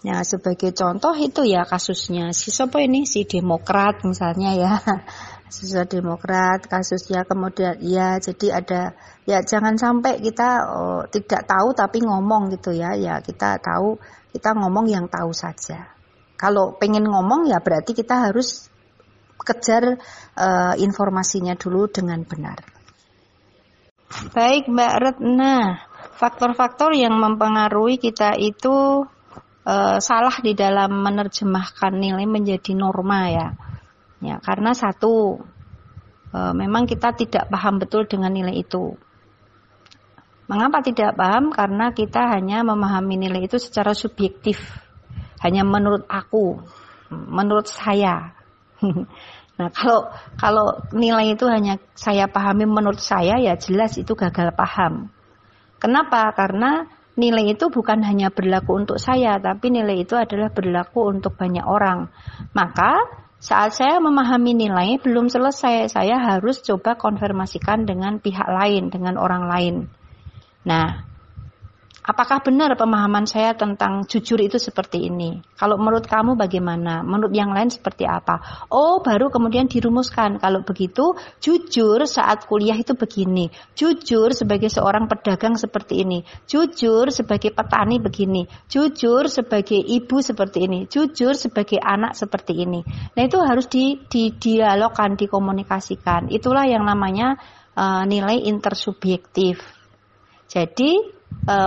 Ya 0.00 0.24
sebagai 0.24 0.72
contoh 0.72 1.12
itu 1.12 1.44
ya 1.44 1.68
kasusnya 1.68 2.32
si 2.32 2.48
siapa 2.48 2.80
ini? 2.80 3.04
Si 3.04 3.28
Demokrat 3.28 4.00
misalnya 4.08 4.56
ya. 4.56 4.74
Siswa 5.50 5.82
Demokrat 5.82 6.64
kasusnya 6.70 7.26
kemudian 7.26 7.74
ya 7.82 8.22
jadi 8.22 8.62
ada 8.62 8.94
ya 9.26 9.42
jangan 9.42 9.74
sampai 9.74 10.22
kita 10.22 10.62
oh, 10.62 11.02
tidak 11.10 11.42
tahu 11.44 11.74
tapi 11.76 12.00
ngomong 12.00 12.54
gitu 12.54 12.72
ya. 12.72 12.96
Ya 12.96 13.20
kita 13.20 13.60
tahu 13.60 14.00
kita 14.32 14.56
ngomong 14.56 14.88
yang 14.88 15.04
tahu 15.10 15.36
saja. 15.36 15.92
Kalau 16.40 16.80
pengen 16.80 17.04
ngomong 17.04 17.50
ya 17.50 17.60
berarti 17.60 17.92
kita 17.92 18.30
harus 18.30 18.72
kejar 19.36 20.00
uh, 20.38 20.74
informasinya 20.80 21.52
dulu 21.60 21.92
dengan 21.92 22.24
benar. 22.24 22.62
Baik 24.32 24.64
Mbak 24.70 24.94
Retna. 24.96 25.56
Faktor-faktor 26.16 26.92
yang 26.92 27.16
mempengaruhi 27.16 27.96
kita 27.96 28.36
itu 28.36 29.04
uh, 29.64 29.98
salah 30.00 30.36
di 30.40 30.56
dalam 30.56 31.02
menerjemahkan 31.02 31.92
nilai 31.96 32.24
menjadi 32.24 32.72
norma 32.76 33.20
ya. 33.28 33.48
Ya, 34.20 34.36
karena 34.40 34.76
satu 34.76 35.40
uh, 36.36 36.52
memang 36.52 36.84
kita 36.84 37.16
tidak 37.16 37.48
paham 37.48 37.80
betul 37.80 38.04
dengan 38.04 38.32
nilai 38.32 38.60
itu. 38.60 38.96
Mengapa 40.50 40.82
tidak 40.82 41.14
paham? 41.14 41.54
Karena 41.54 41.94
kita 41.94 42.26
hanya 42.36 42.66
memahami 42.66 43.14
nilai 43.16 43.46
itu 43.46 43.56
secara 43.56 43.94
subjektif. 43.94 44.58
Hanya 45.40 45.62
menurut 45.62 46.04
aku, 46.10 46.58
menurut 47.08 47.70
saya. 47.70 48.34
nah, 49.58 49.70
kalau 49.70 50.10
kalau 50.36 50.66
nilai 50.90 51.38
itu 51.38 51.46
hanya 51.46 51.78
saya 51.94 52.26
pahami 52.26 52.66
menurut 52.66 53.00
saya 53.00 53.38
ya 53.38 53.54
jelas 53.56 53.94
itu 53.96 54.12
gagal 54.18 54.50
paham. 54.52 55.08
Kenapa? 55.80 56.28
Karena 56.36 56.84
nilai 57.20 57.52
itu 57.52 57.68
bukan 57.68 58.00
hanya 58.00 58.32
berlaku 58.32 58.80
untuk 58.80 58.96
saya, 58.96 59.36
tapi 59.36 59.68
nilai 59.68 60.08
itu 60.08 60.16
adalah 60.16 60.48
berlaku 60.48 61.12
untuk 61.12 61.36
banyak 61.36 61.62
orang. 61.68 62.08
Maka 62.56 63.04
saat 63.36 63.76
saya 63.76 64.00
memahami 64.00 64.56
nilai 64.56 64.96
belum 65.00 65.28
selesai, 65.28 65.92
saya 65.92 66.16
harus 66.16 66.64
coba 66.64 66.96
konfirmasikan 66.96 67.84
dengan 67.84 68.16
pihak 68.20 68.48
lain, 68.48 68.88
dengan 68.88 69.20
orang 69.20 69.44
lain. 69.48 69.74
Nah, 70.64 71.09
Apakah 72.00 72.40
benar 72.40 72.72
pemahaman 72.80 73.28
saya 73.28 73.52
tentang 73.52 74.08
jujur 74.08 74.40
itu 74.40 74.56
seperti 74.56 75.12
ini? 75.12 75.44
Kalau 75.52 75.76
menurut 75.76 76.08
kamu 76.08 76.32
bagaimana? 76.32 77.04
Menurut 77.04 77.28
yang 77.36 77.52
lain 77.52 77.68
seperti 77.68 78.08
apa? 78.08 78.66
Oh, 78.72 79.04
baru 79.04 79.28
kemudian 79.28 79.68
dirumuskan. 79.68 80.40
Kalau 80.40 80.64
begitu, 80.64 81.12
jujur 81.44 82.08
saat 82.08 82.48
kuliah 82.48 82.80
itu 82.80 82.96
begini. 82.96 83.52
Jujur 83.76 84.32
sebagai 84.32 84.72
seorang 84.72 85.12
pedagang 85.12 85.60
seperti 85.60 86.00
ini. 86.00 86.24
Jujur 86.48 87.12
sebagai 87.12 87.52
petani 87.52 88.00
begini. 88.00 88.48
Jujur 88.72 89.28
sebagai 89.28 89.76
ibu 89.76 90.24
seperti 90.24 90.64
ini. 90.64 90.88
Jujur 90.88 91.36
sebagai 91.36 91.84
anak 91.84 92.16
seperti 92.16 92.64
ini. 92.64 92.80
Nah, 93.12 93.22
itu 93.28 93.36
harus 93.44 93.68
di, 93.68 94.00
di 94.08 94.32
dialogkan, 94.32 95.20
dikomunikasikan. 95.20 96.32
Itulah 96.32 96.64
yang 96.64 96.88
namanya 96.88 97.36
uh, 97.76 98.08
nilai 98.08 98.40
intersubjektif. 98.48 99.60
Jadi 100.48 101.19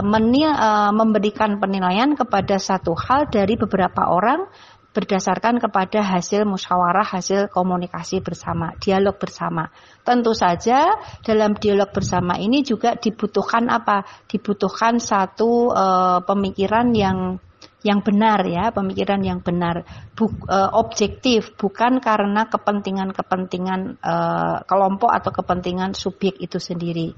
menil, 0.06 0.52
e, 0.54 0.70
memberikan 0.94 1.60
penilaian 1.60 2.14
kepada 2.16 2.56
satu 2.62 2.94
hal 2.96 3.28
dari 3.28 3.58
beberapa 3.60 4.08
orang 4.12 4.48
berdasarkan 4.94 5.58
kepada 5.58 6.06
hasil 6.06 6.46
musyawarah, 6.46 7.04
hasil 7.04 7.50
komunikasi 7.50 8.22
bersama, 8.22 8.78
dialog 8.78 9.18
bersama. 9.18 9.74
Tentu 10.06 10.38
saja 10.38 10.94
dalam 11.26 11.58
dialog 11.58 11.90
bersama 11.90 12.38
ini 12.38 12.62
juga 12.62 12.94
dibutuhkan 12.94 13.74
apa? 13.74 14.06
Dibutuhkan 14.30 15.02
satu 15.02 15.74
e, 15.74 15.86
pemikiran 16.24 16.94
yang 16.94 17.42
yang 17.84 18.00
benar 18.00 18.48
ya, 18.48 18.72
pemikiran 18.72 19.20
yang 19.20 19.44
benar, 19.44 19.84
Buk, 20.16 20.48
e, 20.48 20.58
objektif, 20.78 21.52
bukan 21.60 22.00
karena 22.00 22.48
kepentingan-kepentingan 22.48 24.00
e, 24.00 24.16
kelompok 24.64 25.12
atau 25.12 25.32
kepentingan 25.36 25.92
subjek 25.98 26.40
itu 26.40 26.62
sendiri. 26.62 27.12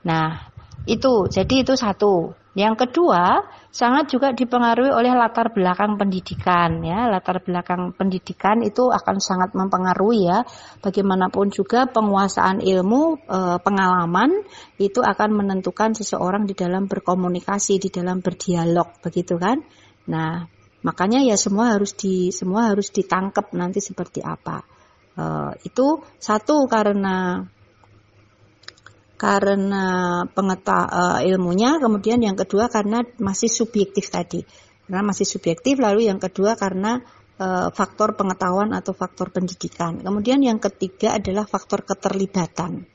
Nah, 0.00 0.49
itu, 0.88 1.28
jadi 1.28 1.54
itu 1.62 1.74
satu. 1.76 2.34
Yang 2.50 2.82
kedua, 2.82 3.46
sangat 3.70 4.10
juga 4.10 4.34
dipengaruhi 4.34 4.90
oleh 4.90 5.14
latar 5.14 5.54
belakang 5.54 5.94
pendidikan 5.94 6.82
ya. 6.82 7.06
Latar 7.06 7.38
belakang 7.46 7.94
pendidikan 7.94 8.66
itu 8.66 8.90
akan 8.90 9.22
sangat 9.22 9.54
mempengaruhi 9.54 10.26
ya. 10.26 10.42
Bagaimanapun 10.82 11.54
juga 11.54 11.86
penguasaan 11.86 12.58
ilmu, 12.58 13.22
e, 13.22 13.38
pengalaman 13.62 14.42
itu 14.82 14.98
akan 14.98 15.30
menentukan 15.30 15.94
seseorang 15.94 16.50
di 16.50 16.58
dalam 16.58 16.90
berkomunikasi, 16.90 17.78
di 17.78 17.86
dalam 17.86 18.18
berdialog, 18.18 18.98
begitu 18.98 19.38
kan? 19.38 19.62
Nah, 20.10 20.42
makanya 20.82 21.22
ya 21.22 21.38
semua 21.38 21.78
harus 21.78 21.94
di 21.94 22.34
semua 22.34 22.74
harus 22.74 22.90
ditangkap 22.90 23.54
nanti 23.54 23.78
seperti 23.78 24.26
apa. 24.26 24.66
E, 25.14 25.24
itu 25.70 26.02
satu 26.18 26.66
karena 26.66 27.46
karena 29.20 30.24
pengeta 30.32 30.88
uh, 30.88 31.18
ilmunya, 31.20 31.76
kemudian 31.76 32.24
yang 32.24 32.32
kedua 32.32 32.72
karena 32.72 33.04
masih 33.20 33.52
subjektif 33.52 34.08
tadi. 34.08 34.40
Karena 34.88 35.04
masih 35.04 35.28
subjektif, 35.28 35.76
lalu 35.76 36.08
yang 36.08 36.16
kedua 36.16 36.56
karena 36.56 37.04
uh, 37.36 37.68
faktor 37.68 38.16
pengetahuan 38.16 38.72
atau 38.72 38.96
faktor 38.96 39.28
pendidikan. 39.28 40.00
Kemudian 40.00 40.40
yang 40.40 40.56
ketiga 40.56 41.20
adalah 41.20 41.44
faktor 41.44 41.84
keterlibatan. 41.84 42.88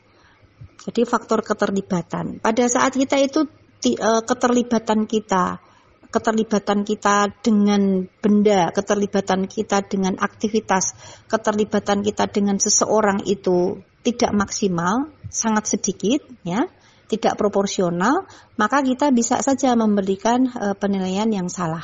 Jadi 0.81 1.01
faktor 1.05 1.45
keterlibatan. 1.45 2.41
Pada 2.41 2.65
saat 2.73 2.97
kita 2.97 3.21
itu 3.21 3.45
uh, 3.45 4.25
keterlibatan 4.25 5.05
kita 5.05 5.61
keterlibatan 6.09 6.87
kita 6.87 7.27
dengan 7.43 8.07
benda, 8.23 8.71
keterlibatan 8.71 9.51
kita 9.51 9.83
dengan 9.83 10.15
aktivitas, 10.15 10.95
keterlibatan 11.27 12.07
kita 12.07 12.31
dengan 12.31 12.55
seseorang 12.55 13.27
itu 13.27 13.83
tidak 14.05 14.31
maksimal, 14.37 15.09
sangat 15.33 15.65
sedikit, 15.65 16.21
ya, 16.45 16.69
tidak 17.09 17.33
proporsional, 17.41 18.29
maka 18.57 18.85
kita 18.85 19.09
bisa 19.09 19.41
saja 19.41 19.73
memberikan 19.73 20.45
e, 20.45 20.77
penilaian 20.77 21.25
yang 21.29 21.49
salah. 21.49 21.83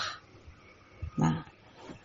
Nah, 1.17 1.45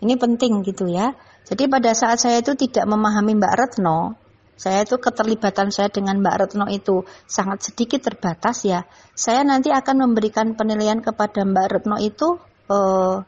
ini 0.01 0.17
penting 0.17 0.65
gitu 0.65 0.89
ya. 0.89 1.13
Jadi 1.47 1.69
pada 1.69 1.93
saat 1.93 2.19
saya 2.19 2.41
itu 2.41 2.57
tidak 2.57 2.89
memahami 2.89 3.37
Mbak 3.37 3.55
Retno, 3.55 4.19
saya 4.57 4.89
itu 4.89 4.97
keterlibatan 4.97 5.69
saya 5.69 5.93
dengan 5.93 6.25
Mbak 6.25 6.37
Retno 6.41 6.67
itu 6.73 7.05
sangat 7.29 7.61
sedikit 7.61 8.01
terbatas 8.01 8.65
ya. 8.65 8.89
Saya 9.13 9.45
nanti 9.45 9.69
akan 9.69 10.09
memberikan 10.09 10.57
penilaian 10.57 11.05
kepada 11.05 11.45
Mbak 11.45 11.67
Retno 11.69 11.97
itu 12.01 12.41
uh, 12.73 13.21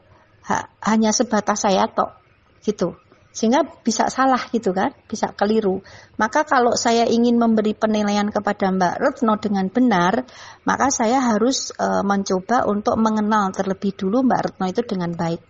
ha, 0.49 0.55
hanya 0.89 1.13
sebatas 1.13 1.69
saya 1.69 1.85
tok 1.85 2.17
gitu. 2.65 2.97
Sehingga 3.29 3.61
bisa 3.63 4.09
salah 4.09 4.41
gitu 4.49 4.73
kan, 4.73 4.91
bisa 5.05 5.31
keliru. 5.37 5.79
Maka 6.17 6.43
kalau 6.43 6.73
saya 6.73 7.05
ingin 7.05 7.37
memberi 7.37 7.77
penilaian 7.77 8.27
kepada 8.27 8.73
Mbak 8.73 8.95
Retno 8.99 9.37
dengan 9.37 9.69
benar, 9.69 10.25
maka 10.65 10.89
saya 10.89 11.21
harus 11.21 11.69
uh, 11.77 12.01
mencoba 12.01 12.65
untuk 12.65 12.97
mengenal 12.97 13.53
terlebih 13.53 13.93
dulu 13.93 14.25
Mbak 14.25 14.41
Retno 14.41 14.65
itu 14.67 14.81
dengan 14.83 15.13
baik 15.13 15.41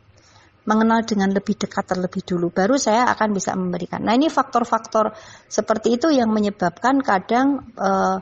mengenal 0.69 1.01
dengan 1.01 1.34
lebih 1.34 1.57
dekat 1.57 1.81
terlebih 1.81 2.22
dulu, 2.22 2.53
baru 2.53 2.77
saya 2.77 3.10
akan 3.10 3.34
bisa 3.34 3.57
memberikan. 3.57 4.06
Nah 4.06 4.14
ini 4.14 4.30
faktor-faktor 4.30 5.18
seperti 5.49 5.97
itu 5.97 6.14
yang 6.14 6.30
menyebabkan 6.30 7.01
kadang 7.01 7.73
uh, 7.73 8.22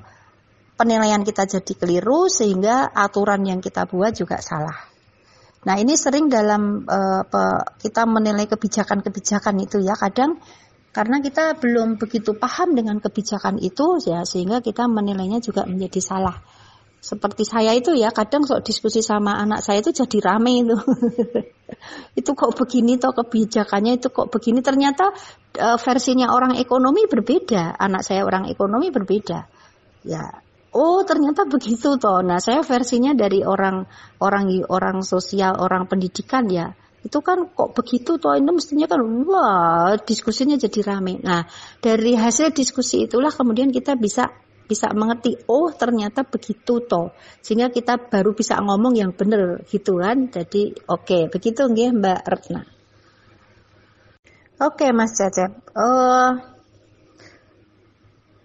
penilaian 0.79 1.25
kita 1.27 1.43
jadi 1.43 1.73
keliru 1.75 2.31
sehingga 2.31 2.93
aturan 2.95 3.43
yang 3.43 3.59
kita 3.59 3.83
buat 3.83 4.15
juga 4.15 4.39
salah. 4.39 4.96
Nah 5.67 5.75
ini 5.75 5.99
sering 5.99 6.31
dalam 6.31 6.87
uh, 6.87 7.27
kita 7.75 8.07
menilai 8.07 8.47
kebijakan-kebijakan 8.47 9.55
itu 9.59 9.83
ya. 9.83 9.99
Kadang 9.99 10.39
karena 10.95 11.19
kita 11.19 11.59
belum 11.59 11.99
begitu 11.99 12.39
paham 12.39 12.71
dengan 12.71 13.03
kebijakan 13.03 13.59
itu 13.59 13.99
ya 14.07 14.23
sehingga 14.23 14.63
kita 14.63 14.87
menilainya 14.87 15.43
juga 15.43 15.67
menjadi 15.67 15.99
salah. 15.99 16.39
Seperti 16.97 17.43
saya 17.43 17.75
itu 17.75 17.93
ya 17.93 18.15
kadang 18.15 18.47
sok 18.47 18.63
diskusi 18.63 19.03
sama 19.03 19.37
anak 19.37 19.61
saya 19.61 19.83
itu 19.83 19.91
jadi 19.91 20.17
rame 20.23 20.65
itu. 20.65 20.77
Itu 22.19 22.31
kok 22.31 22.55
begini 22.55 22.95
toh 22.95 23.11
kebijakannya 23.11 23.99
itu 23.99 24.07
kok 24.09 24.31
begini. 24.31 24.63
Ternyata 24.63 25.11
e, 25.51 25.67
versinya 25.77 26.31
orang 26.31 26.55
ekonomi 26.57 27.05
berbeda 27.05 27.75
anak 27.75 28.01
saya 28.07 28.23
orang 28.23 28.47
ekonomi 28.49 28.87
berbeda. 28.89 29.45
Ya 30.07 30.41
oh 30.73 30.99
ternyata 31.07 31.47
begitu 31.47 31.95
toh. 31.95 32.19
Nah 32.25 32.41
saya 32.41 32.65
versinya 32.65 33.15
dari 33.15 33.45
orang 33.45 33.87
orang 34.19 34.51
orang 34.67 35.05
sosial 35.05 35.55
orang 35.61 35.87
pendidikan 35.87 36.49
ya. 36.51 36.73
Itu 37.05 37.23
kan 37.23 37.47
kok 37.53 37.71
begitu 37.77 38.19
toh? 38.19 38.35
Ini 38.35 38.49
mestinya 38.51 38.89
kan 38.89 38.99
wah 39.23 39.95
diskusinya 40.01 40.59
jadi 40.59 40.79
rame. 40.83 41.23
Nah 41.23 41.47
dari 41.79 42.17
hasil 42.17 42.51
diskusi 42.51 43.07
itulah 43.07 43.31
kemudian 43.31 43.71
kita 43.71 43.95
bisa 43.95 44.27
bisa 44.67 44.91
mengerti 44.91 45.39
oh 45.47 45.71
ternyata 45.71 46.27
begitu 46.27 46.83
toh. 46.83 47.15
Sehingga 47.39 47.71
kita 47.71 48.11
baru 48.11 48.35
bisa 48.35 48.59
ngomong 48.59 48.99
yang 48.99 49.15
benar 49.15 49.63
gitu 49.71 50.03
kan. 50.03 50.27
Jadi 50.27 50.75
oke 50.89 51.05
okay, 51.07 51.21
begitu 51.31 51.63
nggih 51.63 51.95
Mbak 51.95 52.21
Retna. 52.27 52.61
Oke 54.57 54.89
okay, 54.89 54.91
Mas 54.91 55.13
Cecep. 55.13 55.69
Uh, 55.77 56.56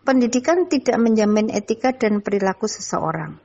pendidikan 0.02 0.66
tidak 0.66 0.98
menjamin 0.98 1.50
etika 1.50 1.94
dan 1.94 2.20
perilaku 2.20 2.66
seseorang 2.66 3.38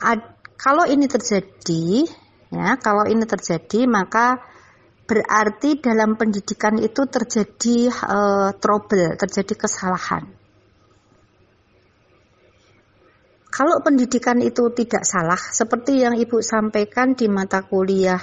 Ad, 0.00 0.20
kalau 0.56 0.88
ini 0.88 1.04
terjadi 1.04 2.08
ya 2.50 2.80
kalau 2.80 3.04
ini 3.04 3.28
terjadi 3.28 3.84
maka 3.84 4.40
berarti 5.10 5.82
dalam 5.82 6.14
pendidikan 6.14 6.78
itu 6.78 7.02
terjadi 7.10 7.90
uh, 7.90 8.54
trouble, 8.62 9.18
terjadi 9.18 9.58
kesalahan. 9.58 10.30
Kalau 13.50 13.82
pendidikan 13.82 14.38
itu 14.38 14.70
tidak 14.70 15.02
salah, 15.02 15.36
seperti 15.36 16.06
yang 16.06 16.14
Ibu 16.14 16.38
sampaikan 16.38 17.18
di 17.18 17.26
mata 17.26 17.66
kuliah 17.66 18.22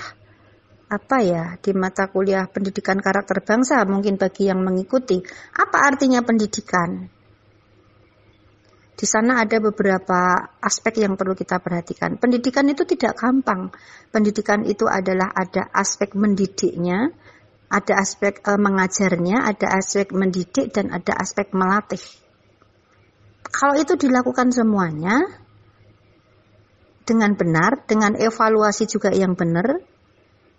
apa 0.88 1.18
ya, 1.19 1.59
di 1.59 1.76
mata 1.76 2.07
kuliah 2.07 2.47
pendidikan 2.47 3.03
karakter 3.03 3.43
bangsa 3.43 3.84
mungkin 3.84 4.15
bagi 4.15 4.47
yang 4.47 4.64
mengikuti, 4.64 5.19
apa 5.51 5.84
artinya 5.84 6.23
pendidikan? 6.23 7.11
Di 8.97 9.05
sana 9.05 9.45
ada 9.45 9.61
beberapa 9.61 10.49
aspek 10.57 11.05
yang 11.05 11.14
perlu 11.14 11.38
kita 11.38 11.61
perhatikan. 11.61 12.18
Pendidikan 12.18 12.65
itu 12.65 12.81
tidak 12.81 13.14
gampang. 13.14 13.69
Pendidikan 14.09 14.65
itu 14.65 14.89
adalah 14.89 15.30
ada 15.38 15.69
aspek 15.69 16.18
mendidiknya, 16.18 17.14
ada 17.69 17.93
aspek 18.01 18.41
e, 18.41 18.51
mengajarnya, 18.57 19.45
ada 19.45 19.77
aspek 19.77 20.09
mendidik 20.18 20.73
dan 20.73 20.89
ada 20.89 21.14
aspek 21.14 21.53
melatih. 21.53 22.01
Kalau 23.45 23.77
itu 23.77 23.93
dilakukan 24.01 24.49
semuanya 24.49 25.30
dengan 27.05 27.38
benar, 27.38 27.85
dengan 27.85 28.18
evaluasi 28.18 28.89
juga 28.89 29.14
yang 29.14 29.38
benar, 29.38 29.77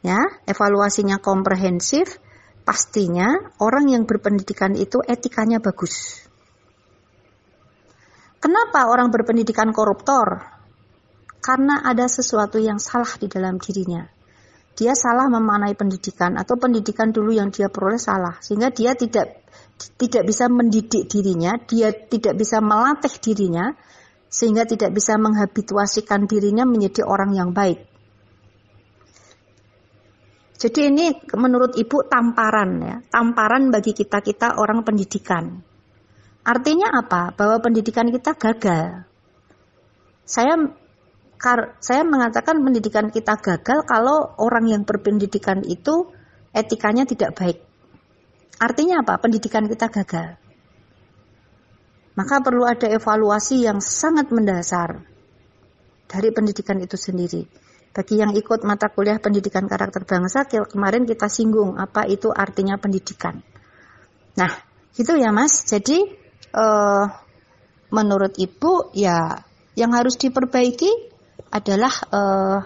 ya, 0.03 0.21
evaluasinya 0.47 1.19
komprehensif, 1.19 2.19
pastinya 2.63 3.33
orang 3.63 3.89
yang 3.89 4.05
berpendidikan 4.05 4.77
itu 4.77 5.01
etikanya 5.05 5.59
bagus. 5.59 6.27
Kenapa 8.39 8.87
orang 8.87 9.11
berpendidikan 9.11 9.75
koruptor? 9.75 10.47
Karena 11.43 11.83
ada 11.83 12.07
sesuatu 12.07 12.63
yang 12.63 12.79
salah 12.79 13.19
di 13.19 13.27
dalam 13.27 13.59
dirinya. 13.59 14.07
Dia 14.79 14.95
salah 14.95 15.27
memanai 15.27 15.75
pendidikan 15.75 16.39
atau 16.39 16.55
pendidikan 16.55 17.11
dulu 17.11 17.35
yang 17.35 17.51
dia 17.51 17.67
peroleh 17.67 17.99
salah 17.99 18.39
sehingga 18.39 18.71
dia 18.71 18.95
tidak 18.95 19.43
tidak 19.99 20.23
bisa 20.23 20.47
mendidik 20.47 21.11
dirinya, 21.11 21.59
dia 21.59 21.91
tidak 21.91 22.39
bisa 22.39 22.63
melatih 22.63 23.11
dirinya 23.19 23.75
sehingga 24.31 24.63
tidak 24.71 24.95
bisa 24.95 25.19
menghabituasikan 25.19 26.31
dirinya 26.31 26.63
menjadi 26.63 27.03
orang 27.03 27.35
yang 27.35 27.51
baik. 27.51 27.83
Jadi 30.59 30.91
ini 30.91 31.07
menurut 31.39 31.79
Ibu 31.79 32.11
tamparan 32.11 32.71
ya, 32.83 32.97
tamparan 33.07 33.71
bagi 33.71 33.95
kita-kita 33.95 34.59
orang 34.59 34.83
pendidikan. 34.83 35.63
Artinya 36.43 36.99
apa? 36.99 37.31
Bahwa 37.31 37.63
pendidikan 37.63 38.11
kita 38.11 38.35
gagal. 38.35 39.07
Saya 40.27 40.59
saya 41.79 42.03
mengatakan 42.03 42.59
pendidikan 42.59 43.15
kita 43.15 43.39
gagal 43.39 43.87
kalau 43.87 44.35
orang 44.43 44.67
yang 44.67 44.83
berpendidikan 44.83 45.63
itu 45.63 46.11
etikanya 46.51 47.07
tidak 47.07 47.39
baik. 47.39 47.63
Artinya 48.59 49.07
apa? 49.07 49.23
Pendidikan 49.23 49.71
kita 49.71 49.87
gagal. 49.87 50.35
Maka 52.19 52.43
perlu 52.43 52.67
ada 52.67 52.91
evaluasi 52.91 53.63
yang 53.63 53.79
sangat 53.79 54.35
mendasar 54.35 55.07
dari 56.11 56.35
pendidikan 56.35 56.83
itu 56.83 56.99
sendiri. 56.99 57.68
Bagi 57.93 58.21
yang 58.21 58.37
ikut 58.37 58.63
mata 58.63 58.93
kuliah 58.93 59.19
pendidikan 59.19 59.67
karakter 59.67 60.07
bangsa, 60.07 60.47
kemarin 60.47 61.09
kita 61.09 61.27
singgung 61.27 61.75
apa 61.81 62.07
itu 62.07 62.31
artinya 62.31 62.79
pendidikan. 62.79 63.43
Nah, 64.39 64.53
gitu 64.95 65.19
ya 65.19 65.35
Mas. 65.35 65.67
Jadi 65.67 66.07
uh, 66.55 67.05
menurut 67.91 68.37
ibu 68.39 68.93
ya 68.95 69.43
yang 69.79 69.95
harus 69.95 70.19
diperbaiki 70.19 70.91
adalah 71.55 71.95
uh, 72.13 72.59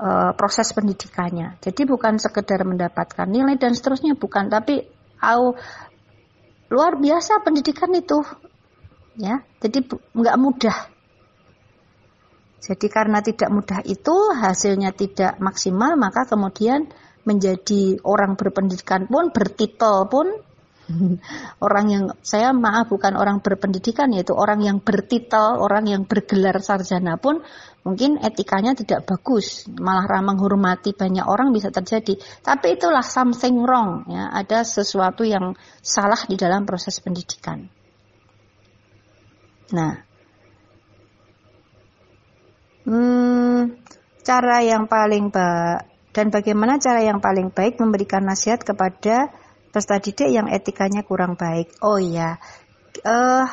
uh, 0.00 0.30
proses 0.34 0.74
pendidikannya. 0.74 1.56
Jadi 1.62 1.86
bukan 1.86 2.18
sekedar 2.18 2.66
mendapatkan 2.66 3.26
nilai 3.30 3.54
dan 3.54 3.72
seterusnya 3.72 4.18
bukan, 4.18 4.50
tapi 4.50 4.82
au, 5.22 5.54
luar 6.70 6.98
biasa 6.98 7.42
pendidikan 7.46 7.94
itu, 7.94 8.18
ya. 9.14 9.40
Jadi 9.62 9.86
nggak 10.14 10.36
mudah. 10.42 10.89
Jadi 12.60 12.86
karena 12.92 13.24
tidak 13.24 13.48
mudah 13.48 13.80
itu 13.88 14.14
hasilnya 14.36 14.92
tidak 14.92 15.40
maksimal 15.40 15.96
maka 15.96 16.28
kemudian 16.28 16.92
menjadi 17.24 18.00
orang 18.04 18.36
berpendidikan 18.36 19.08
pun 19.08 19.32
bertitel 19.32 20.08
pun 20.12 20.28
orang 21.66 21.86
yang 21.90 22.04
saya 22.20 22.50
maaf 22.50 22.90
bukan 22.90 23.14
orang 23.14 23.38
berpendidikan 23.40 24.10
yaitu 24.10 24.34
orang 24.34 24.60
yang 24.62 24.82
bertitel, 24.82 25.62
orang 25.62 25.86
yang 25.86 26.02
bergelar 26.06 26.58
sarjana 26.58 27.16
pun 27.16 27.42
mungkin 27.86 28.20
etikanya 28.20 28.76
tidak 28.76 29.08
bagus, 29.08 29.64
malah 29.70 30.04
ramah 30.04 30.36
menghormati 30.36 30.92
banyak 30.92 31.24
orang 31.24 31.54
bisa 31.54 31.72
terjadi. 31.72 32.18
Tapi 32.42 32.76
itulah 32.76 33.04
something 33.04 33.62
wrong 33.62 34.06
ya, 34.10 34.30
ada 34.34 34.66
sesuatu 34.66 35.24
yang 35.24 35.54
salah 35.80 36.20
di 36.26 36.36
dalam 36.36 36.66
proses 36.66 36.98
pendidikan. 37.00 37.70
Nah, 39.70 40.09
hmm, 42.90 43.60
cara 44.26 44.66
yang 44.66 44.90
paling 44.90 45.30
dan 46.10 46.26
bagaimana 46.34 46.82
cara 46.82 47.06
yang 47.06 47.22
paling 47.22 47.54
baik 47.54 47.78
memberikan 47.78 48.26
nasihat 48.26 48.66
kepada 48.66 49.30
peserta 49.70 50.02
didik 50.02 50.34
yang 50.34 50.50
etikanya 50.50 51.06
kurang 51.06 51.38
baik. 51.38 51.70
Oh 51.86 52.02
iya, 52.02 52.42
uh, 53.06 53.46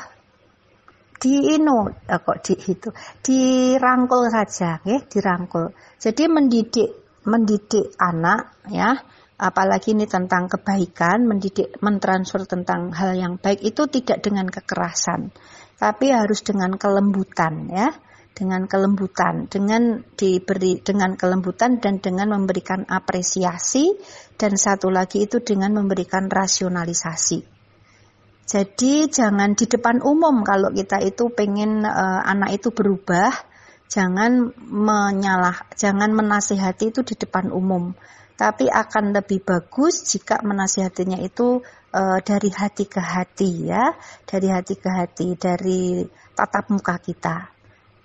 di 1.22 1.54
inu 1.54 1.86
uh, 1.86 2.20
kok 2.22 2.42
di 2.42 2.58
itu 2.58 2.90
dirangkul 3.22 4.26
saja, 4.34 4.82
ya, 4.82 4.98
dirangkul. 5.06 5.70
Jadi 6.02 6.26
mendidik 6.26 6.90
mendidik 7.28 7.94
anak 8.02 8.56
ya 8.72 8.98
apalagi 9.38 9.94
ini 9.94 10.10
tentang 10.10 10.50
kebaikan, 10.50 11.30
mendidik, 11.30 11.78
mentransfer 11.80 12.50
tentang 12.50 12.90
hal 12.90 13.14
yang 13.14 13.38
baik 13.38 13.62
itu 13.62 13.86
tidak 13.86 14.26
dengan 14.26 14.50
kekerasan, 14.50 15.30
tapi 15.78 16.10
harus 16.10 16.42
dengan 16.42 16.74
kelembutan 16.74 17.70
ya, 17.70 17.94
dengan 18.38 18.70
kelembutan, 18.70 19.50
dengan 19.50 20.06
diberi 20.14 20.78
dengan 20.78 21.18
kelembutan 21.18 21.82
dan 21.82 21.98
dengan 21.98 22.38
memberikan 22.38 22.86
apresiasi 22.86 23.98
dan 24.38 24.54
satu 24.54 24.94
lagi 24.94 25.26
itu 25.26 25.42
dengan 25.42 25.74
memberikan 25.74 26.30
rasionalisasi. 26.30 27.42
Jadi 28.46 29.10
jangan 29.10 29.58
di 29.58 29.66
depan 29.66 30.06
umum 30.06 30.46
kalau 30.46 30.70
kita 30.70 31.02
itu 31.02 31.34
pengen 31.34 31.82
uh, 31.82 32.22
anak 32.22 32.62
itu 32.62 32.70
berubah, 32.70 33.34
jangan 33.90 34.54
menyalah, 34.70 35.66
jangan 35.74 36.14
menasihati 36.14 36.94
itu 36.94 37.02
di 37.02 37.18
depan 37.18 37.50
umum 37.50 37.98
tapi 38.38 38.70
akan 38.70 39.18
lebih 39.18 39.42
bagus 39.42 40.06
jika 40.06 40.46
menasihatinya 40.46 41.18
itu 41.26 41.66
e, 41.90 42.02
dari 42.22 42.54
hati 42.54 42.86
ke 42.86 43.02
hati 43.02 43.66
ya, 43.66 43.98
dari 44.30 44.48
hati 44.54 44.78
ke 44.78 44.90
hati, 44.94 45.34
dari 45.34 46.06
tatap 46.38 46.70
muka 46.70 47.02
kita. 47.02 47.57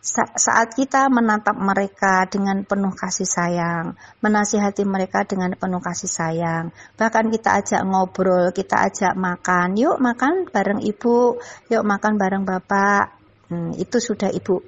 Sa 0.02 0.26
saat 0.34 0.74
kita 0.74 1.06
menatap 1.06 1.54
mereka 1.54 2.26
dengan 2.26 2.66
penuh 2.66 2.90
kasih 2.90 3.22
sayang, 3.22 3.94
menasihati 4.18 4.82
mereka 4.82 5.22
dengan 5.22 5.54
penuh 5.54 5.78
kasih 5.78 6.10
sayang, 6.10 6.74
bahkan 6.98 7.30
kita 7.30 7.62
ajak 7.62 7.86
ngobrol, 7.86 8.50
kita 8.50 8.82
ajak 8.90 9.14
makan, 9.14 9.78
yuk 9.78 10.02
makan 10.02 10.50
bareng 10.50 10.82
ibu, 10.82 11.38
yuk 11.70 11.86
makan 11.86 12.18
bareng 12.18 12.42
bapak, 12.42 13.14
hmm, 13.46 13.78
itu 13.78 14.02
sudah 14.02 14.34
ibu 14.34 14.58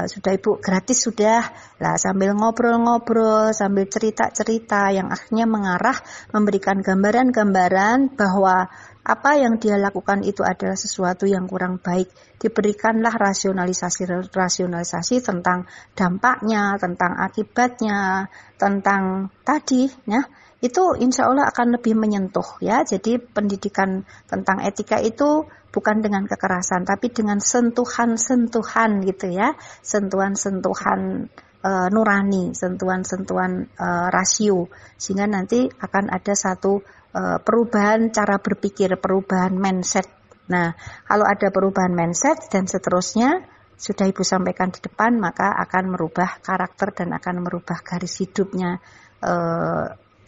Eh, 0.00 0.08
sudah 0.08 0.32
ibu 0.32 0.56
gratis 0.56 1.04
sudah. 1.04 1.44
Lah 1.76 1.96
sambil 2.00 2.32
ngobrol-ngobrol 2.32 3.52
sambil 3.52 3.84
cerita-cerita 3.84 4.88
yang 4.96 5.12
akhirnya 5.12 5.44
mengarah 5.44 5.96
memberikan 6.32 6.80
gambaran-gambaran 6.80 8.16
bahwa 8.16 8.72
apa 9.10 9.34
yang 9.34 9.58
dia 9.58 9.74
lakukan 9.74 10.22
itu 10.22 10.46
adalah 10.46 10.78
sesuatu 10.78 11.26
yang 11.26 11.50
kurang 11.50 11.82
baik. 11.82 12.06
Diberikanlah 12.38 13.18
rasionalisasi-rasionalisasi 13.18 15.18
tentang 15.18 15.66
dampaknya 15.98 16.78
tentang 16.78 17.18
akibatnya 17.18 18.30
tentang 18.54 19.34
tadi 19.42 19.90
ya 20.06 20.22
itu 20.60 20.92
insya 21.00 21.24
Allah 21.24 21.48
akan 21.48 21.80
lebih 21.80 21.96
menyentuh 21.96 22.60
ya. 22.60 22.84
Jadi 22.84 23.16
pendidikan 23.16 24.04
tentang 24.28 24.60
etika 24.60 25.00
itu 25.00 25.48
bukan 25.72 26.04
dengan 26.04 26.28
kekerasan 26.28 26.84
tapi 26.84 27.08
dengan 27.08 27.40
sentuhan-sentuhan 27.40 29.00
gitu 29.08 29.32
ya. 29.32 29.56
Sentuhan-sentuhan 29.80 31.32
e, 31.64 31.70
nurani 31.88 32.52
sentuhan-sentuhan 32.52 33.72
e, 33.72 33.86
rasio. 34.12 34.68
Sehingga 35.00 35.24
nanti 35.24 35.64
akan 35.64 36.12
ada 36.12 36.36
satu 36.36 36.84
perubahan 37.16 38.14
cara 38.14 38.38
berpikir 38.38 38.94
perubahan 38.98 39.54
mindset 39.54 40.06
nah 40.46 40.74
kalau 41.06 41.26
ada 41.26 41.50
perubahan 41.50 41.90
mindset 41.90 42.50
dan 42.50 42.70
seterusnya 42.70 43.46
sudah 43.74 44.06
ibu 44.06 44.22
sampaikan 44.22 44.70
di 44.70 44.78
depan 44.78 45.18
maka 45.18 45.56
akan 45.58 45.94
merubah 45.94 46.38
karakter 46.38 46.94
dan 46.94 47.16
akan 47.16 47.42
merubah 47.42 47.80
garis 47.80 48.20
hidupnya 48.20 48.76
e, 49.24 49.32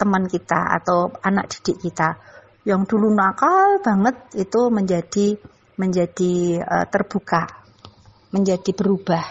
teman 0.01 0.25
kita 0.25 0.73
atau 0.81 1.13
anak 1.21 1.53
didik 1.53 1.85
kita 1.91 2.17
yang 2.63 2.87
dulu 2.87 3.11
nakal 3.11 3.83
banget 3.83 4.15
itu 4.39 4.71
menjadi 4.71 5.39
menjadi 5.77 6.63
uh, 6.63 6.87
terbuka, 6.87 7.49
menjadi 8.31 8.71
berubah. 8.71 9.25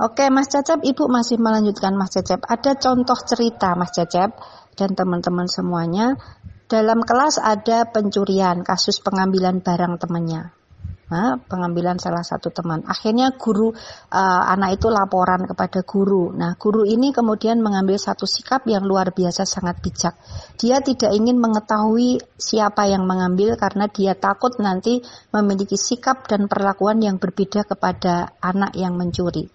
Oke, 0.00 0.32
Mas 0.32 0.48
Cecep, 0.48 0.80
Ibu 0.80 1.12
masih 1.12 1.36
melanjutkan 1.36 1.92
Mas 1.92 2.16
Cecep. 2.16 2.40
Ada 2.48 2.80
contoh 2.80 3.18
cerita 3.20 3.76
Mas 3.76 3.92
Cecep 3.92 4.32
dan 4.72 4.96
teman-teman 4.96 5.44
semuanya. 5.44 6.16
Dalam 6.70 7.02
kelas 7.02 7.42
ada 7.42 7.82
pencurian, 7.90 8.62
kasus 8.62 9.02
pengambilan 9.02 9.58
barang 9.58 9.98
temannya 9.98 10.54
nah, 11.10 11.36
pengambilan 11.36 11.98
salah 11.98 12.22
satu 12.22 12.54
teman. 12.54 12.86
Akhirnya 12.86 13.34
guru 13.34 13.74
uh, 13.74 14.42
anak 14.46 14.78
itu 14.80 14.86
laporan 14.88 15.44
kepada 15.44 15.82
guru. 15.82 16.30
Nah, 16.30 16.54
guru 16.54 16.86
ini 16.86 17.10
kemudian 17.10 17.58
mengambil 17.58 17.98
satu 17.98 18.24
sikap 18.24 18.64
yang 18.70 18.86
luar 18.86 19.10
biasa 19.10 19.42
sangat 19.42 19.82
bijak. 19.82 20.14
Dia 20.56 20.78
tidak 20.80 21.10
ingin 21.12 21.42
mengetahui 21.42 22.22
siapa 22.38 22.86
yang 22.86 23.04
mengambil 23.04 23.58
karena 23.58 23.90
dia 23.90 24.14
takut 24.14 24.56
nanti 24.62 25.02
memiliki 25.34 25.74
sikap 25.74 26.30
dan 26.30 26.46
perlakuan 26.46 27.02
yang 27.02 27.18
berbeda 27.18 27.66
kepada 27.66 28.38
anak 28.38 28.72
yang 28.78 28.94
mencuri. 28.94 29.50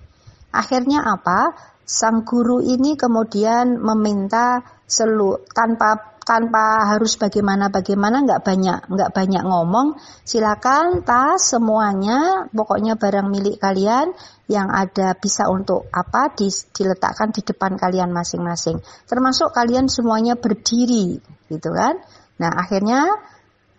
Akhirnya 0.51 1.07
apa? 1.07 1.55
Sang 1.85 2.25
guru 2.25 2.65
ini 2.65 2.97
kemudian 2.97 3.77
meminta 3.77 4.65
selu 4.89 5.45
tanpa 5.53 6.14
tanpa 6.25 6.89
harus 6.89 7.21
bagaimana 7.21 7.69
bagaimana 7.69 8.25
nggak 8.25 8.41
banyak 8.41 8.79
nggak 8.89 9.13
banyak 9.13 9.43
ngomong 9.45 9.93
silakan 10.25 11.05
tas 11.05 11.53
semuanya 11.53 12.49
pokoknya 12.49 12.97
barang 12.97 13.29
milik 13.29 13.61
kalian 13.61 14.09
yang 14.49 14.73
ada 14.73 15.13
bisa 15.13 15.45
untuk 15.53 15.85
apa 15.93 16.33
di, 16.33 16.49
diletakkan 16.49 17.33
di 17.33 17.41
depan 17.41 17.77
kalian 17.77 18.13
masing-masing. 18.13 18.77
Termasuk 19.09 19.53
kalian 19.53 19.89
semuanya 19.89 20.37
berdiri 20.37 21.17
gitu 21.49 21.69
kan? 21.73 21.97
Nah 22.41 22.51
akhirnya 22.53 23.09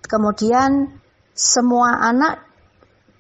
kemudian 0.07 1.03
semua 1.35 1.99
anak 1.99 2.47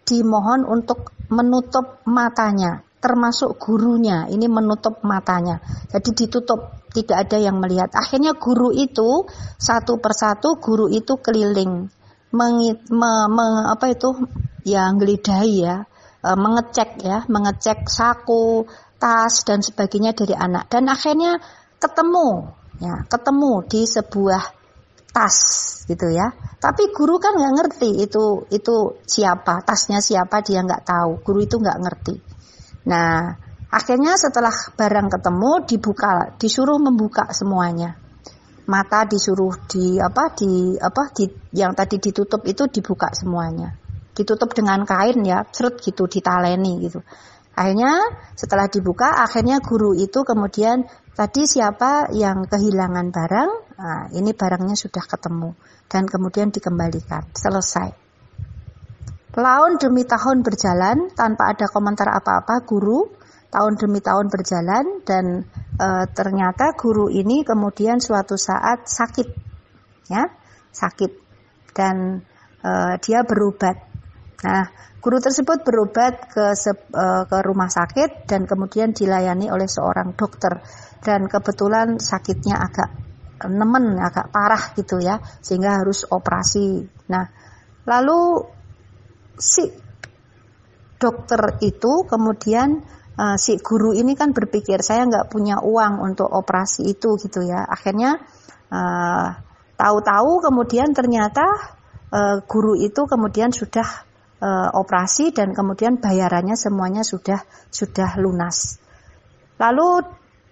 dimohon 0.06 0.62
untuk 0.66 1.10
menutup 1.26 2.02
matanya 2.06 2.85
termasuk 2.98 3.60
gurunya 3.60 4.26
ini 4.32 4.48
menutup 4.48 5.04
matanya 5.04 5.60
jadi 5.92 6.10
ditutup 6.12 6.76
tidak 6.96 7.28
ada 7.28 7.36
yang 7.36 7.60
melihat. 7.60 7.92
Akhirnya 7.92 8.32
guru 8.32 8.72
itu 8.72 9.28
satu 9.60 10.00
persatu 10.00 10.56
guru 10.56 10.88
itu 10.88 11.20
keliling 11.20 11.92
mengit, 12.32 12.88
me, 12.88 13.28
me, 13.28 13.68
apa 13.68 13.92
itu 13.92 14.16
ya 14.64 14.88
gelidahi 14.96 15.54
ya, 15.60 15.84
e, 16.24 16.28
mengecek 16.32 17.04
ya, 17.04 17.28
mengecek 17.28 17.84
saku, 17.84 18.64
tas 18.96 19.44
dan 19.44 19.60
sebagainya 19.60 20.16
dari 20.16 20.32
anak 20.32 20.72
dan 20.72 20.88
akhirnya 20.88 21.36
ketemu 21.76 22.56
ya, 22.80 23.04
ketemu 23.12 23.52
di 23.68 23.80
sebuah 23.84 24.42
tas 25.12 25.36
gitu 25.84 26.08
ya. 26.12 26.32
Tapi 26.56 26.90
guru 26.96 27.20
kan 27.20 27.36
nggak 27.36 27.54
ngerti 27.60 27.90
itu 28.04 28.48
itu 28.48 28.76
siapa, 29.04 29.60
tasnya 29.62 30.00
siapa 30.00 30.40
dia 30.40 30.64
nggak 30.64 30.88
tahu. 30.88 31.10
Guru 31.20 31.40
itu 31.44 31.56
nggak 31.60 31.78
ngerti. 31.84 32.14
Nah, 32.86 33.34
Akhirnya 33.66 34.14
setelah 34.14 34.54
barang 34.78 35.08
ketemu 35.10 35.50
dibuka, 35.66 36.38
disuruh 36.38 36.78
membuka 36.78 37.26
semuanya. 37.34 37.98
Mata 38.66 39.06
disuruh 39.06 39.52
di 39.66 39.98
apa 39.98 40.34
di 40.34 40.74
apa 40.78 41.10
di 41.10 41.28
yang 41.54 41.74
tadi 41.74 41.98
ditutup 41.98 42.46
itu 42.46 42.66
dibuka 42.70 43.10
semuanya. 43.12 43.74
Ditutup 44.14 44.54
dengan 44.54 44.86
kain 44.86 45.22
ya, 45.26 45.44
seret 45.50 45.82
gitu 45.82 46.06
ditaleni 46.06 46.88
gitu. 46.88 47.02
Akhirnya 47.52 48.00
setelah 48.38 48.70
dibuka, 48.70 49.18
akhirnya 49.22 49.60
guru 49.60 49.92
itu 49.96 50.22
kemudian 50.24 50.86
tadi 51.12 51.44
siapa 51.44 52.12
yang 52.16 52.48
kehilangan 52.48 53.12
barang, 53.12 53.50
nah, 53.76 54.04
ini 54.12 54.30
barangnya 54.32 54.76
sudah 54.76 55.04
ketemu 55.04 55.52
dan 55.88 56.08
kemudian 56.08 56.48
dikembalikan. 56.48 57.28
Selesai. 57.34 58.05
Tahun 59.36 59.76
demi 59.76 60.08
tahun 60.08 60.40
berjalan 60.40 61.12
tanpa 61.12 61.52
ada 61.52 61.68
komentar 61.68 62.08
apa-apa, 62.08 62.64
guru 62.64 63.04
tahun 63.52 63.76
demi 63.76 64.00
tahun 64.00 64.32
berjalan 64.32 65.04
dan 65.04 65.44
e, 65.76 65.88
ternyata 66.12 66.72
guru 66.72 67.12
ini 67.12 67.44
kemudian 67.44 68.00
suatu 68.00 68.34
saat 68.34 68.88
sakit 68.88 69.28
ya 70.08 70.24
sakit 70.72 71.12
dan 71.76 72.24
e, 72.64 72.70
dia 73.04 73.28
berobat. 73.28 73.76
Nah 74.40 74.72
guru 75.04 75.20
tersebut 75.20 75.68
berobat 75.68 76.32
ke 76.32 76.56
e, 76.56 77.04
ke 77.28 77.38
rumah 77.44 77.68
sakit 77.68 78.24
dan 78.24 78.48
kemudian 78.48 78.96
dilayani 78.96 79.52
oleh 79.52 79.68
seorang 79.68 80.16
dokter 80.16 80.64
dan 81.04 81.28
kebetulan 81.28 82.00
sakitnya 82.00 82.56
agak 82.56 82.88
nemen 83.52 84.00
agak 84.00 84.32
parah 84.32 84.72
gitu 84.72 84.96
ya 84.96 85.20
sehingga 85.44 85.84
harus 85.84 86.08
operasi. 86.08 86.88
Nah 87.12 87.28
lalu 87.84 88.55
si 89.36 89.68
dokter 90.96 91.60
itu 91.60 92.08
kemudian 92.08 92.80
uh, 93.20 93.36
si 93.36 93.60
guru 93.60 93.92
ini 93.92 94.16
kan 94.16 94.32
berpikir 94.32 94.80
saya 94.80 95.04
nggak 95.04 95.28
punya 95.28 95.60
uang 95.60 96.00
untuk 96.00 96.28
operasi 96.28 96.88
itu 96.88 97.20
gitu 97.20 97.44
ya 97.44 97.64
akhirnya 97.68 98.16
uh, 98.72 99.28
tahu-tahu 99.76 100.40
kemudian 100.40 100.96
ternyata 100.96 101.44
uh, 102.12 102.40
guru 102.48 102.80
itu 102.80 103.04
kemudian 103.04 103.52
sudah 103.52 104.08
uh, 104.40 104.72
operasi 104.72 105.36
dan 105.36 105.52
kemudian 105.52 106.00
bayarannya 106.00 106.56
semuanya 106.56 107.04
sudah 107.04 107.44
sudah 107.68 108.16
lunas 108.16 108.80
lalu 109.60 110.00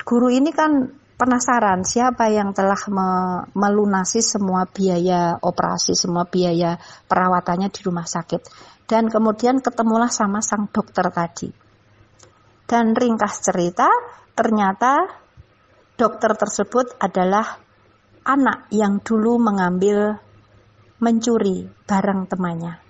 guru 0.04 0.28
ini 0.28 0.52
kan 0.52 0.92
penasaran 1.14 1.86
siapa 1.86 2.26
yang 2.28 2.50
telah 2.50 2.78
me 2.90 3.08
melunasi 3.54 4.20
semua 4.20 4.66
biaya 4.66 5.38
operasi, 5.38 5.94
semua 5.94 6.26
biaya 6.26 6.76
perawatannya 7.06 7.70
di 7.70 7.80
rumah 7.86 8.04
sakit. 8.04 8.42
Dan 8.84 9.08
kemudian 9.08 9.64
ketemulah 9.64 10.12
sama 10.12 10.44
sang 10.44 10.68
dokter 10.68 11.08
tadi. 11.08 11.48
Dan 12.64 12.92
ringkas 12.92 13.40
cerita, 13.40 13.88
ternyata 14.36 15.08
dokter 15.96 16.36
tersebut 16.36 16.96
adalah 17.00 17.60
anak 18.24 18.68
yang 18.72 19.00
dulu 19.04 19.36
mengambil 19.36 20.16
mencuri 21.00 21.68
barang 21.84 22.20
temannya. 22.28 22.80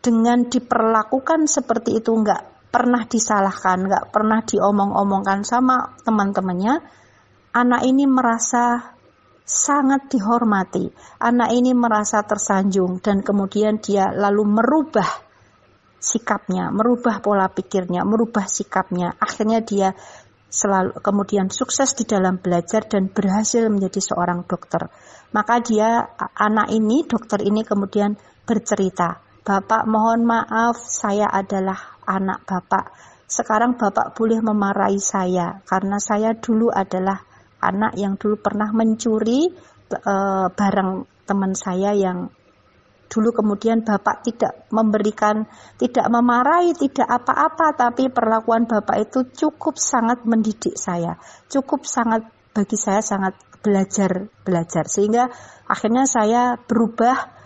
Dengan 0.00 0.46
diperlakukan 0.48 1.44
seperti 1.50 2.00
itu 2.00 2.14
nggak 2.14 2.72
pernah 2.72 3.02
disalahkan, 3.04 3.84
nggak 3.84 4.14
pernah 4.14 4.40
diomong-omongkan 4.46 5.42
sama 5.42 5.98
teman-temannya, 6.06 6.78
anak 7.52 7.82
ini 7.84 8.06
merasa 8.06 8.94
sangat 9.50 10.06
dihormati. 10.06 10.86
Anak 11.18 11.50
ini 11.50 11.74
merasa 11.74 12.22
tersanjung 12.22 13.02
dan 13.02 13.26
kemudian 13.26 13.82
dia 13.82 14.14
lalu 14.14 14.46
merubah 14.46 15.10
sikapnya, 15.98 16.70
merubah 16.70 17.18
pola 17.18 17.50
pikirnya, 17.50 18.06
merubah 18.06 18.46
sikapnya. 18.46 19.18
Akhirnya 19.18 19.58
dia 19.66 19.98
selalu 20.50 21.02
kemudian 21.02 21.50
sukses 21.50 21.98
di 21.98 22.06
dalam 22.06 22.38
belajar 22.38 22.86
dan 22.86 23.10
berhasil 23.10 23.66
menjadi 23.66 23.98
seorang 23.98 24.46
dokter. 24.46 24.86
Maka 25.34 25.58
dia 25.62 26.14
anak 26.38 26.70
ini, 26.70 27.06
dokter 27.06 27.42
ini 27.42 27.66
kemudian 27.66 28.14
bercerita, 28.46 29.18
"Bapak, 29.42 29.86
mohon 29.86 30.26
maaf, 30.26 30.78
saya 30.78 31.26
adalah 31.30 31.98
anak 32.06 32.46
Bapak. 32.46 32.90
Sekarang 33.30 33.78
Bapak 33.78 34.18
boleh 34.18 34.42
memarahi 34.42 34.98
saya 34.98 35.62
karena 35.62 36.02
saya 36.02 36.34
dulu 36.34 36.66
adalah 36.66 37.29
anak 37.60 37.96
yang 37.96 38.16
dulu 38.16 38.40
pernah 38.40 38.72
mencuri 38.72 39.48
uh, 39.92 40.48
barang 40.50 40.90
teman 41.28 41.52
saya 41.54 41.94
yang 41.94 42.32
dulu 43.10 43.34
kemudian 43.34 43.82
bapak 43.82 44.22
tidak 44.22 44.70
memberikan, 44.70 45.42
tidak 45.74 46.06
memarahi, 46.06 46.70
tidak 46.78 47.10
apa-apa, 47.10 47.74
tapi 47.74 48.06
perlakuan 48.06 48.70
bapak 48.70 49.10
itu 49.10 49.26
cukup 49.34 49.74
sangat 49.76 50.22
mendidik 50.22 50.78
saya, 50.78 51.18
cukup 51.50 51.82
sangat 51.82 52.22
bagi 52.54 52.78
saya 52.78 53.02
sangat 53.02 53.34
belajar 53.60 54.30
belajar 54.42 54.88
sehingga 54.88 55.28
akhirnya 55.68 56.08
saya 56.08 56.56
berubah 56.56 57.40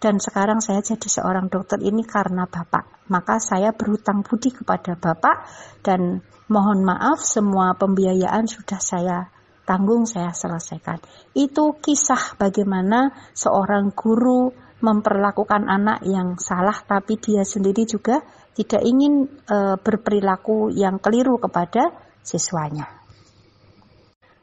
dan 0.00 0.16
sekarang 0.16 0.64
saya 0.64 0.80
jadi 0.80 1.06
seorang 1.06 1.52
dokter 1.52 1.78
ini 1.84 2.02
karena 2.02 2.48
bapak. 2.48 3.04
Maka 3.12 3.36
saya 3.36 3.76
berhutang 3.76 4.24
budi 4.24 4.48
kepada 4.48 4.96
bapak 4.96 5.44
dan 5.84 6.24
mohon 6.48 6.80
maaf 6.80 7.20
semua 7.20 7.76
pembiayaan 7.76 8.48
sudah 8.48 8.80
saya 8.80 9.28
tanggung 9.68 10.08
saya 10.08 10.32
selesaikan. 10.34 11.00
Itu 11.36 11.78
kisah 11.78 12.36
bagaimana 12.36 13.12
seorang 13.32 13.94
guru 13.94 14.50
memperlakukan 14.80 15.68
anak 15.68 16.00
yang 16.08 16.40
salah 16.40 16.76
tapi 16.84 17.20
dia 17.20 17.44
sendiri 17.44 17.84
juga 17.84 18.24
tidak 18.56 18.80
ingin 18.82 19.28
e, 19.44 19.76
berperilaku 19.76 20.72
yang 20.72 20.96
keliru 20.98 21.36
kepada 21.36 21.92
siswanya. 22.24 22.88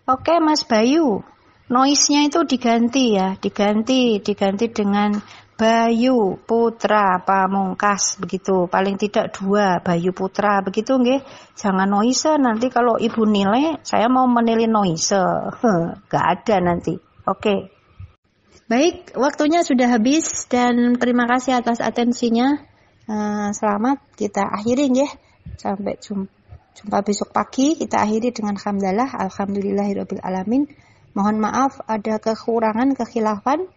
Oke 0.08 0.40
Mas 0.40 0.64
Bayu, 0.64 1.26
noise-nya 1.68 2.32
itu 2.32 2.48
diganti 2.48 3.18
ya, 3.18 3.36
diganti, 3.36 4.24
diganti 4.24 4.72
dengan 4.72 5.20
Bayu 5.58 6.38
Putra 6.46 7.18
Pamungkas 7.26 8.22
begitu. 8.22 8.70
Paling 8.70 9.02
tidak 9.02 9.34
dua 9.34 9.82
Bayu 9.82 10.14
Putra. 10.14 10.62
Begitu 10.62 11.02
nggih? 11.02 11.26
Jangan 11.58 11.90
noise 11.90 12.38
nanti 12.38 12.70
kalau 12.70 13.02
ibu 13.02 13.26
nilai 13.26 13.82
saya 13.82 14.06
mau 14.06 14.30
menilai 14.30 14.70
noise. 14.70 15.18
Gak 16.14 16.26
ada 16.38 16.56
nanti. 16.62 16.94
Oke. 17.26 17.74
Baik 18.70 19.18
waktunya 19.18 19.66
sudah 19.66 19.98
habis 19.98 20.46
dan 20.46 20.94
terima 21.02 21.26
kasih 21.26 21.58
atas 21.58 21.82
atensinya. 21.82 22.62
Uh, 23.10 23.50
selamat 23.56 23.98
kita 24.14 24.46
akhiri 24.46 24.94
nggih? 24.94 25.12
Sampai 25.58 25.98
jumpa 25.98 26.30
jumpa 26.78 27.02
besok 27.02 27.34
pagi. 27.34 27.74
Kita 27.74 28.06
akhiri 28.06 28.30
dengan 28.30 28.62
hamdalah 28.62 29.10
alhamdulillahirabbil 29.26 30.22
alamin. 30.22 30.70
Mohon 31.18 31.38
maaf 31.42 31.82
ada 31.90 32.22
kekurangan 32.22 32.94
kekhilafan. 32.94 33.66
Eh, 33.66 33.77